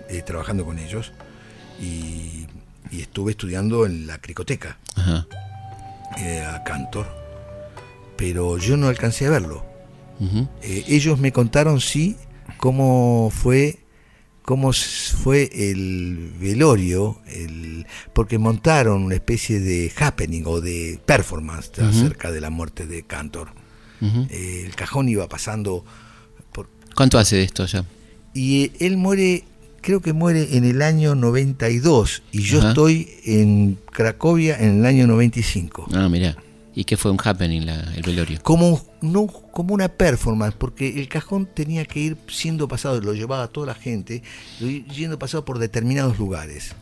eh, 0.08 0.22
trabajando 0.22 0.64
con 0.64 0.78
ellos, 0.78 1.12
y, 1.80 2.46
y 2.90 3.00
estuve 3.00 3.32
estudiando 3.32 3.86
en 3.86 4.06
la 4.06 4.18
Cricoteca 4.18 4.78
eh, 6.18 6.40
a 6.42 6.62
Cantor, 6.64 7.06
pero 8.16 8.58
yo 8.58 8.76
no 8.76 8.88
alcancé 8.88 9.26
a 9.26 9.30
verlo. 9.30 9.64
Eh, 10.62 10.84
ellos 10.88 11.18
me 11.18 11.32
contaron 11.32 11.80
sí 11.80 12.16
cómo 12.56 13.30
fue 13.34 13.80
cómo 14.44 14.72
fue 14.72 15.50
el 15.52 16.32
velorio, 16.38 17.18
el, 17.26 17.86
porque 18.12 18.38
montaron 18.38 19.02
una 19.04 19.14
especie 19.14 19.58
de 19.58 19.90
happening 19.96 20.42
o 20.46 20.60
de 20.60 21.00
performance 21.06 21.78
acerca 21.78 22.30
de 22.30 22.40
la 22.40 22.50
muerte 22.50 22.86
de 22.86 23.02
Cantor. 23.04 23.48
Eh, 24.02 24.64
el 24.66 24.74
cajón 24.74 25.08
iba 25.08 25.26
pasando 25.30 25.82
por, 26.52 26.68
¿Cuánto 26.94 27.18
hace 27.18 27.36
de 27.36 27.44
esto 27.44 27.64
ya? 27.64 27.86
y 28.34 28.64
eh, 28.64 28.72
él 28.80 28.98
muere, 28.98 29.44
creo 29.80 30.00
que 30.00 30.12
muere 30.12 30.58
en 30.58 30.64
el 30.64 30.82
año 30.82 31.14
92 31.14 32.22
y 32.30 32.42
yo 32.42 32.58
Ajá. 32.58 32.68
estoy 32.68 33.08
en 33.24 33.78
Cracovia 33.92 34.58
en 34.58 34.80
el 34.80 34.84
año 34.86 35.06
95. 35.06 35.86
Ah, 35.94 36.08
mirá. 36.10 36.36
¿Y 36.76 36.84
qué 36.84 36.96
fue 36.96 37.10
un 37.12 37.18
happening 37.22 37.68
el 37.68 38.02
velorio? 38.02 38.40
como, 38.42 38.84
no, 39.00 39.26
como 39.26 39.74
una 39.74 39.88
performance, 39.88 40.56
porque 40.58 41.00
el 41.00 41.08
cajón 41.08 41.46
tenía 41.46 41.84
que 41.84 42.00
ir 42.00 42.16
siendo 42.28 42.66
pasado, 42.66 43.00
lo 43.00 43.14
llevaba 43.14 43.46
toda 43.48 43.68
la 43.68 43.74
gente, 43.74 44.22
yendo 44.58 45.18
pasado 45.18 45.44
por 45.44 45.58
determinados 45.58 46.18
lugares. 46.18 46.74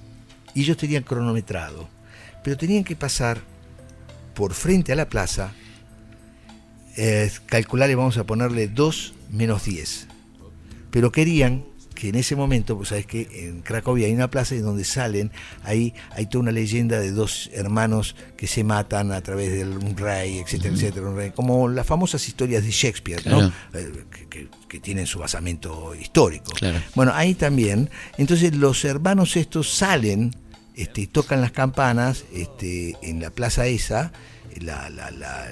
Y 0.54 0.62
ellos 0.62 0.78
tenían 0.78 1.02
cronometrado, 1.02 1.88
pero 2.42 2.56
tenían 2.56 2.84
que 2.84 2.96
pasar 2.96 3.40
por 4.34 4.54
frente 4.54 4.92
a 4.92 4.96
la 4.96 5.08
plaza, 5.08 5.52
eh, 6.96 7.30
calcularle, 7.46 7.94
vamos 7.94 8.16
a 8.16 8.24
ponerle 8.24 8.68
2 8.68 9.14
menos 9.30 9.64
10. 9.64 10.08
Pero 10.90 11.12
querían 11.12 11.64
que 12.02 12.08
en 12.08 12.16
ese 12.16 12.34
momento, 12.34 12.76
pues 12.76 12.88
sabes 12.88 13.06
que 13.06 13.28
en 13.32 13.62
Cracovia 13.62 14.08
hay 14.08 14.12
una 14.12 14.28
plaza 14.28 14.56
en 14.56 14.62
donde 14.62 14.82
salen, 14.82 15.30
ahí 15.62 15.94
hay 16.10 16.26
toda 16.26 16.42
una 16.42 16.50
leyenda 16.50 16.98
de 16.98 17.12
dos 17.12 17.48
hermanos 17.54 18.16
que 18.36 18.48
se 18.48 18.64
matan 18.64 19.12
a 19.12 19.20
través 19.20 19.52
de 19.52 19.64
un 19.64 19.96
rey, 19.96 20.38
etcétera, 20.40 20.74
etcétera, 20.74 21.06
un 21.08 21.14
rey, 21.16 21.30
como 21.30 21.68
las 21.68 21.86
famosas 21.86 22.26
historias 22.26 22.64
de 22.64 22.72
Shakespeare, 22.72 23.22
¿no? 23.24 23.36
Claro. 23.38 23.52
Eh, 23.74 24.04
que, 24.10 24.26
que- 24.28 24.48
que 24.68 24.80
tienen 24.80 25.06
su 25.06 25.20
basamento 25.20 25.94
histórico. 25.94 26.50
Claro. 26.54 26.80
Bueno, 26.96 27.12
ahí 27.14 27.34
también, 27.34 27.88
entonces 28.18 28.52
los 28.56 28.84
hermanos 28.84 29.36
estos 29.36 29.72
salen, 29.72 30.34
este, 30.74 31.06
tocan 31.06 31.40
las 31.40 31.52
campanas, 31.52 32.24
este, 32.34 32.96
en 33.02 33.20
la 33.20 33.30
plaza 33.30 33.66
esa, 33.68 34.10
la, 34.60 34.90
la, 34.90 35.10
la- 35.10 35.50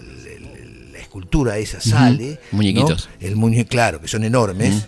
escultura 0.98 1.56
esa 1.58 1.80
sale. 1.80 2.38
Muñequitos. 2.52 3.08
el 3.20 3.34
muñeco, 3.34 3.68
claro, 3.70 4.00
que 4.00 4.06
son 4.08 4.22
enormes, 4.22 4.86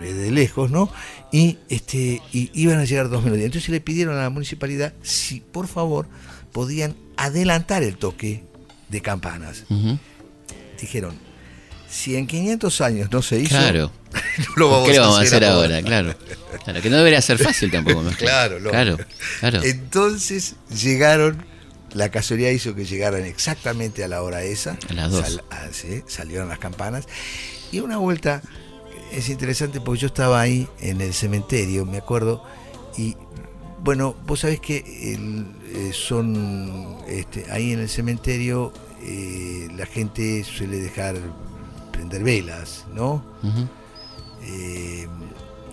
ve 0.00 0.12
de 0.14 0.30
lejos, 0.30 0.70
¿no? 0.70 0.90
Y 1.32 1.58
este 1.68 2.22
y 2.32 2.50
iban 2.54 2.78
a 2.78 2.84
llegar 2.84 3.08
dos 3.10 3.22
melodías. 3.22 3.46
Entonces 3.46 3.68
le 3.70 3.80
pidieron 3.80 4.16
a 4.16 4.22
la 4.22 4.30
municipalidad 4.30 4.94
si 5.02 5.40
por 5.40 5.68
favor 5.68 6.06
podían 6.52 6.96
adelantar 7.16 7.82
el 7.82 7.96
toque 7.98 8.42
de 8.88 9.00
campanas. 9.02 9.64
Dijeron, 10.80 11.14
si 11.90 12.16
en 12.16 12.26
500 12.26 12.80
años 12.80 13.08
no 13.12 13.22
se 13.22 13.38
hizo, 13.40 13.50
Claro. 13.50 13.92
no 14.38 14.44
lo 14.56 14.70
vamos, 14.70 14.88
¿Qué 14.88 14.96
a 14.98 15.00
vamos 15.02 15.18
a 15.18 15.22
hacer 15.22 15.44
hacer 15.44 15.44
ahora? 15.44 15.82
Claro. 15.82 16.14
Claro, 16.64 16.80
que 16.82 16.90
no 16.90 16.96
debería 16.96 17.20
ser 17.20 17.38
fácil 17.38 17.70
tampoco. 17.70 18.02
claro, 18.18 18.58
claro. 18.60 18.96
Entonces 19.62 20.56
llegaron, 20.82 21.44
la 21.94 22.10
casualidad 22.10 22.50
hizo 22.50 22.74
que 22.74 22.84
llegaran 22.84 23.24
exactamente 23.24 24.04
a 24.04 24.08
la 24.08 24.22
hora 24.22 24.42
esa. 24.42 24.76
A 24.90 24.92
las 24.92 25.10
dos. 25.10 25.42
ah, 25.50 25.68
sí, 25.72 26.02
salieron 26.06 26.48
las 26.48 26.58
campanas. 26.58 27.06
Y 27.72 27.80
una 27.80 27.96
vuelta 27.96 28.42
es 29.12 29.28
interesante 29.28 29.80
porque 29.80 30.00
yo 30.00 30.06
estaba 30.08 30.40
ahí 30.40 30.68
en 30.80 31.00
el 31.00 31.14
cementerio, 31.14 31.86
me 31.86 31.98
acuerdo, 31.98 32.44
y 32.96 33.16
bueno, 33.82 34.16
vos 34.26 34.40
sabés 34.40 34.60
que 34.60 34.78
el, 35.14 35.46
eh, 35.72 35.90
son 35.92 36.98
este, 37.06 37.50
ahí 37.50 37.72
en 37.72 37.80
el 37.80 37.88
cementerio 37.88 38.72
eh, 39.02 39.68
la 39.76 39.86
gente 39.86 40.42
suele 40.42 40.78
dejar 40.78 41.16
prender 41.92 42.24
velas, 42.24 42.86
¿no? 42.94 43.24
Eh, 44.42 45.06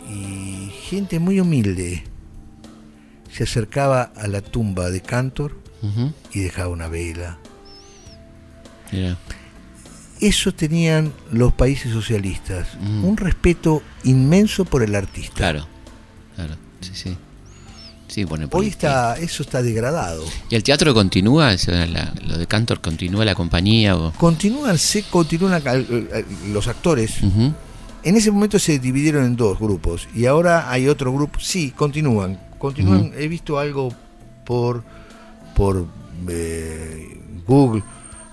y 0.10 0.72
gente 0.84 1.20
muy 1.20 1.40
humilde 1.40 2.04
se 3.32 3.44
acercaba 3.44 4.12
a 4.16 4.28
la 4.28 4.42
tumba 4.42 4.90
de 4.90 5.02
Cantor 5.02 5.61
Y 6.34 6.40
dejaba 6.42 6.70
una 6.70 6.88
vela. 6.88 7.38
Eso 10.20 10.54
tenían 10.54 11.12
los 11.32 11.52
países 11.54 11.92
socialistas, 11.92 12.68
un 12.80 13.18
respeto 13.18 13.82
inmenso 14.04 14.66
por 14.66 14.84
el 14.84 14.94
artista. 14.96 15.34
Claro, 15.36 15.68
claro, 16.36 16.56
sí, 16.82 16.92
sí. 16.94 17.18
Sí, 18.08 18.26
bueno, 18.26 18.50
Hoy 18.52 18.68
está, 18.68 19.16
eso 19.18 19.42
está 19.42 19.64
degradado. 19.64 20.26
¿Y 20.50 20.56
el 20.56 20.64
teatro 20.64 20.94
continúa? 20.94 21.56
La- 21.68 22.14
lo 22.28 22.38
de 22.38 22.46
Cantor 22.46 22.82
continúa 22.82 23.24
la 23.24 23.36
compañía 23.36 23.96
o... 23.96 24.12
Continúan, 24.12 24.78
se 24.78 25.04
continúan 25.04 25.64
los 26.52 26.68
actores. 26.68 27.20
En 28.04 28.16
ese 28.18 28.30
momento 28.32 28.60
se 28.60 28.80
dividieron 28.80 29.24
en 29.26 29.36
dos 29.38 29.58
grupos 29.60 30.10
y 30.14 30.26
ahora 30.26 30.70
hay 30.70 30.88
otro 30.90 31.14
grupo. 31.14 31.40
Sí, 31.40 31.72
continúan. 31.72 32.38
Continúan. 32.60 33.12
He 33.16 33.28
visto 33.30 33.58
algo 33.58 33.94
por 34.44 34.84
por 35.56 35.86
eh, 36.30 37.18
Google, 37.48 37.84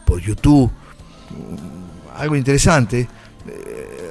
por 0.07 0.21
YouTube, 0.21 0.71
mm, 1.31 2.17
algo 2.19 2.37
interesante. 2.37 3.09
Eh, 3.49 4.11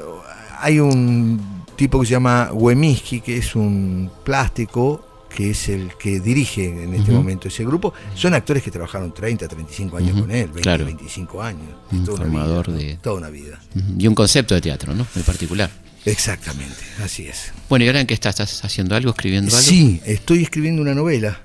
hay 0.60 0.80
un 0.80 1.66
tipo 1.76 2.00
que 2.00 2.06
se 2.08 2.12
llama 2.14 2.50
Wemiski, 2.54 3.22
que 3.22 3.38
es 3.38 3.56
un 3.56 4.10
plástico 4.24 5.04
que 5.30 5.52
es 5.52 5.70
el 5.70 5.92
que 6.00 6.20
dirige 6.20 6.66
en 6.84 6.96
este 6.96 7.12
momento 7.12 7.48
ese 7.48 7.64
grupo. 7.64 7.94
Son 8.16 8.34
actores 8.34 8.64
que 8.64 8.72
trabajaron 8.72 9.14
30, 9.14 9.48
35 9.48 9.98
años 9.98 10.12
Ujú, 10.14 10.22
con 10.22 10.32
él, 10.32 10.46
20, 10.48 10.62
claro. 10.62 10.86
25 10.86 11.42
años. 11.44 11.68
Un 11.92 12.04
toda 12.06 12.18
una 12.22 12.26
formador 12.32 12.72
de- 12.72 12.96
Toda 12.96 13.18
una 13.18 13.30
vida. 13.30 13.60
Y 14.00 14.08
un 14.08 14.16
concepto 14.16 14.56
de 14.56 14.62
teatro, 14.62 14.96
¿no? 14.96 15.06
Muy 15.14 15.24
particular. 15.24 15.70
Exactamente, 16.06 16.80
así 17.04 17.28
es. 17.28 17.52
Bueno, 17.70 17.84
¿y 17.86 17.88
ahora 17.90 18.00
en 18.00 18.08
qué 18.08 18.14
estás? 18.16 18.40
¿Estás 18.40 18.64
haciendo 18.66 18.96
algo, 18.96 19.12
escribiendo 19.12 19.56
algo? 19.56 19.62
Sí, 19.70 20.02
estoy 20.06 20.42
escribiendo 20.42 20.82
una 20.82 20.96
novela. 20.96 21.42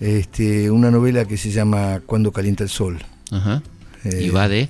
Este, 0.00 0.70
una 0.70 0.90
novela 0.90 1.24
que 1.24 1.36
se 1.36 1.50
llama 1.50 2.00
Cuando 2.04 2.32
calienta 2.32 2.64
el 2.64 2.70
sol. 2.70 2.98
Ajá. 3.30 3.62
Eh, 4.04 4.24
y 4.24 4.30
va 4.30 4.48
de... 4.48 4.68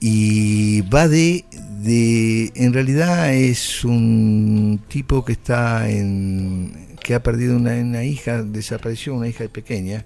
y 0.00 0.82
va 0.82 1.08
de, 1.08 1.44
de, 1.82 2.52
en 2.54 2.72
realidad 2.72 3.34
es 3.34 3.84
un 3.84 4.80
tipo 4.88 5.24
que 5.24 5.32
está 5.32 5.90
en, 5.90 6.96
que 7.02 7.14
ha 7.14 7.22
perdido 7.22 7.56
una, 7.56 7.72
una 7.74 8.04
hija, 8.04 8.42
desapareció 8.42 9.14
una 9.14 9.28
hija 9.28 9.46
pequeña 9.48 10.04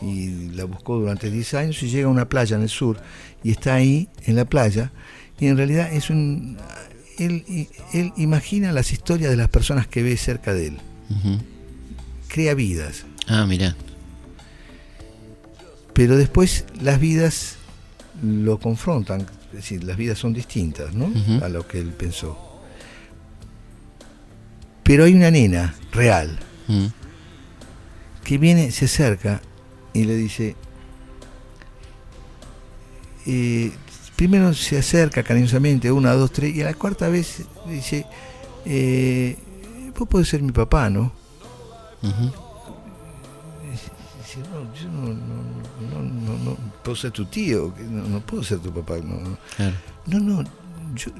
y 0.00 0.50
la 0.50 0.64
buscó 0.64 0.98
durante 0.98 1.30
10 1.30 1.54
años 1.54 1.82
y 1.82 1.88
llega 1.88 2.06
a 2.06 2.10
una 2.10 2.28
playa 2.28 2.56
en 2.56 2.62
el 2.62 2.68
sur 2.68 3.00
y 3.42 3.50
está 3.50 3.74
ahí 3.74 4.08
en 4.24 4.36
la 4.36 4.44
playa 4.44 4.92
y 5.40 5.46
en 5.46 5.56
realidad 5.56 5.92
es 5.92 6.10
un 6.10 6.56
él, 7.18 7.44
él 7.92 8.12
imagina 8.16 8.72
las 8.72 8.92
historias 8.92 9.30
de 9.30 9.36
las 9.36 9.48
personas 9.48 9.88
que 9.88 10.02
ve 10.02 10.16
cerca 10.16 10.54
de 10.54 10.68
él 10.68 10.78
crea 12.28 12.54
vidas 12.54 13.06
Ah, 13.28 13.44
mirá. 13.46 13.74
pero 15.92 16.16
después 16.16 16.64
las 16.80 16.98
vidas 17.00 17.56
lo 18.22 18.58
confrontan, 18.58 19.22
es 19.50 19.52
decir, 19.52 19.82
las 19.84 19.96
vidas 19.96 20.18
son 20.18 20.32
distintas, 20.32 20.94
¿no? 20.94 21.10
A 21.44 21.48
lo 21.48 21.66
que 21.66 21.78
él 21.80 21.88
pensó. 21.88 22.38
Pero 24.84 25.04
hay 25.04 25.14
una 25.14 25.30
nena 25.30 25.74
real 25.92 26.38
Mm. 26.68 26.86
que 28.24 28.38
viene, 28.38 28.70
se 28.70 28.84
acerca 28.84 29.40
y 29.92 30.04
le 30.04 30.14
dice, 30.14 30.54
eh, 33.26 33.72
primero 34.16 34.52
se 34.54 34.78
acerca 34.78 35.22
cariñosamente, 35.22 35.90
una, 35.92 36.12
dos, 36.12 36.32
tres, 36.32 36.54
y 36.54 36.62
a 36.62 36.66
la 36.66 36.74
cuarta 36.74 37.08
vez 37.08 37.42
dice, 37.68 38.06
eh, 38.64 39.36
vos 39.98 40.08
podés 40.08 40.28
ser 40.28 40.42
mi 40.42 40.52
papá, 40.52 40.90
¿no? 40.90 41.12
Dice, 42.02 42.32
no, 44.98 46.02
no, 46.02 46.02
no, 46.02 46.38
no, 46.44 46.56
puedo 46.82 46.96
ser 46.96 47.10
tu 47.12 47.24
tío, 47.26 47.74
que 47.74 47.82
no, 47.84 48.06
no 48.08 48.20
puedo 48.20 48.42
ser 48.42 48.58
tu 48.58 48.72
papá. 48.72 48.96
No, 48.98 49.18
no, 50.06 50.18
no, 50.20 50.44
yo, 50.94 51.10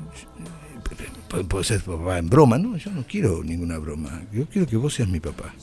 puedo- 1.38 1.62
ser 1.64 1.80
tu 1.82 1.96
papá 1.98 2.18
en 2.18 2.28
broma, 2.28 2.58
no, 2.58 2.76
yo 2.76 2.90
no 2.90 3.04
quiero 3.06 3.42
ninguna 3.44 3.78
broma, 3.78 4.22
yo 4.32 4.46
quiero 4.46 4.66
que 4.66 4.76
vos 4.76 4.94
seas 4.94 5.08
mi 5.08 5.20
papá. 5.20 5.54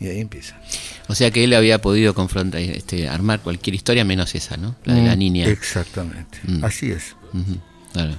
Y 0.00 0.06
ahí 0.08 0.20
empieza. 0.20 0.60
O 1.08 1.14
sea 1.14 1.30
que 1.30 1.44
él 1.44 1.54
había 1.54 1.80
podido 1.80 2.12
confrontar, 2.14 2.60
este, 2.60 3.08
armar 3.08 3.40
cualquier 3.40 3.74
historia 3.74 4.04
menos 4.04 4.34
esa, 4.34 4.56
¿no? 4.56 4.74
La 4.84 4.94
de 4.94 5.02
la 5.02 5.14
niña. 5.16 5.46
Exactamente, 5.46 6.38
Mm. 6.44 6.64
así 6.64 6.90
es, 6.90 7.14
claro. 7.92 8.14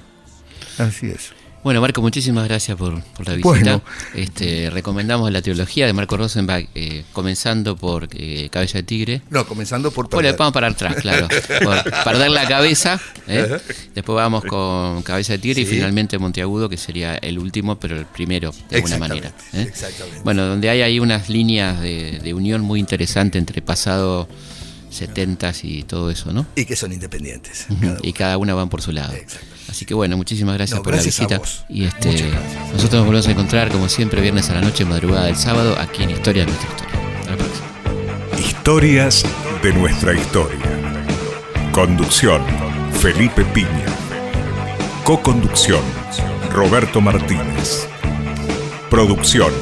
así 0.78 1.08
es. 1.08 1.32
Bueno, 1.64 1.80
Marco, 1.80 2.02
muchísimas 2.02 2.46
gracias 2.46 2.76
por, 2.76 3.02
por 3.02 3.26
la 3.26 3.32
visita. 3.32 3.48
Bueno. 3.48 3.82
Este, 4.12 4.68
recomendamos 4.68 5.32
la 5.32 5.40
teología 5.40 5.86
de 5.86 5.94
Marco 5.94 6.14
Rosenbach, 6.18 6.66
eh, 6.74 7.04
comenzando 7.14 7.74
por 7.74 8.06
eh, 8.12 8.50
Cabeza 8.50 8.76
de 8.76 8.82
Tigre. 8.82 9.22
No, 9.30 9.46
comenzando 9.46 9.90
por 9.90 10.10
Bueno, 10.10 10.28
vamos 10.38 10.52
para 10.52 10.68
atrás, 10.68 10.96
claro. 11.00 11.26
Por 11.62 11.82
perder 12.04 12.32
la 12.32 12.46
cabeza. 12.46 13.00
¿eh? 13.26 13.58
Después 13.94 14.14
vamos 14.14 14.44
con 14.44 15.02
Cabeza 15.04 15.32
de 15.32 15.38
Tigre 15.38 15.62
y 15.62 15.64
finalmente 15.64 16.18
Monteagudo, 16.18 16.68
que 16.68 16.76
sería 16.76 17.16
el 17.16 17.38
último, 17.38 17.76
pero 17.76 17.96
el 17.96 18.04
primero, 18.04 18.52
de 18.68 18.76
alguna 18.76 18.98
manera. 18.98 19.28
Exactamente, 19.28 19.58
¿eh? 19.58 19.72
exactamente. 19.72 20.20
Bueno, 20.22 20.44
donde 20.44 20.68
hay 20.68 20.82
ahí 20.82 21.00
unas 21.00 21.30
líneas 21.30 21.80
de, 21.80 22.20
de 22.22 22.34
unión 22.34 22.60
muy 22.60 22.78
interesantes 22.78 23.40
entre 23.40 23.62
pasado 23.62 24.28
70s 24.94 25.60
y 25.64 25.82
todo 25.82 26.10
eso, 26.10 26.32
¿no? 26.32 26.46
Y 26.56 26.64
que 26.64 26.76
son 26.76 26.92
independientes. 26.92 27.66
Cada 27.80 27.98
y 28.02 28.12
cada 28.12 28.38
una 28.38 28.54
van 28.54 28.68
por 28.68 28.80
su 28.82 28.92
lado. 28.92 29.12
Exacto. 29.14 29.46
Así 29.68 29.84
que 29.86 29.94
bueno, 29.94 30.16
muchísimas 30.16 30.54
gracias 30.56 30.78
No, 30.78 30.82
por 30.82 30.92
gracias 30.92 31.18
la 31.18 31.24
visita. 31.26 31.38
vos. 31.38 31.64
Y 31.68 31.84
este, 31.84 32.30
nosotros 32.72 32.92
nos 32.94 33.06
volvemos 33.06 33.26
a 33.26 33.30
encontrar 33.32 33.70
como 33.70 33.88
siempre 33.88 34.20
viernes 34.20 34.48
a 34.50 34.54
la 34.54 34.60
noche, 34.60 34.84
madrugada 34.84 35.26
del 35.26 35.36
sábado, 35.36 35.76
aquí 35.78 36.02
en 36.04 36.10
Historia 36.10 36.44
de 36.44 36.52
nuestra 36.52 36.68
historia. 36.70 37.18
Hasta 37.18 37.30
la 37.30 37.36
próxima. 37.36 38.46
Historias 38.46 39.24
de 39.62 39.72
nuestra 39.72 40.14
historia. 40.14 40.60
Conducción, 41.72 42.42
Felipe 43.00 43.44
Piña. 43.46 43.86
Co-conducción, 45.04 45.82
Roberto 46.50 47.00
Martínez. 47.00 47.88
Producción, 48.90 49.52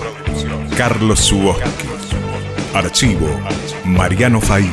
Carlos 0.76 1.20
Suoski. 1.20 1.88
Archivo, 2.74 3.28
Mariano 3.84 4.40
Fay. 4.40 4.72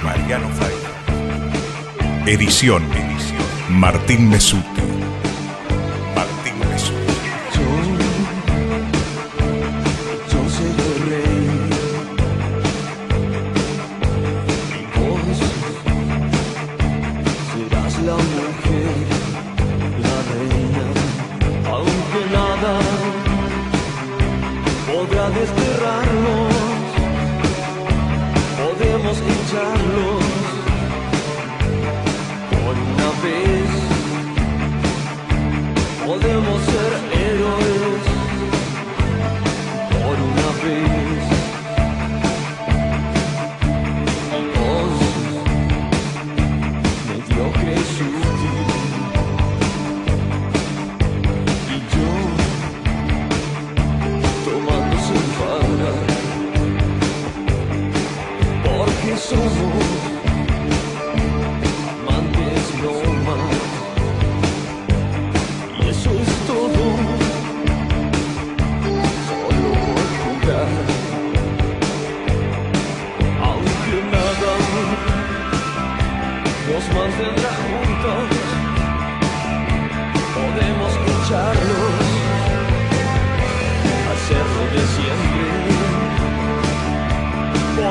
Edición, 2.25 2.83
Martín 3.69 4.29
Mesuti. 4.29 4.68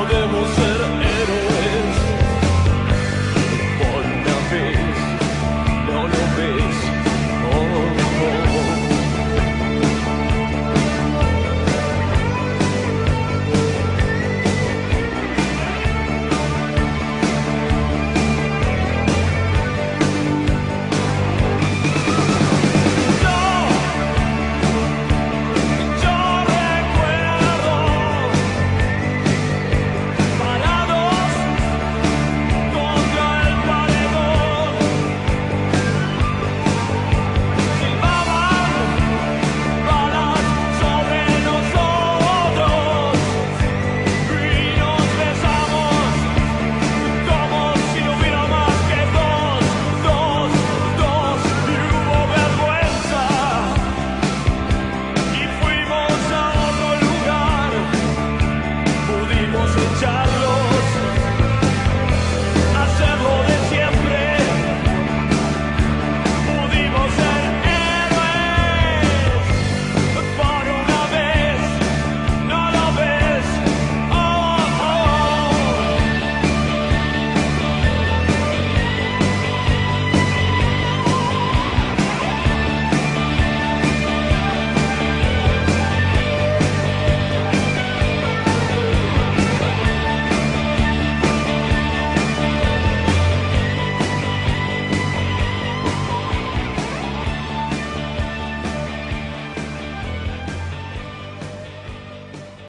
podemos 0.09 0.58